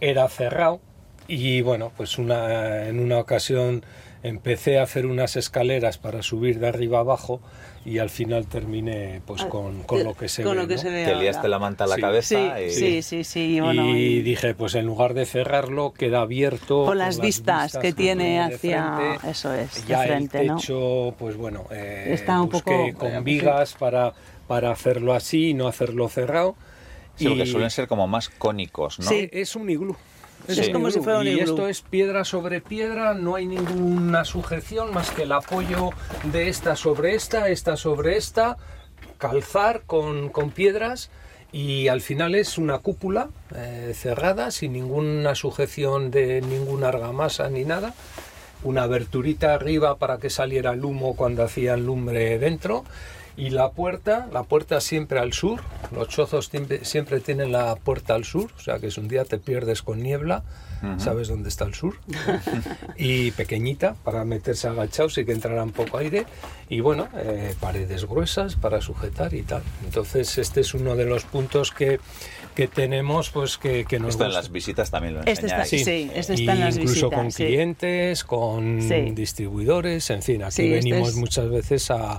era 0.00 0.28
cerrado 0.28 0.80
y 1.28 1.60
bueno, 1.62 1.92
pues 1.96 2.18
una, 2.18 2.88
en 2.88 2.98
una 2.98 3.18
ocasión 3.18 3.84
empecé 4.24 4.78
a 4.78 4.82
hacer 4.82 5.06
unas 5.06 5.36
escaleras 5.36 5.98
para 5.98 6.22
subir 6.22 6.58
de 6.58 6.66
arriba 6.66 6.98
abajo 6.98 7.40
y 7.84 7.98
al 7.98 8.08
final 8.10 8.46
terminé 8.46 9.20
pues 9.26 9.44
con, 9.44 9.82
con 9.82 10.02
lo 10.02 10.14
que 10.14 10.28
se 10.28 10.42
Con 10.42 10.56
ve. 10.56 10.62
lo 10.62 10.66
que 10.68 10.74
¿no? 10.76 10.80
se 10.80 10.90
ve 10.90 11.04
Te 11.04 11.14
liaste 11.14 11.46
la 11.46 11.58
manta 11.58 11.84
a 11.84 11.86
la 11.86 11.94
Sí. 11.96 12.00
cabeza 12.00 12.56
Sí, 12.58 12.64
y... 12.66 12.70
sí, 12.70 13.02
sí, 13.02 13.24
sí, 13.24 13.40
y 13.56 13.60
bueno, 13.60 13.86
y 13.90 13.96
y- 13.98 14.22
dije, 14.22 14.54
pues 14.54 14.74
en 14.74 14.86
lugar 14.86 15.12
de 15.14 15.26
cerrarlo, 15.26 15.92
queda 15.92 16.22
abierto. 16.22 16.86
Con 16.86 16.96
las 16.98 17.20
vistas 17.20 17.76
que 17.76 17.92
tiene 17.92 18.30
de 18.48 18.54
hacia- 18.54 18.96
frente. 18.96 19.30
eso 19.30 19.52
es, 19.54 19.82
de 19.82 19.88
Ya 19.88 20.02
frente, 20.02 20.40
el 20.40 20.46
¿no? 20.48 20.56
techo, 20.56 21.14
pues 21.18 21.36
bueno, 21.36 21.66
eh, 21.70 22.06
Está 22.14 22.40
un 22.40 22.48
busqué 22.48 22.92
poco- 22.94 23.10
con 23.10 23.22
vigas 23.24 23.74
para, 23.78 24.14
para 24.48 24.70
hacerlo 24.72 25.12
así 25.12 25.50
y 25.50 25.54
no 25.54 25.68
hacerlo 25.68 26.08
cerrado. 26.08 26.56
Sí, 27.16 27.28
Y- 27.28 27.46
suelen 27.46 27.70
ser 27.70 27.86
como 27.86 28.08
más 28.08 28.30
cónicos, 28.30 28.98
¿no? 28.98 29.04
Sí. 29.06 29.28
Es 29.30 29.54
un 29.54 29.68
iglú. 29.68 29.94
Es 30.48 30.56
Sí. 30.56 30.72
como 30.72 30.90
si 30.90 31.00
fuera 31.00 31.20
un 31.20 31.26
y 31.26 31.30
iglú. 31.30 31.42
esto 31.44 31.68
es 31.68 31.80
piedra 31.80 32.24
sobre 32.24 32.60
piedra, 32.60 33.14
no 33.14 33.34
hay 33.34 33.46
ninguna 33.46 34.24
sujeción 34.24 34.92
más 34.92 35.10
que 35.10 35.22
el 35.22 35.32
apoyo 35.32 35.90
de 36.24 36.48
esta 36.48 36.76
sobre 36.76 37.14
esta, 37.14 37.48
esta 37.48 37.76
sobre 37.76 38.16
esta, 38.18 38.58
calzar 39.18 39.82
con, 39.86 40.28
con 40.28 40.50
piedras 40.50 41.10
y 41.50 41.88
al 41.88 42.00
final 42.02 42.34
es 42.34 42.58
una 42.58 42.78
cúpula 42.80 43.28
eh, 43.54 43.92
cerrada 43.94 44.50
sin 44.50 44.72
ninguna 44.74 45.34
sujeción 45.34 46.10
de 46.10 46.40
ninguna 46.42 46.88
argamasa 46.88 47.48
ni 47.48 47.64
nada. 47.64 47.94
Una 48.64 48.82
aberturita 48.84 49.54
arriba 49.54 49.96
para 49.96 50.18
que 50.18 50.30
saliera 50.30 50.72
el 50.72 50.84
humo 50.84 51.16
cuando 51.16 51.42
hacían 51.42 51.84
lumbre 51.86 52.38
dentro 52.38 52.84
y 53.36 53.50
la 53.50 53.70
puerta, 53.70 54.28
la 54.32 54.44
puerta 54.44 54.80
siempre 54.80 55.18
al 55.18 55.32
sur. 55.32 55.60
Los 55.92 56.08
chozos 56.08 56.46
siempre, 56.48 56.84
siempre 56.84 57.20
tienen 57.20 57.50
la 57.52 57.74
puerta 57.76 58.14
al 58.14 58.24
sur, 58.24 58.50
o 58.56 58.60
sea 58.60 58.78
que 58.78 58.90
si 58.90 59.00
un 59.00 59.08
día 59.08 59.24
te 59.24 59.38
pierdes 59.38 59.82
con 59.82 60.02
niebla, 60.02 60.42
sabes 60.98 61.28
dónde 61.28 61.48
está 61.48 61.64
el 61.64 61.74
sur. 61.74 61.94
y 62.96 63.30
pequeñita 63.32 63.94
para 64.04 64.24
meterse 64.24 64.68
agachados 64.68 65.16
y 65.18 65.24
que 65.24 65.32
entrara 65.32 65.62
un 65.62 65.72
poco 65.72 65.98
aire. 65.98 66.26
Y 66.68 66.80
bueno, 66.80 67.08
eh, 67.16 67.54
paredes 67.60 68.04
gruesas 68.06 68.56
para 68.56 68.80
sujetar 68.80 69.34
y 69.34 69.42
tal. 69.42 69.62
Entonces 69.84 70.36
este 70.38 70.60
es 70.60 70.74
uno 70.74 70.94
de 70.94 71.04
los 71.06 71.24
puntos 71.24 71.70
que, 71.72 72.00
que 72.54 72.68
tenemos, 72.68 73.30
pues 73.30 73.56
que, 73.58 73.84
que 73.84 73.98
nos 73.98 74.10
Esto 74.10 74.24
en 74.24 74.28
gusta. 74.28 74.40
las 74.42 74.52
visitas 74.52 74.90
también 74.90 75.14
lo 75.14 75.20
Este 75.24 75.46
está- 75.46 75.62
enseñáis. 75.62 75.84
Sí, 75.86 76.10
este 76.14 76.34
está 76.34 76.52
en 76.52 76.60
las 76.60 76.76
incluso 76.76 76.94
visitas, 77.08 77.18
con 77.18 77.32
sí. 77.32 77.44
clientes, 77.46 78.24
con 78.24 78.82
Sí. 78.82 79.10
distribuidores, 79.12 80.10
en 80.10 80.22
fin, 80.22 80.42
aquí 80.42 80.52
Sí, 80.56 80.62
este 80.74 80.88
venimos 80.90 81.10
es- 81.10 81.16
muchas 81.16 81.48
veces 81.50 81.90
a 81.90 82.18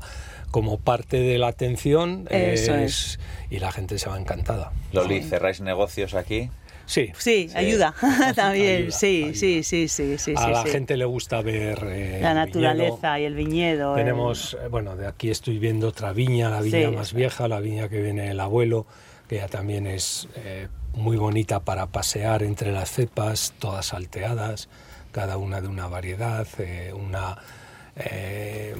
como 0.55 0.77
parte 0.77 1.19
de 1.19 1.37
la 1.37 1.47
atención 1.49 2.29
Eso 2.29 2.75
es- 2.75 3.19
y 3.49 3.59
la 3.59 3.73
gente 3.73 3.99
se 3.99 4.09
va 4.09 4.17
encantada. 4.17 4.71
Loli, 4.93 5.21
¿cerráis 5.21 5.59
negocios 5.59 6.13
aquí? 6.13 6.49
Sí. 6.85 7.11
Sí, 7.17 7.49
ayuda 7.53 7.93
también, 8.37 8.83
Ayuda, 8.83 8.91
sí, 8.97 9.23
ayuda. 9.23 9.33
sí, 9.37 9.63
sí, 9.63 9.87
sí, 9.89 10.17
sí, 10.17 10.33
a 10.37 10.45
sí, 10.45 10.51
la 10.51 10.63
sí. 10.63 10.69
gente 10.69 10.95
le 10.95 11.03
gusta 11.03 11.41
ver 11.41 11.79
eh, 11.89 12.19
la 12.21 12.29
el 12.29 12.35
naturaleza 12.37 13.15
viñedo. 13.15 13.17
y 13.17 13.23
el 13.25 13.35
viñedo. 13.35 13.97
el- 13.97 14.03
Tenemos, 14.05 14.53
eh, 14.63 14.69
bueno, 14.69 14.95
de 14.95 15.07
aquí 15.07 15.29
estoy 15.29 15.59
viendo 15.59 15.89
otra 15.89 16.13
viña, 16.13 16.49
la 16.49 16.61
viña 16.61 16.89
Sí. 16.89 16.95
más 16.95 17.11
vieja, 17.13 17.49
la 17.49 17.59
viña 17.59 17.89
que 17.89 18.01
viene 18.01 18.29
el 18.31 18.39
abuelo, 18.39 18.85
que 19.27 19.35
ya 19.35 19.49
también 19.49 19.87
es 19.87 20.29
eh, 20.37 20.69
muy 20.93 21.17
bonita 21.17 21.59
para 21.59 21.87
pasear 21.87 22.43
entre 22.43 22.71
las 22.71 22.89
cepas, 22.91 23.51
todas 23.59 23.87
salteadas, 23.87 24.69
cada 25.11 25.35
una 25.35 25.59
de 25.59 25.67
una 25.67 25.87
variedad, 25.87 26.47
eh, 26.59 26.93
una, 26.93 27.39
eh, 27.95 28.75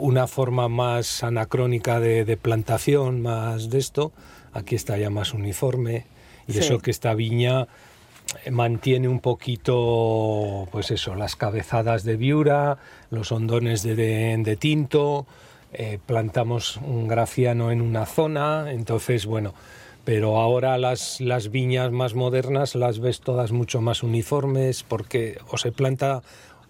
una 0.00 0.26
forma 0.26 0.68
más 0.68 1.22
anacrónica 1.22 2.00
de, 2.00 2.24
de 2.24 2.36
plantación, 2.36 3.22
más 3.22 3.70
de 3.70 3.78
esto. 3.78 4.12
Aquí 4.52 4.74
está 4.74 4.96
ya 4.98 5.10
más 5.10 5.34
uniforme. 5.34 6.06
Y 6.46 6.52
Sí. 6.54 6.58
eso 6.60 6.78
que 6.78 6.90
esta 6.90 7.14
viña 7.14 7.66
mantiene 8.50 9.08
un 9.08 9.20
poquito, 9.20 10.68
pues 10.72 10.90
eso, 10.90 11.14
las 11.14 11.36
cabezadas 11.36 12.04
de 12.04 12.16
viura, 12.16 12.78
los 13.10 13.32
hondones 13.32 13.82
de, 13.82 13.94
de- 13.94 14.36
de 14.38 14.56
tinto, 14.56 15.26
eh, 15.72 15.98
plantamos 16.04 16.76
un 16.78 17.08
graciano 17.08 17.70
en 17.72 17.80
una 17.80 18.06
zona, 18.06 18.70
entonces, 18.72 19.26
bueno, 19.26 19.54
pero 20.04 20.36
ahora 20.40 20.76
las, 20.78 21.20
las 21.20 21.50
viñas 21.50 21.90
más 21.92 22.14
modernas 22.14 22.74
las 22.74 22.98
ves 23.00 23.20
todas 23.20 23.52
mucho 23.52 23.80
más 23.80 24.02
uniformes 24.02 24.82
porque 24.82 25.38
o 25.50 25.56
se 25.56 25.72
planta 25.72 26.22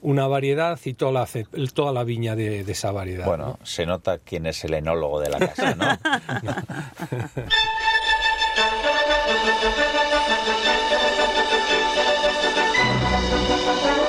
una 0.05 0.27
variedad 0.27 0.79
y 0.85 0.93
toda 0.93 1.13
la, 1.13 1.29
toda 1.73 1.93
la 1.93 2.05
viña 2.05 2.37
de, 2.37 2.63
de 2.63 2.73
esa 2.73 2.93
variedad. 2.93 3.25
Bueno, 3.25 3.57
¿no? 3.59 3.67
se 3.67 3.87
nota 3.87 4.19
quién 4.19 4.45
es 4.45 4.63
el 4.65 4.75
enólogo 4.75 5.19
de 5.19 5.31
la 5.31 5.39
casa, 5.39 5.75
¿no? 5.75 5.99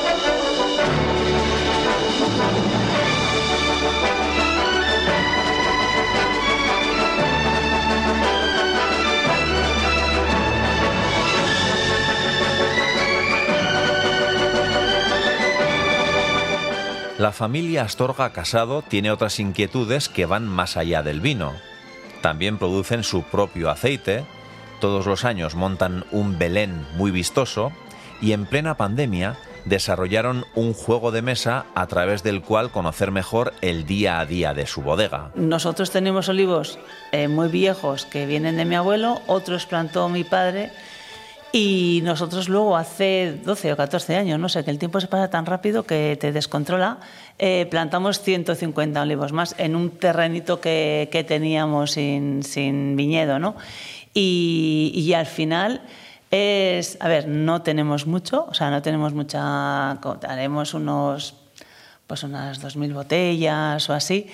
La 17.18 17.32
familia 17.32 17.84
Astorga 17.84 18.34
Casado 18.34 18.82
tiene 18.82 19.10
otras 19.10 19.40
inquietudes 19.40 20.10
que 20.10 20.26
van 20.26 20.50
más 20.50 20.76
allá 20.76 21.02
del 21.02 21.22
vino. 21.22 21.54
También 22.22 22.58
producen 22.58 23.06
su 23.06 23.24
propio 23.24 23.70
aceite, 23.70 24.26
todos 24.82 25.06
los 25.06 25.24
años 25.24 25.56
montan 25.56 26.04
un 26.12 26.38
Belén 26.38 26.86
muy 26.96 27.12
vistoso 27.12 27.72
y 28.22 28.34
en 28.34 28.46
plena 28.46 28.76
pandemia 28.76 29.38
desarrollaron 29.64 30.46
un 30.56 30.74
juego 30.74 31.12
de 31.12 31.22
mesa 31.22 31.68
a 31.74 31.88
través 31.88 32.22
del 32.22 32.42
cual 32.42 32.70
conocer 32.70 33.12
mejor 33.12 33.54
el 33.62 33.86
día 33.86 34.20
a 34.20 34.26
día 34.26 34.54
de 34.54 34.68
su 34.68 34.82
bodega. 34.82 35.32
Nosotros 35.36 35.92
tenemos 35.92 36.28
olivos 36.28 36.80
eh, 37.14 37.30
muy 37.30 37.48
viejos 37.48 38.06
que 38.06 38.26
vienen 38.26 38.58
de 38.58 38.66
mi 38.66 38.76
abuelo, 38.76 39.22
otros 39.28 39.66
plantó 39.66 40.10
mi 40.10 40.26
padre 40.26 40.70
y 41.58 42.02
nosotros 42.04 42.50
luego 42.50 42.76
hace 42.76 43.40
12 43.46 43.72
o 43.72 43.78
14 43.78 44.18
años, 44.18 44.38
no 44.38 44.50
sé, 44.50 44.66
que 44.66 44.72
el 44.72 44.78
tiempo 44.78 45.00
se 45.00 45.08
pasa 45.08 45.30
tan 45.30 45.46
rápido 45.46 45.84
que 45.84 46.18
te 46.20 46.34
descontrola, 46.34 46.98
eh, 47.40 47.66
plantamos 47.72 48.20
150 48.20 49.02
olivos 49.02 49.32
más 49.32 49.56
en 49.58 49.78
un 49.78 49.92
terrenito 49.92 50.60
que, 50.60 51.08
que 51.14 51.24
teníamos 51.24 51.92
sin, 51.92 52.44
sin 52.44 52.98
viñedo, 52.98 53.40
¿no? 53.40 53.56
Y, 54.14 54.92
y 54.96 55.14
al 55.14 55.28
final 55.28 55.82
es, 56.30 56.98
a 57.00 57.08
ver, 57.08 57.30
no 57.30 57.62
tenemos 57.62 58.06
mucho, 58.06 58.48
o 58.50 58.54
sea, 58.54 58.70
no 58.70 58.82
tenemos 58.82 59.14
mucha, 59.14 59.92
haremos 59.92 60.74
unos, 60.74 61.36
pues 62.06 62.24
unas 62.24 62.62
2.000 62.62 62.94
botellas 62.94 63.90
o 63.90 63.94
así, 63.94 64.28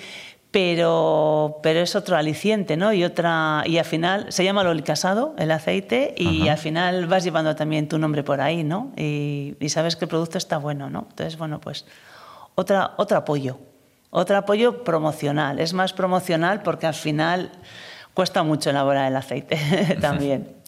pero, 0.52 1.60
pero 1.64 1.80
es 1.80 1.96
otro 1.96 2.18
aliciente, 2.18 2.76
¿no? 2.76 2.92
Y 2.92 3.04
otra 3.04 3.64
y 3.66 3.78
al 3.78 3.86
final 3.86 4.26
se 4.30 4.44
llama 4.44 4.64
Loli 4.64 4.84
Casado, 4.84 5.34
el 5.38 5.50
aceite, 5.52 6.14
y 6.18 6.50
al 6.50 6.58
final 6.58 7.08
vas 7.08 7.24
llevando 7.24 7.56
también 7.56 7.88
tu 7.88 7.98
nombre 7.98 8.24
por 8.24 8.42
ahí, 8.42 8.64
¿no? 8.64 8.92
Y, 8.98 9.56
y, 9.60 9.70
sabes 9.70 9.96
que 9.96 10.06
el 10.06 10.10
producto 10.10 10.38
está 10.38 10.58
bueno, 10.58 10.90
¿no? 10.90 11.08
Entonces, 11.10 11.38
bueno, 11.38 11.62
pues 11.62 11.86
otra, 12.56 12.94
otro 12.98 13.18
apoyo, 13.18 13.60
otro 14.10 14.38
apoyo 14.38 14.84
promocional. 14.84 15.60
Es 15.60 15.74
más 15.74 15.94
promocional 15.94 16.62
porque 16.62 16.86
al 16.86 16.94
final 16.94 17.52
cuesta 18.14 18.44
mucho 18.44 18.70
elaborar 18.70 19.08
el 19.08 19.16
aceite 19.16 19.58
también. 20.02 20.56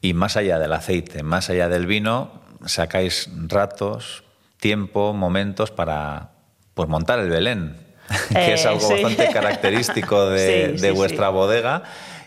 Y 0.00 0.14
más 0.14 0.36
allá 0.36 0.60
del 0.60 0.72
aceite, 0.74 1.24
más 1.24 1.50
allá 1.50 1.68
del 1.68 1.86
vino, 1.86 2.30
sacáis 2.64 3.28
ratos, 3.48 4.22
tiempo, 4.58 5.12
momentos 5.12 5.72
para 5.72 6.30
pues, 6.74 6.88
montar 6.88 7.18
el 7.18 7.30
Belén, 7.30 7.87
que 8.32 8.54
es 8.54 8.64
Eh, 8.64 8.68
algo 8.68 8.80
sí. 8.80 8.92
bastante 9.02 9.28
característico 9.32 10.26
de, 10.30 10.72
Sí, 10.76 10.82
de 10.82 10.90
sí, 10.90 10.96
vuestra 10.96 11.28
bodega 11.28 11.82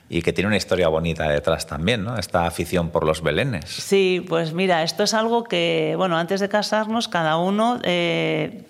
y 0.09 0.21
que 0.21 0.33
tiene 0.33 0.47
una 0.49 0.57
historia 0.57 0.89
bonita 0.89 1.29
detrás 1.29 1.65
también, 1.67 2.03
¿no? 2.03 2.17
Esta 2.17 2.45
afición 2.45 2.89
por 2.89 3.05
los 3.05 3.21
belenes. 3.21 3.65
Sí, 3.69 4.25
pues 4.27 4.53
mira, 4.53 4.83
esto 4.83 5.03
es 5.03 5.13
algo 5.13 5.45
que, 5.45 5.93
bueno, 5.97 6.17
antes 6.17 6.39
de 6.41 6.49
casarnos, 6.49 7.07
cada 7.07 7.37
uno. 7.37 7.79
eh, 7.83 8.63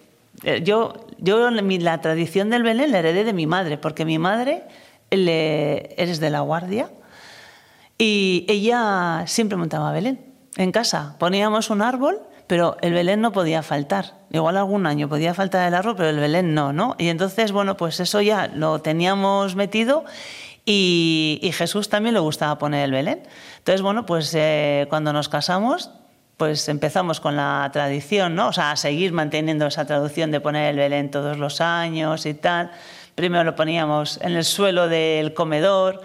eh, 0.43 0.61
yo, 0.63 0.93
yo 1.17 1.49
la 1.51 2.01
tradición 2.01 2.49
del 2.51 2.63
Belén 2.63 2.91
la 2.91 2.99
heredé 2.99 3.23
de 3.23 3.33
mi 3.33 3.47
madre, 3.47 3.77
porque 3.77 4.05
mi 4.05 4.17
madre 4.19 4.63
le, 5.09 5.93
eres 6.01 6.19
de 6.19 6.29
la 6.29 6.39
Guardia 6.41 6.89
y 7.97 8.45
ella 8.47 9.23
siempre 9.27 9.57
montaba 9.57 9.91
Belén 9.91 10.19
en 10.57 10.71
casa. 10.71 11.15
Poníamos 11.19 11.69
un 11.69 11.81
árbol, 11.81 12.19
pero 12.47 12.77
el 12.81 12.93
Belén 12.93 13.21
no 13.21 13.31
podía 13.31 13.61
faltar. 13.63 14.13
Igual 14.31 14.57
algún 14.57 14.85
año 14.85 15.09
podía 15.09 15.33
faltar 15.33 15.67
el 15.67 15.73
árbol, 15.73 15.95
pero 15.97 16.09
el 16.09 16.19
Belén 16.19 16.53
no, 16.53 16.71
¿no? 16.71 16.95
Y 16.97 17.09
entonces, 17.09 17.51
bueno, 17.51 17.75
pues 17.75 17.99
eso 17.99 18.21
ya 18.21 18.47
lo 18.47 18.79
teníamos 18.79 19.55
metido 19.55 20.05
y, 20.65 21.39
y 21.41 21.51
Jesús 21.51 21.89
también 21.89 22.13
le 22.13 22.21
gustaba 22.21 22.57
poner 22.57 22.85
el 22.85 22.91
Belén. 22.91 23.23
Entonces, 23.57 23.81
bueno, 23.81 24.05
pues 24.05 24.33
eh, 24.33 24.87
cuando 24.89 25.11
nos 25.11 25.27
casamos, 25.27 25.91
pues 26.37 26.69
empezamos 26.69 27.19
con 27.19 27.35
la 27.35 27.69
tradición, 27.71 28.33
¿no? 28.33 28.47
O 28.47 28.53
sea, 28.53 28.71
a 28.71 28.75
seguir 28.75 29.11
manteniendo 29.11 29.67
esa 29.67 29.85
tradición 29.85 30.31
de 30.31 30.39
poner 30.39 30.71
el 30.71 30.77
Belén 30.77 31.11
todos 31.11 31.37
los 31.37 31.61
años 31.61 32.25
y 32.25 32.33
tal. 32.33 32.71
Primero 33.15 33.43
lo 33.43 33.55
poníamos 33.55 34.19
en 34.21 34.31
el 34.31 34.45
suelo 34.45 34.87
del 34.87 35.33
comedor 35.33 36.01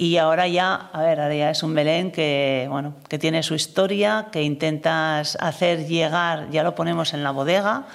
y 0.00 0.16
ahora 0.16 0.46
ya, 0.46 0.90
a 0.92 1.02
ver, 1.02 1.20
ahora 1.20 1.50
es 1.50 1.62
un 1.64 1.74
Belén 1.74 2.12
que, 2.12 2.68
bueno, 2.70 2.94
que 3.08 3.18
tiene 3.18 3.42
su 3.42 3.56
historia, 3.56 4.28
que 4.30 4.44
intentas 4.44 5.36
hacer 5.40 5.88
llegar, 5.88 6.48
ya 6.50 6.62
lo 6.62 6.76
ponemos 6.76 7.14
en 7.14 7.24
la 7.24 7.32
bodega, 7.32 7.86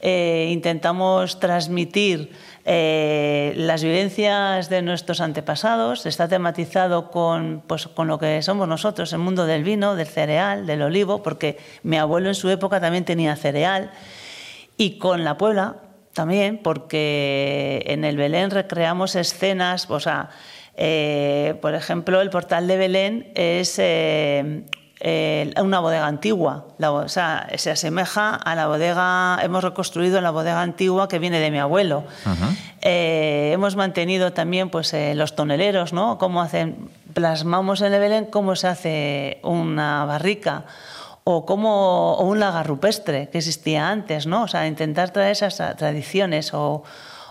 eh, 0.00 0.48
intentamos 0.50 1.38
transmitir 1.40 2.32
eh, 2.64 3.52
las 3.56 3.84
vivencias 3.84 4.70
de 4.70 4.80
nuestros 4.80 5.20
antepasados, 5.20 6.06
está 6.06 6.28
tematizado 6.28 7.10
con, 7.10 7.62
pues, 7.66 7.88
con 7.88 8.08
lo 8.08 8.18
que 8.18 8.40
somos 8.40 8.66
nosotros, 8.66 9.12
el 9.12 9.18
mundo 9.18 9.44
del 9.44 9.64
vino, 9.64 9.96
del 9.96 10.06
cereal, 10.06 10.66
del 10.66 10.80
olivo, 10.80 11.22
porque 11.22 11.58
mi 11.82 11.98
abuelo 11.98 12.28
en 12.28 12.34
su 12.34 12.48
época 12.48 12.80
también 12.80 13.04
tenía 13.04 13.36
cereal, 13.36 13.90
y 14.78 14.96
con 14.96 15.24
la 15.24 15.36
Puebla 15.36 15.76
también, 16.14 16.58
porque 16.62 17.82
en 17.86 18.06
el 18.06 18.16
Belén 18.16 18.50
recreamos 18.50 19.14
escenas, 19.14 19.90
o 19.90 20.00
sea, 20.00 20.30
eh, 20.76 21.56
por 21.60 21.74
ejemplo, 21.74 22.20
el 22.20 22.30
portal 22.30 22.66
de 22.66 22.76
Belén 22.76 23.32
es 23.34 23.78
eh, 23.78 24.64
eh, 25.06 25.52
una 25.60 25.80
bodega 25.80 26.06
antigua, 26.06 26.64
la 26.78 26.90
o 26.90 27.08
sea, 27.08 27.48
se 27.56 27.70
asemeja 27.70 28.34
a 28.36 28.54
la 28.54 28.68
bodega, 28.68 29.38
hemos 29.42 29.62
reconstruido 29.62 30.20
la 30.22 30.30
bodega 30.30 30.62
antigua 30.62 31.08
que 31.08 31.18
viene 31.18 31.40
de 31.40 31.50
mi 31.50 31.58
abuelo. 31.58 32.04
Eh, 32.80 33.50
hemos 33.52 33.76
mantenido 33.76 34.32
también 34.32 34.70
pues, 34.70 34.94
eh, 34.94 35.14
los 35.14 35.36
toneleros, 35.36 35.92
¿no? 35.92 36.16
Cómo 36.16 36.40
hacen, 36.40 36.88
plasmamos 37.12 37.82
en 37.82 37.92
el 37.92 38.00
Belén 38.00 38.24
cómo 38.24 38.56
se 38.56 38.66
hace 38.66 39.40
una 39.42 40.06
barrica 40.06 40.64
o 41.24 41.44
como 41.44 42.14
o 42.14 42.24
un 42.24 42.40
lagar 42.40 42.66
rupestre 42.66 43.28
que 43.30 43.38
existía 43.38 43.90
antes, 43.90 44.26
¿no? 44.26 44.44
O 44.44 44.48
sea, 44.48 44.66
intentar 44.66 45.10
traer 45.10 45.32
esas 45.32 45.56
tradiciones 45.76 46.54
o, 46.54 46.82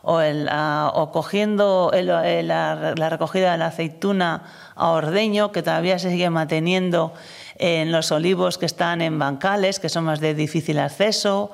o, 0.03 0.19
el, 0.21 0.47
ah, 0.51 0.91
o 0.93 1.11
cogiendo 1.11 1.91
el- 1.93 2.09
el- 2.09 2.47
la, 2.49 2.93
la 2.95 3.09
recogida 3.09 3.53
de 3.53 3.57
la 3.57 3.67
aceituna 3.67 4.43
a 4.75 4.89
ordeño, 4.91 5.51
que 5.51 5.63
todavía 5.63 5.97
se 5.97 6.09
sigue 6.11 6.29
manteniendo 6.29 7.13
en 7.57 7.91
los 7.91 8.11
olivos 8.11 8.57
que 8.57 8.65
están 8.65 9.01
en 9.01 9.17
bancales, 9.17 9.79
que 9.79 9.87
son 9.89 10.03
más 10.03 10.19
de 10.19 10.33
difícil 10.35 10.77
acceso, 10.79 11.51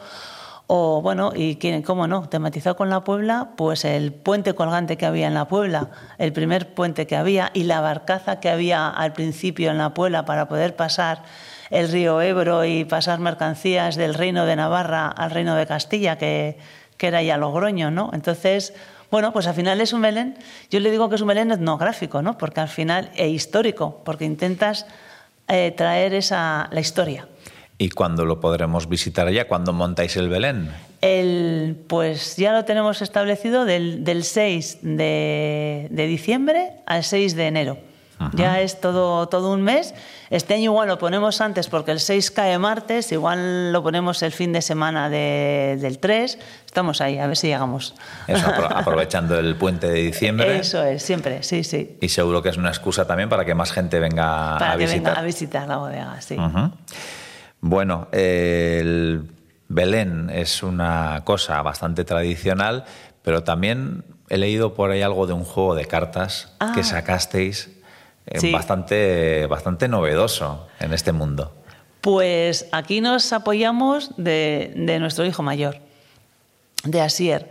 o 0.71 1.01
bueno, 1.01 1.31
y 1.35 1.55
cómo 1.83 2.07
no, 2.07 2.27
tematizado 2.29 2.75
con 2.75 2.89
la 2.89 3.03
Puebla, 3.03 3.49
pues 3.55 3.85
el 3.85 4.13
puente 4.13 4.53
colgante 4.53 4.97
que 4.97 5.05
había 5.05 5.27
en 5.27 5.33
la 5.33 5.47
Puebla, 5.47 5.89
el 6.19 6.31
primer 6.33 6.73
puente 6.73 7.05
que 7.07 7.15
había 7.15 7.49
y 7.53 7.63
la 7.63 7.81
barcaza 7.81 8.39
que 8.39 8.49
había 8.49 8.87
al 8.87 9.13
principio 9.13 9.71
en 9.71 9.77
la 9.79 9.93
Puebla 9.95 10.25
para 10.25 10.47
poder 10.47 10.75
pasar 10.75 11.23
el 11.71 11.91
río 11.91 12.21
Ebro 12.21 12.65
y 12.65 12.85
pasar 12.85 13.19
mercancías 13.19 13.95
del 13.95 14.13
reino 14.15 14.45
de 14.45 14.55
Navarra 14.55 15.07
al 15.07 15.31
reino 15.31 15.55
de 15.55 15.65
Castilla, 15.67 16.17
que, 16.17 16.57
que 16.99 17.07
era 17.07 17.23
ya 17.23 17.37
Logroño, 17.37 17.89
¿no? 17.89 18.11
Entonces, 18.13 18.73
bueno, 19.09 19.33
pues 19.33 19.47
al 19.47 19.55
final 19.55 19.81
es 19.81 19.93
un 19.93 20.01
Belén, 20.03 20.37
yo 20.69 20.79
le 20.79 20.91
digo 20.91 21.09
que 21.09 21.15
es 21.15 21.21
un 21.21 21.29
Belén 21.29 21.51
etnográfico, 21.51 22.21
¿no? 22.21 22.37
Porque 22.37 22.59
al 22.59 22.67
final, 22.67 23.09
e 23.15 23.29
histórico, 23.29 24.03
porque 24.05 24.25
intentas 24.25 24.85
eh, 25.47 25.73
traer 25.75 26.13
esa, 26.13 26.69
la 26.71 26.81
historia. 26.81 27.27
¿Y 27.77 27.89
cuándo 27.89 28.25
lo 28.25 28.41
podremos 28.41 28.89
visitar 28.89 29.31
ya? 29.31 29.47
¿Cuándo 29.47 29.71
montáis 29.71 30.17
el 30.17 30.27
Belén? 30.27 30.69
El, 30.99 31.81
pues 31.87 32.35
ya 32.35 32.51
lo 32.51 32.65
tenemos 32.65 33.01
establecido 33.01 33.63
del, 33.63 34.03
del 34.03 34.25
6 34.25 34.79
de, 34.81 35.87
de 35.89 36.07
diciembre 36.07 36.73
al 36.85 37.05
6 37.05 37.35
de 37.35 37.47
enero. 37.47 37.77
Ya 38.33 38.59
es 38.61 38.81
todo, 38.81 39.27
todo 39.29 39.53
un 39.53 39.61
mes. 39.61 39.93
Este 40.29 40.53
año 40.53 40.65
igual 40.65 40.87
lo 40.89 40.99
ponemos 40.99 41.39
antes 41.41 41.67
porque 41.67 41.91
el 41.91 41.99
6 42.01 42.31
cae 42.31 42.57
martes, 42.59 43.11
igual 43.11 43.71
lo 43.71 43.81
ponemos 43.81 44.21
el 44.23 44.31
fin 44.33 44.51
de 44.51 44.61
semana 44.61 45.09
de- 45.09 45.77
del 45.79 45.99
3. 45.99 46.37
Estamos 46.65 46.99
ahí, 47.01 47.17
a 47.17 47.27
ver 47.27 47.37
si 47.37 47.47
llegamos. 47.47 47.95
Eso, 48.27 48.45
aprovechando 48.75 49.39
el 49.39 49.55
puente 49.55 49.87
de 49.87 50.01
diciembre. 50.01 50.57
Eso 50.59 50.83
es, 50.83 51.01
siempre, 51.01 51.43
sí, 51.43 51.63
sí. 51.63 51.97
Y 52.01 52.09
seguro 52.09 52.41
que 52.43 52.49
es 52.49 52.57
una 52.57 52.69
excusa 52.69 53.07
también 53.07 53.29
para 53.29 53.45
que 53.45 53.55
más 53.55 53.71
gente 53.71 53.99
venga 53.99 54.57
Para 54.59 54.73
a 54.73 54.77
que 54.77 54.83
visitar. 54.83 55.03
venga 55.13 55.19
a 55.19 55.23
visitar 55.23 55.67
la 55.67 55.77
bodega, 55.77 56.21
sí. 56.21 56.35
Bueno, 57.61 58.07
el 58.11 59.31
Belén 59.67 60.29
es 60.29 60.63
una 60.63 61.21
cosa 61.25 61.61
bastante 61.61 62.03
tradicional, 62.05 62.85
pero 63.21 63.43
también 63.43 64.03
he 64.29 64.37
leído 64.37 64.73
por 64.73 64.91
ahí 64.91 65.01
algo 65.01 65.27
de 65.27 65.33
un 65.33 65.43
juego 65.43 65.75
de 65.75 65.85
cartas 65.85 66.53
Ah. 66.59 66.71
que 66.75 66.83
sacasteis 66.83 67.67
eh, 67.67 67.78
Sí. 68.35 68.51
bastante, 68.51 69.45
bastante 69.47 69.87
novedoso 69.87 70.67
en 70.79 70.93
este 70.93 71.11
mundo. 71.11 71.51
Pues 72.01 72.67
aquí 72.71 73.01
nos 73.01 73.33
apoyamos 73.33 74.11
de, 74.17 74.71
de 74.75 74.99
nuestro 74.99 75.25
hijo 75.25 75.43
mayor, 75.43 75.77
de 76.83 77.01
Asier. 77.01 77.49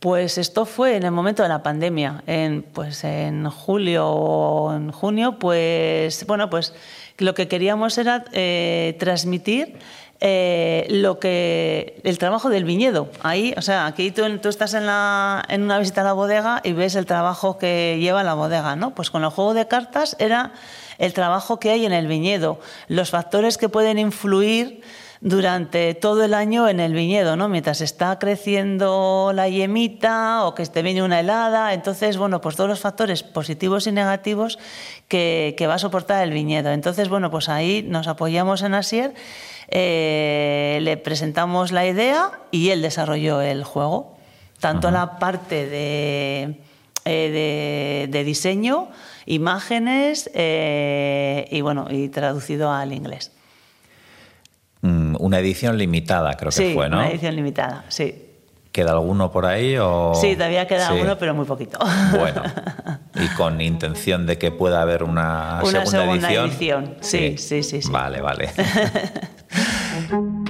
Pues 0.00 0.36
esto 0.36 0.66
fue 0.66 0.96
en 0.96 1.04
el 1.04 1.12
momento 1.12 1.42
de 1.42 1.48
la 1.48 1.62
pandemia, 1.62 2.22
en, 2.26 2.62
pues 2.62 3.04
en 3.04 3.48
julio 3.48 4.06
o 4.08 4.74
en 4.74 4.92
junio, 4.92 5.38
pues 5.38 6.26
bueno, 6.26 6.50
pues 6.50 6.74
lo 7.18 7.34
que 7.34 7.48
queríamos 7.48 7.96
era 7.96 8.24
eh, 8.32 8.96
transmitir 8.98 9.78
eh, 10.26 10.86
lo 10.88 11.18
que 11.18 12.00
el 12.02 12.16
trabajo 12.16 12.48
del 12.48 12.64
viñedo. 12.64 13.10
Ahí, 13.22 13.52
o 13.58 13.60
sea, 13.60 13.84
aquí 13.84 14.10
tú, 14.10 14.22
tú 14.38 14.48
estás 14.48 14.72
en, 14.72 14.86
la, 14.86 15.44
en 15.50 15.62
una 15.62 15.78
visita 15.78 16.00
a 16.00 16.04
la 16.04 16.14
bodega 16.14 16.62
y 16.64 16.72
ves 16.72 16.94
el 16.94 17.04
trabajo 17.04 17.58
que 17.58 17.98
lleva 18.00 18.22
la 18.22 18.32
bodega, 18.32 18.74
¿no? 18.74 18.94
Pues 18.94 19.10
con 19.10 19.22
el 19.22 19.28
juego 19.28 19.52
de 19.52 19.68
cartas 19.68 20.16
era 20.18 20.52
el 20.96 21.12
trabajo 21.12 21.60
que 21.60 21.68
hay 21.68 21.84
en 21.84 21.92
el 21.92 22.06
viñedo, 22.06 22.58
los 22.88 23.10
factores 23.10 23.58
que 23.58 23.68
pueden 23.68 23.98
influir 23.98 24.80
durante 25.24 25.94
todo 25.94 26.22
el 26.22 26.34
año 26.34 26.68
en 26.68 26.80
el 26.80 26.92
viñedo, 26.92 27.34
¿no? 27.34 27.48
Mientras 27.48 27.80
está 27.80 28.18
creciendo 28.18 29.32
la 29.34 29.48
yemita 29.48 30.44
o 30.44 30.54
que 30.54 30.66
te 30.66 30.82
viene 30.82 31.02
una 31.02 31.20
helada. 31.20 31.72
Entonces, 31.72 32.18
bueno, 32.18 32.42
pues 32.42 32.56
todos 32.56 32.68
los 32.68 32.80
factores 32.80 33.22
positivos 33.22 33.86
y 33.86 33.92
negativos 33.92 34.58
que, 35.08 35.56
va 35.66 35.74
a 35.74 35.78
soportar 35.78 36.22
el 36.22 36.30
viñedo. 36.30 36.72
Entonces, 36.72 37.08
bueno, 37.08 37.30
pues 37.30 37.48
ahí 37.48 37.82
nos 37.88 38.06
apoyamos 38.06 38.60
en 38.60 38.74
Asier, 38.74 39.14
eh, 39.68 40.78
le 40.82 40.98
presentamos 40.98 41.72
la 41.72 41.86
idea 41.86 42.40
y 42.50 42.68
él 42.68 42.82
desarrolló 42.82 43.40
el 43.40 43.64
juego. 43.64 44.18
Tanto 44.60 44.90
la 44.90 45.18
parte 45.18 45.66
de, 45.66 46.60
eh, 47.06 48.08
de, 48.10 48.24
diseño, 48.24 48.88
imágenes 49.24 50.30
eh, 50.34 51.48
y 51.50 51.62
bueno, 51.62 51.86
y 51.88 52.10
traducido 52.10 52.70
al 52.70 52.92
inglés. 52.92 53.32
Mm, 54.84 55.16
una 55.18 55.38
edición 55.38 55.78
limitada, 55.78 56.34
creo 56.34 56.52
que 56.52 56.74
fue, 56.74 56.90
¿no? 56.90 56.98
Una 56.98 57.08
edición 57.08 57.34
limitada, 57.34 57.86
sí. 57.88 58.22
¿Queda 58.70 58.92
alguno 58.92 59.30
por 59.30 59.46
ahí? 59.46 59.78
O... 59.78 60.12
Sí, 60.14 60.34
todavía 60.34 60.66
queda 60.66 60.92
uno, 60.92 61.16
pero 61.16 61.32
muy 61.32 61.46
poquito. 61.46 61.78
Bueno, 62.18 62.42
y 63.14 63.26
con 63.28 63.62
intención 63.62 64.26
de 64.26 64.36
que 64.36 64.50
pueda 64.50 64.82
haber 64.82 65.02
una, 65.02 65.62
una 65.62 65.86
segunda, 65.86 66.30
edición. 66.30 66.96
Sí, 67.00 67.36
sí, 67.38 67.62
sí, 67.62 67.80
sí. 67.80 67.90
Vale, 67.90 68.20
vale. 68.20 68.50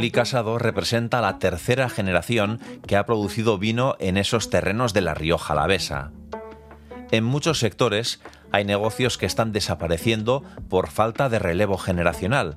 Loli 0.00 0.12
Casado 0.12 0.58
representa 0.58 1.20
la 1.20 1.38
tercera 1.38 1.90
generación 1.90 2.58
que 2.86 2.96
ha 2.96 3.04
producido 3.04 3.58
vino 3.58 3.96
en 3.98 4.16
esos 4.16 4.48
terrenos 4.48 4.94
de 4.94 5.02
la 5.02 5.12
Rioja 5.12 5.52
Alavesa. 5.52 6.10
En 7.10 7.22
muchos 7.22 7.58
sectores 7.58 8.18
hay 8.50 8.64
negocios 8.64 9.18
que 9.18 9.26
están 9.26 9.52
desapareciendo 9.52 10.42
por 10.70 10.88
falta 10.88 11.28
de 11.28 11.38
relevo 11.38 11.76
generacional, 11.76 12.56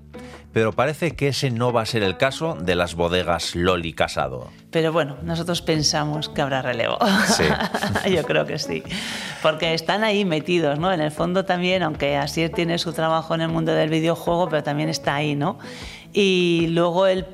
pero 0.54 0.72
parece 0.72 1.18
que 1.18 1.28
ese 1.28 1.52
no 1.52 1.74
va 1.74 1.82
a 1.82 1.86
ser 1.86 2.02
el 2.02 2.16
caso 2.16 2.56
de 2.56 2.76
las 2.76 2.96
bodegas 2.96 3.56
Loli 3.56 3.92
Casado. 3.92 4.50
Pero 4.72 4.94
bueno, 4.94 5.18
nosotros 5.24 5.62
pensamos 5.62 6.30
que 6.30 6.42
habrá 6.42 6.62
relevo. 6.62 6.98
Sí. 7.28 7.44
Yo 8.10 8.24
creo 8.24 8.46
que 8.46 8.58
sí, 8.58 8.84
porque 9.42 9.74
están 9.74 10.06
ahí 10.06 10.24
metidos, 10.24 10.80
¿no? 10.80 10.94
En 10.94 11.02
el 11.02 11.12
fondo 11.12 11.44
también, 11.44 11.84
aunque 11.84 12.16
Asier 12.16 12.52
tiene 12.52 12.78
su 12.78 12.94
trabajo 12.94 13.36
en 13.36 13.42
el 13.42 13.50
mundo 13.50 13.74
del 13.74 13.90
videojuego, 13.90 14.48
pero 14.48 14.64
también 14.64 14.88
está 14.88 15.16
ahí, 15.16 15.36
¿no? 15.36 15.60
Y 16.14 16.68
luego 16.70 17.08
el, 17.08 17.26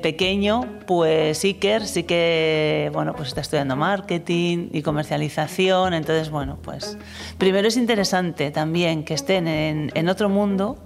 pequeño, 0.00 0.78
pues 0.86 1.42
Iker, 1.44 1.86
sí 1.86 2.04
que, 2.04 2.88
bueno, 2.92 3.14
pues 3.14 3.28
está 3.28 3.40
estudiando 3.40 3.74
marketing 3.74 4.68
y 4.72 4.82
comercialización. 4.82 5.92
Entonces, 5.92 6.30
bueno, 6.30 6.58
pues 6.62 6.96
primero 7.36 7.66
es 7.66 7.76
interesante 7.76 8.52
también 8.52 9.04
que 9.04 9.14
estén 9.14 9.48
en, 9.48 10.08
otro 10.08 10.28
mundo, 10.28 10.78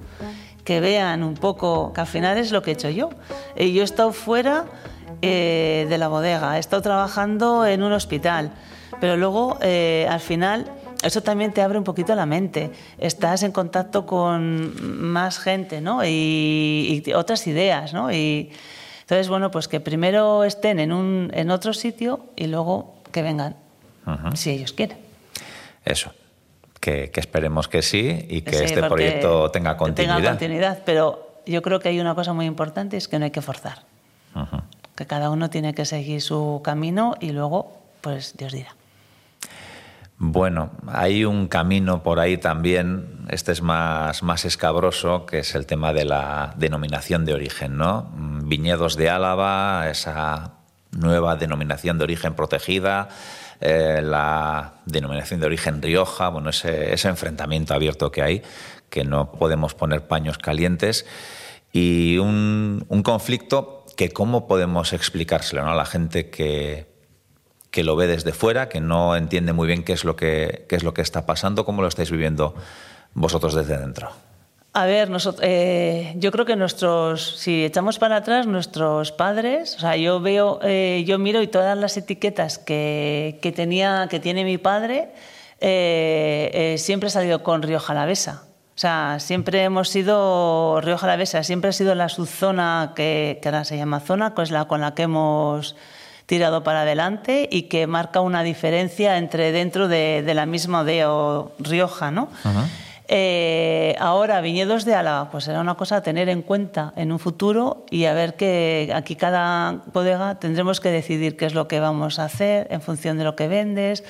que 0.64 0.80
vean 0.80 1.22
un 1.22 1.34
poco, 1.34 1.93
que 1.93 2.01
al 2.01 2.07
final 2.07 2.39
es 2.39 2.53
lo 2.53 2.62
que 2.62 2.70
he 2.70 2.74
hecho 2.74 2.89
yo. 2.89 3.11
Eh, 3.55 3.70
yo 3.72 3.82
he 3.82 3.84
estado 3.84 4.12
fuera 4.12 4.64
eh, 5.20 5.87
de 5.91 5.99
la 5.99 6.09
bodega, 6.09 6.57
he 6.57 6.61
estado 6.61 6.80
trabajando 6.80 7.66
en 7.66 7.82
un 7.82 7.93
hospital, 7.93 8.53
pero 8.99 9.18
luego 9.18 9.59
al 9.61 10.20
final 10.20 10.72
eso 11.03 11.22
también 11.22 11.53
te 11.53 11.62
abre 11.62 11.78
un 11.78 11.84
poquito 11.84 12.14
la 12.14 12.26
mente. 12.26 12.70
Estás 12.99 13.42
en 13.42 13.53
contacto 13.53 14.07
con 14.07 14.72
más 15.11 15.38
gente, 15.38 15.80
¿no? 15.80 16.05
Y, 16.05 17.03
otras 17.14 17.47
ideas, 17.47 17.92
¿no? 17.92 18.12
Y 18.12 18.51
entonces, 19.01 19.28
bueno, 19.28 19.51
pues 19.51 19.68
que 19.68 19.80
primero 19.80 20.44
estén 20.44 20.80
en, 20.80 20.92
un, 20.92 21.30
en 21.34 21.51
otro 21.51 21.72
sitio 21.72 22.26
y 22.34 22.47
luego 22.47 22.97
que 23.12 23.22
vengan, 23.22 23.57
si 24.34 24.51
ellos 24.51 24.72
quieren. 24.72 24.99
Eso. 25.84 26.12
Que, 26.80 27.11
esperemos 27.14 27.66
que 27.66 27.82
sí 27.82 28.26
y 28.28 28.42
que 28.42 28.64
este 28.64 28.82
proyecto 28.82 29.51
tenga 29.51 29.76
continuidad. 29.76 30.16
Tenga 30.16 30.30
continuidad, 30.30 30.82
pero 30.84 31.40
yo 31.47 31.62
creo 31.62 31.80
que 31.80 31.88
hay 31.88 32.01
una 32.01 32.14
cosa 32.14 32.32
muy 32.32 32.47
importante, 32.47 32.97
es 32.97 33.09
que 33.09 33.18
no 33.18 33.24
hay 33.24 33.30
que 33.30 33.42
forzar. 33.42 33.82
Que 34.94 35.07
cada 35.07 35.30
uno 35.30 35.51
tiene 35.51 35.74
que 35.74 35.84
seguir 35.84 36.20
su 36.20 36.61
camino 36.62 37.14
y 37.20 37.30
luego, 37.30 37.72
pues 38.03 38.36
Dios 38.36 38.53
dirá. 38.53 38.74
Bueno, 40.19 40.71
hay 40.87 41.27
un 41.27 41.47
camino 41.47 42.03
por 42.03 42.21
ahí 42.21 42.39
también, 42.39 43.27
este 43.29 43.53
es 43.53 43.61
más, 43.61 44.23
más 44.23 44.47
escabroso, 44.47 45.27
que 45.27 45.41
es 45.41 45.55
el 45.55 45.67
tema 45.67 45.93
de 45.93 46.07
la 46.07 46.55
denominación 46.57 47.27
de 47.27 47.35
origen, 47.35 47.77
¿no? 47.77 48.11
Viñedos 48.17 48.97
de 48.97 49.11
Álava, 49.11 49.91
esa 49.91 50.55
nueva 50.93 51.37
denominación 51.37 51.99
de 51.99 52.05
origen 52.05 52.35
protegida, 52.35 53.11
eh, 53.61 54.01
la 54.03 54.77
denominación 54.87 55.41
de 55.41 55.47
origen 55.47 55.83
Rioja, 55.83 56.31
bueno, 56.31 56.49
ese, 56.49 56.95
ese 56.95 57.09
enfrentamiento 57.09 57.75
abierto 57.75 58.11
que 58.11 58.23
hay, 58.23 58.43
que 58.89 59.05
no 59.05 59.33
podemos 59.33 59.75
poner 59.75 60.07
paños 60.07 60.39
calientes, 60.39 61.05
y 61.73 62.17
un, 62.17 62.87
un 62.89 63.03
conflicto 63.03 63.85
que 63.99 64.11
cómo 64.11 64.47
podemos 64.47 64.95
explicárselo 64.95 65.62
¿no? 65.62 65.73
a 65.73 65.75
la 65.75 65.85
gente 65.85 66.31
que, 66.31 66.95
que 67.77 67.85
lo 67.85 67.95
ve 67.95 68.07
desde 68.07 68.33
fuera, 68.33 68.70
que 68.70 68.81
no 68.81 69.16
entiende 69.16 69.53
muy 69.53 69.66
bien 69.66 69.85
qué 69.85 69.93
es 69.93 70.07
lo 70.07 70.16
que, 70.16 70.64
qué 70.66 70.77
es 70.77 70.83
lo 70.83 70.95
que 70.95 71.03
está 71.03 71.27
pasando, 71.27 71.66
cómo 71.66 71.83
lo 71.83 71.89
estáis 71.89 72.11
viviendo 72.11 72.55
vosotros 73.12 73.53
desde 73.55 73.77
dentro. 73.77 74.09
A 74.72 74.87
ver, 74.87 75.11
nosotros, 75.11 75.43
eh, 75.47 76.14
yo 76.16 76.33
creo 76.33 76.47
que 76.47 76.57
nuestros, 76.57 77.37
si 77.39 77.66
echamos 77.66 77.99
para 77.99 78.16
atrás, 78.16 78.47
nuestros 78.47 79.12
padres, 79.12 79.77
o 79.77 79.81
sea, 79.81 79.95
yo 79.95 80.22
veo, 80.22 80.59
eh, 80.62 81.05
yo 81.07 81.18
miro 81.18 81.43
y 81.43 81.49
todas 81.49 81.77
las 81.77 81.99
etiquetas 81.99 82.57
que, 82.57 83.39
que 83.43 83.53
tenía, 83.53 84.07
que 84.09 84.20
tiene 84.20 84.43
mi 84.45 84.57
padre, 84.57 85.11
eh, 85.61 86.77
siempre 86.79 87.09
ha 87.09 87.11
salido 87.11 87.43
con 87.43 87.61
Rioja 87.61 87.93
Alavesa. 87.93 88.45
O 88.74 88.79
sea, 88.79 89.18
siempre 89.20 89.64
hemos 89.64 89.91
sido 89.91 90.81
Rioja 90.81 91.05
Alavesa, 91.05 91.43
siempre 91.43 91.68
ha 91.68 91.72
sido 91.74 91.95
la 91.95 92.09
subzona 92.09 92.95
que, 92.97 93.39
que 93.43 93.49
ahora 93.51 93.64
se 93.64 93.77
llama 93.77 94.01
zona, 94.01 94.35
que 94.35 94.41
es 94.41 94.51
la 94.51 94.64
con 94.64 94.81
la 94.81 94.95
que 94.95 95.03
hemos 95.03 95.77
tirado 96.27 96.62
para 96.64 96.83
adelante 96.83 97.49
y 97.51 97.62
que 97.62 97.87
marca 97.87 98.20
una 98.20 98.43
diferencia 98.43 99.16
entre 99.16 99.53
dentro 99.53 99.89
de, 99.89 100.22
la 100.35 100.45
misma 100.45 100.85
o 101.07 101.53
Rioja, 101.59 102.11
¿no? 102.11 102.29
Eh, 103.09 103.95
ahora, 104.01 104.41
viñedos 104.41 104.85
de 104.85 104.95
Álava, 104.95 105.31
pues 105.31 105.45
será 105.45 105.61
una 105.61 105.77
cosa 105.77 105.97
a 105.97 106.03
tener 106.03 106.29
en 106.29 106.43
cuenta 106.43 106.93
en 106.97 107.12
un 107.12 107.20
futuro 107.20 107.87
y 107.89 108.07
a 108.07 108.14
ver 108.14 108.35
que 108.35 108.91
aquí 108.93 109.14
cada 109.14 109.85
bodega 109.93 110.41
tendremos 110.41 110.81
que 110.81 110.91
decidir 110.91 111.37
qué 111.37 111.47
es 111.47 111.55
lo 111.55 111.68
que 111.68 111.79
vamos 111.79 112.18
a 112.18 112.24
hacer 112.24 112.66
en 112.70 112.81
función 112.81 113.16
de 113.16 113.24
lo 113.24 113.37
que 113.37 113.47
vendes. 113.47 114.03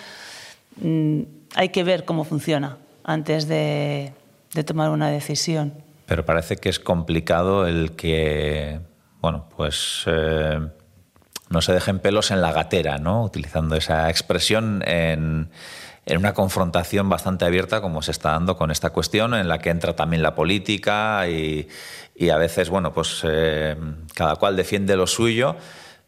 Mm, 0.77 1.23
hay 1.55 1.69
que 1.69 1.85
ver 1.85 2.07
cómo 2.07 2.25
funciona 2.25 2.79
antes 3.05 3.47
de, 3.47 4.13
tomar 4.65 4.91
una 4.91 5.11
decisión. 5.11 5.75
Pero 6.07 6.25
parece 6.25 6.57
que 6.57 6.71
es 6.71 6.81
complicado 6.81 7.67
el 7.67 7.93
que, 7.93 8.81
bueno, 9.21 9.45
pues 9.55 10.05
eh, 10.07 10.61
no 11.49 11.63
se 11.63 11.73
dejen 11.73 12.01
pelos 12.01 12.31
en 12.31 12.41
la 12.41 12.53
gatera, 12.53 12.99
¿no? 12.99 13.23
utilizando 13.23 13.77
esa 13.77 14.11
expresión 14.11 14.83
en, 14.87 15.51
una 16.09 16.35
confrontación 16.35 17.09
bastante 17.09 17.45
abierta 17.45 17.81
como 17.81 18.03
se 18.03 18.13
está 18.13 18.33
dando 18.33 18.57
con 18.57 18.71
esta 18.71 18.91
cuestión, 18.91 19.35
en 19.35 19.49
la 19.49 19.59
que 19.59 19.71
entra 19.71 19.97
también 19.97 20.23
la 20.23 20.35
política 20.35 21.29
y, 21.29 21.69
a 22.31 22.37
veces, 22.37 22.71
bueno, 22.71 22.93
pues 22.93 23.23
eh, 23.25 23.77
cada 24.15 24.37
cual 24.37 24.57
defiende 24.57 24.97
lo 24.97 25.07
suyo, 25.07 25.57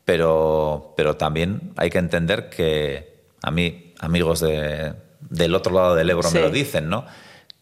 pero, 0.05 0.95
pero 0.97 1.16
también 1.16 1.72
hay 1.76 1.91
que 1.91 1.99
entender 1.99 2.49
que 2.49 3.24
a 3.43 3.51
mí, 3.51 3.95
amigos 4.01 4.41
del 4.41 5.55
otro 5.55 5.74
lado 5.74 5.95
del 5.95 6.11
Ebro 6.11 6.30
me 6.30 6.41
lo 6.41 6.51
dicen, 6.51 6.89
¿no? 6.89 7.05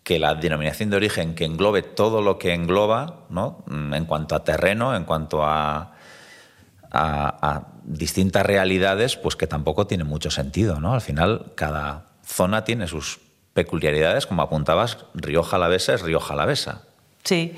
que 0.02 0.20
la 0.20 0.34
denominación 0.34 0.90
de 0.90 0.96
origen 0.96 1.34
que 1.34 1.44
englobe 1.44 1.82
todo 1.82 2.22
lo 2.22 2.38
que 2.38 2.54
engloba, 2.54 3.24
¿no? 3.28 3.64
en 3.68 4.04
cuanto 4.04 4.36
a 4.36 4.44
terreno, 4.44 4.94
en 4.94 5.04
cuanto 5.04 5.42
a, 5.42 5.95
a, 6.90 7.68
distintas 7.84 8.44
realidades, 8.44 9.16
pues 9.16 9.36
que 9.36 9.46
tampoco 9.46 9.86
tiene 9.86 10.04
mucho 10.04 10.30
sentido, 10.30 10.80
¿no? 10.80 10.92
Al 10.92 11.00
final, 11.00 11.52
cada 11.54 12.06
zona 12.24 12.64
tiene 12.64 12.88
sus 12.88 13.20
peculiaridades, 13.52 14.26
como 14.26 14.42
apuntabas, 14.42 14.98
Rioja 15.14 15.56
Alavesa 15.56 15.94
es 15.94 16.02
Rioja 16.02 16.34
Alavesa. 16.34 16.82
Sí. 17.22 17.54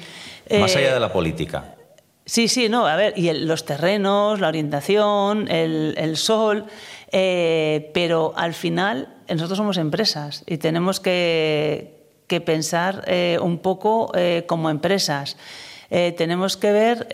Más 0.50 0.76
allá 0.76 0.92
de 0.94 1.00
la 1.00 1.12
política. 1.12 1.74
Sí, 2.28 2.48
sí, 2.48 2.68
no, 2.68 2.86
a 2.86 2.94
ver, 2.96 3.14
y 3.16 3.32
los 3.32 3.64
terrenos, 3.64 4.38
la 4.38 4.48
orientación, 4.48 5.48
el, 5.50 6.16
sol, 6.18 6.66
eh, 7.10 7.90
pero 7.94 8.34
al 8.36 8.52
final 8.52 9.16
nosotros 9.30 9.56
somos 9.56 9.78
empresas 9.78 10.44
y 10.46 10.58
tenemos 10.58 11.00
que, 11.00 11.96
pensar 12.44 13.02
eh, 13.06 13.38
un 13.40 13.60
poco 13.60 14.12
eh, 14.14 14.44
como 14.46 14.68
empresas. 14.68 15.38
tenemos 15.88 16.58
que 16.58 16.70
ver 16.70 17.08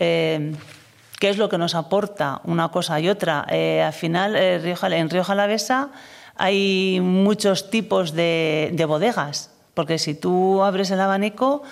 qué 1.19 1.29
es 1.29 1.37
lo 1.37 1.49
que 1.49 1.57
nos 1.57 1.75
aporta 1.75 2.41
una 2.43 2.69
cosa 2.69 2.99
y 2.99 3.09
otra. 3.09 3.45
Eh, 3.49 3.81
al 3.81 3.93
final, 3.93 4.35
eh, 4.35 4.75
en 4.81 5.09
Rioja 5.09 5.33
Alavesa 5.33 5.89
hay 6.35 6.99
muchos 7.01 7.69
tipos 7.69 8.13
de, 8.13 8.85
bodegas, 8.87 9.51
porque 9.73 9.97
si 9.97 10.15
tú 10.15 10.63
abres 10.63 10.91
el 10.91 10.99
abanico, 10.99 11.63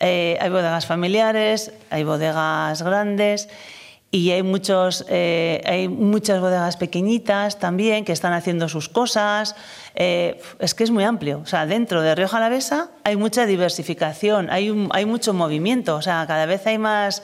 eh, 0.00 0.38
hay 0.40 0.50
bodegas 0.50 0.86
familiares, 0.86 1.72
hay 1.90 2.04
bodegas 2.04 2.82
grandes, 2.82 3.48
y 4.14 4.30
hay, 4.30 4.42
muchos, 4.42 5.06
eh, 5.08 5.62
hay 5.64 5.88
muchas 5.88 6.38
bodegas 6.38 6.76
pequeñitas 6.76 7.58
también 7.58 8.04
que 8.04 8.12
están 8.12 8.34
haciendo 8.34 8.68
sus 8.68 8.90
cosas. 8.90 9.56
Eh, 9.94 10.38
es 10.58 10.74
que 10.74 10.84
es 10.84 10.90
muy 10.90 11.02
amplio. 11.02 11.40
O 11.42 11.46
sea, 11.46 11.64
dentro 11.64 12.02
de 12.02 12.14
Rioja 12.14 12.36
Alavesa 12.36 12.90
hay 13.04 13.16
mucha 13.16 13.46
diversificación, 13.46 14.50
hay, 14.50 14.86
hay 14.90 15.06
mucho 15.06 15.32
movimiento. 15.32 15.96
O 15.96 16.02
sea, 16.02 16.26
cada 16.28 16.44
vez 16.44 16.66
hay 16.66 16.76
más... 16.76 17.22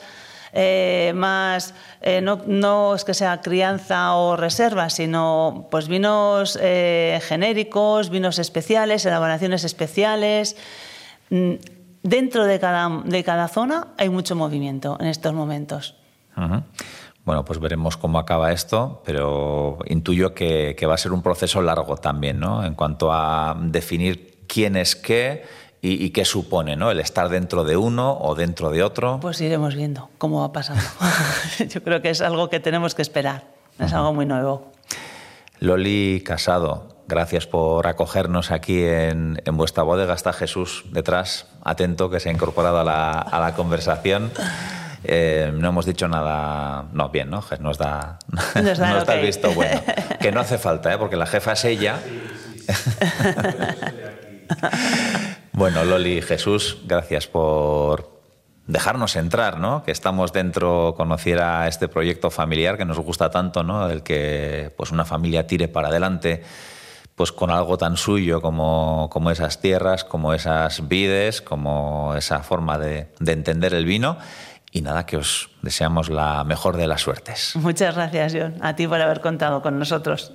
Eh, 0.53 1.11
más 1.15 1.73
no, 2.21 2.41
no, 2.47 2.95
es 2.95 3.03
que 3.03 3.13
sea 3.13 3.41
crianza 3.41 4.15
o 4.15 4.35
reserva, 4.35 4.89
sino 4.89 5.67
pues 5.69 5.87
vinos 5.87 6.57
genéricos, 6.57 8.09
vinos 8.09 8.39
especiales, 8.39 9.05
elaboraciones 9.05 9.63
especiales. 9.63 10.55
Mm, 11.29 11.53
dentro 12.03 12.45
de 12.45 12.59
cada, 12.59 13.01
de 13.05 13.23
cada 13.23 13.47
zona 13.47 13.87
hay 13.97 14.09
mucho 14.09 14.35
movimiento 14.35 14.97
en 14.99 15.07
estos 15.07 15.33
momentos. 15.33 15.95
Bueno, 17.25 17.45
pues 17.45 17.59
veremos 17.59 17.97
cómo 17.97 18.17
acaba 18.17 18.51
esto, 18.51 19.03
pero 19.05 19.77
intuyo 19.85 20.33
que, 20.33 20.75
va 20.87 20.93
a 20.93 20.97
ser 20.97 21.11
un 21.11 21.21
proceso 21.21 21.61
largo 21.61 21.97
también, 21.97 22.39
¿no? 22.39 22.65
En 22.65 22.75
cuanto 22.75 23.11
a 23.11 23.57
definir 23.61 24.45
quién 24.47 24.75
es 24.75 24.95
qué 24.95 25.43
y, 25.81 26.09
qué 26.09 26.25
supone, 26.25 26.75
¿no? 26.75 26.91
El 26.91 26.99
estar 26.99 27.29
dentro 27.29 27.63
de 27.63 27.77
uno 27.77 28.17
o 28.19 28.35
dentro 28.35 28.69
de 28.69 28.83
otro. 28.83 29.19
Pues 29.21 29.39
iremos 29.39 29.75
viendo 29.75 30.09
cómo 30.17 30.41
va 30.41 30.51
pasando. 30.51 30.83
Yo 31.69 31.83
creo 31.83 32.01
que 32.01 32.09
es 32.09 32.21
algo 32.21 32.49
que 32.49 32.59
tenemos 32.59 32.95
que 32.95 33.01
esperar, 33.01 33.45
es 33.79 33.93
algo 33.93 34.13
muy 34.13 34.25
nuevo. 34.25 34.71
Loli 35.59 36.21
Casado, 36.25 36.87
gracias 37.07 37.45
por 37.47 37.87
acogernos 37.87 38.51
aquí 38.51 38.83
en, 38.83 39.39
vuestra 39.53 39.83
bodega. 39.83 40.13
Está 40.13 40.33
Jesús 40.33 40.85
detrás, 40.91 41.47
atento, 41.63 42.09
que 42.09 42.19
se 42.19 42.29
ha 42.29 42.31
incorporado 42.31 42.79
a 42.79 42.83
la, 42.83 43.11
a 43.11 43.39
la 43.39 43.55
conversación. 43.55 44.31
Eh, 45.03 45.51
no 45.53 45.69
hemos 45.69 45.85
dicho 45.85 46.07
nada. 46.07 46.85
No, 46.93 47.09
bien, 47.09 47.29
¿no? 47.29 47.43
Nos 47.59 47.77
da, 47.77 48.19
nos 48.55 48.77
da, 48.77 49.03
el 49.15 49.25
visto 49.25 49.51
bueno. 49.53 49.81
Que 50.19 50.31
no 50.31 50.41
hace 50.41 50.57
falta, 50.57 50.93
¿eh? 50.93 50.97
porque 50.97 51.15
la 51.15 51.25
jefa 51.25 51.53
es 51.53 51.65
ella. 51.65 51.99
Bueno, 55.59 55.83
Loli, 55.83 56.21
Jesús, 56.21 56.77
gracias 56.85 57.27
por 57.27 58.21
dejarnos 58.65 59.17
entrar, 59.17 59.59
¿no? 59.59 59.83
Que 59.83 59.91
estamos 59.91 60.31
dentro, 60.31 60.93
conociera 60.95 61.67
este 61.67 61.89
proyecto 61.89 62.31
familiar 62.31 62.77
que 62.77 62.85
nos 62.85 62.97
gusta 62.97 63.29
tanto, 63.29 63.61
¿no? 63.61 63.89
El 63.89 64.01
que 64.01 64.73
pues 64.77 64.91
una 64.91 65.03
familia 65.03 65.47
tire 65.47 65.67
para 65.67 65.89
adelante 65.89 66.43
pues 67.13 67.33
con 67.33 67.49
algo 67.49 67.77
tan 67.77 67.97
suyo 67.97 68.41
como, 68.41 69.09
como 69.11 69.31
esas 69.31 69.59
tierras, 69.59 70.05
como 70.05 70.33
esas 70.33 70.87
vides, 70.87 71.41
como 71.41 72.15
esa 72.15 72.39
forma 72.39 72.77
de, 72.77 73.11
de 73.19 73.31
entender 73.33 73.73
el 73.73 73.83
vino 73.83 74.17
y 74.71 74.81
nada, 74.81 75.05
que 75.05 75.17
os 75.17 75.49
deseamos 75.61 76.09
la 76.09 76.45
mejor 76.45 76.77
de 76.77 76.87
las 76.87 77.01
suertes. 77.01 77.57
Muchas 77.57 77.95
gracias, 77.95 78.33
John, 78.33 78.55
a 78.61 78.77
ti 78.77 78.87
por 78.87 79.01
haber 79.01 79.19
contado 79.19 79.61
con 79.61 79.77
nosotros. 79.77 80.31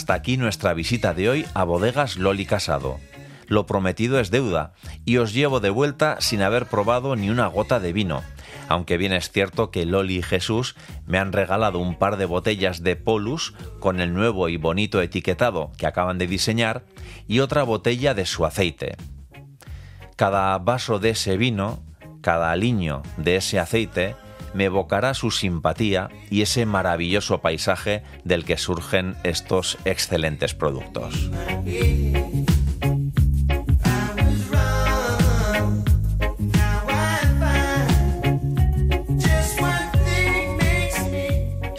Hasta 0.00 0.14
aquí 0.14 0.38
nuestra 0.38 0.72
visita 0.72 1.12
de 1.12 1.28
hoy 1.28 1.46
a 1.52 1.62
Bodegas 1.62 2.16
Loli 2.16 2.46
Casado. 2.46 2.98
Lo 3.48 3.66
prometido 3.66 4.18
es 4.18 4.30
deuda 4.30 4.72
y 5.04 5.18
os 5.18 5.34
llevo 5.34 5.60
de 5.60 5.68
vuelta 5.68 6.16
sin 6.20 6.40
haber 6.40 6.64
probado 6.64 7.16
ni 7.16 7.28
una 7.28 7.46
gota 7.48 7.80
de 7.80 7.92
vino. 7.92 8.22
Aunque 8.68 8.96
bien 8.96 9.12
es 9.12 9.30
cierto 9.30 9.70
que 9.70 9.84
Loli 9.84 10.16
y 10.16 10.22
Jesús 10.22 10.74
me 11.04 11.18
han 11.18 11.34
regalado 11.34 11.80
un 11.80 11.98
par 11.98 12.16
de 12.16 12.24
botellas 12.24 12.82
de 12.82 12.96
Polus 12.96 13.52
con 13.78 14.00
el 14.00 14.14
nuevo 14.14 14.48
y 14.48 14.56
bonito 14.56 15.02
etiquetado 15.02 15.70
que 15.76 15.86
acaban 15.86 16.16
de 16.16 16.28
diseñar 16.28 16.86
y 17.28 17.40
otra 17.40 17.62
botella 17.62 18.14
de 18.14 18.24
su 18.24 18.46
aceite. 18.46 18.96
Cada 20.16 20.56
vaso 20.56 20.98
de 20.98 21.10
ese 21.10 21.36
vino, 21.36 21.82
cada 22.22 22.52
aliño 22.52 23.02
de 23.18 23.36
ese 23.36 23.58
aceite, 23.58 24.16
me 24.54 24.64
evocará 24.64 25.14
su 25.14 25.30
simpatía 25.30 26.08
y 26.30 26.42
ese 26.42 26.66
maravilloso 26.66 27.40
paisaje 27.40 28.02
del 28.24 28.44
que 28.44 28.56
surgen 28.56 29.16
estos 29.24 29.78
excelentes 29.84 30.54
productos. 30.54 31.30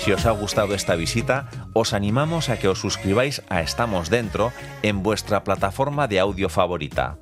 Si 0.04 0.12
os 0.12 0.26
ha 0.26 0.32
gustado 0.32 0.74
esta 0.74 0.96
visita, 0.96 1.48
os 1.74 1.94
animamos 1.94 2.50
a 2.50 2.58
que 2.58 2.68
os 2.68 2.80
suscribáis 2.80 3.44
a 3.50 3.62
Estamos 3.62 4.10
Dentro 4.10 4.52
en 4.82 5.04
vuestra 5.04 5.44
plataforma 5.44 6.08
de 6.08 6.20
audio 6.20 6.50
favorita. 6.50 7.20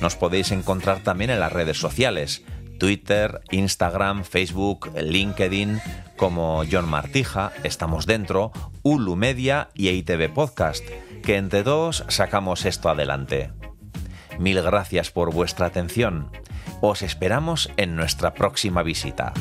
Nos 0.00 0.16
podéis 0.16 0.50
encontrar 0.50 1.04
también 1.04 1.30
en 1.30 1.38
las 1.38 1.52
redes 1.52 1.78
sociales. 1.78 2.42
Twitter, 2.78 3.40
Instagram, 3.50 4.24
Facebook, 4.24 4.90
LinkedIn, 4.96 5.80
como 6.16 6.62
John 6.70 6.88
Martija, 6.88 7.52
Estamos 7.64 8.06
Dentro, 8.06 8.52
Ulu 8.82 9.16
Media 9.16 9.68
y 9.74 9.88
ITV 9.88 10.32
Podcast, 10.32 10.84
que 11.22 11.36
entre 11.36 11.62
todos 11.62 12.04
sacamos 12.08 12.64
esto 12.64 12.88
adelante. 12.88 13.50
Mil 14.38 14.62
gracias 14.62 15.10
por 15.10 15.32
vuestra 15.32 15.66
atención. 15.66 16.30
Os 16.80 17.02
esperamos 17.02 17.70
en 17.76 17.96
nuestra 17.96 18.34
próxima 18.34 18.82
visita. 18.82 19.32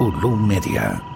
Ulu 0.00 0.36
Media. 0.36 1.15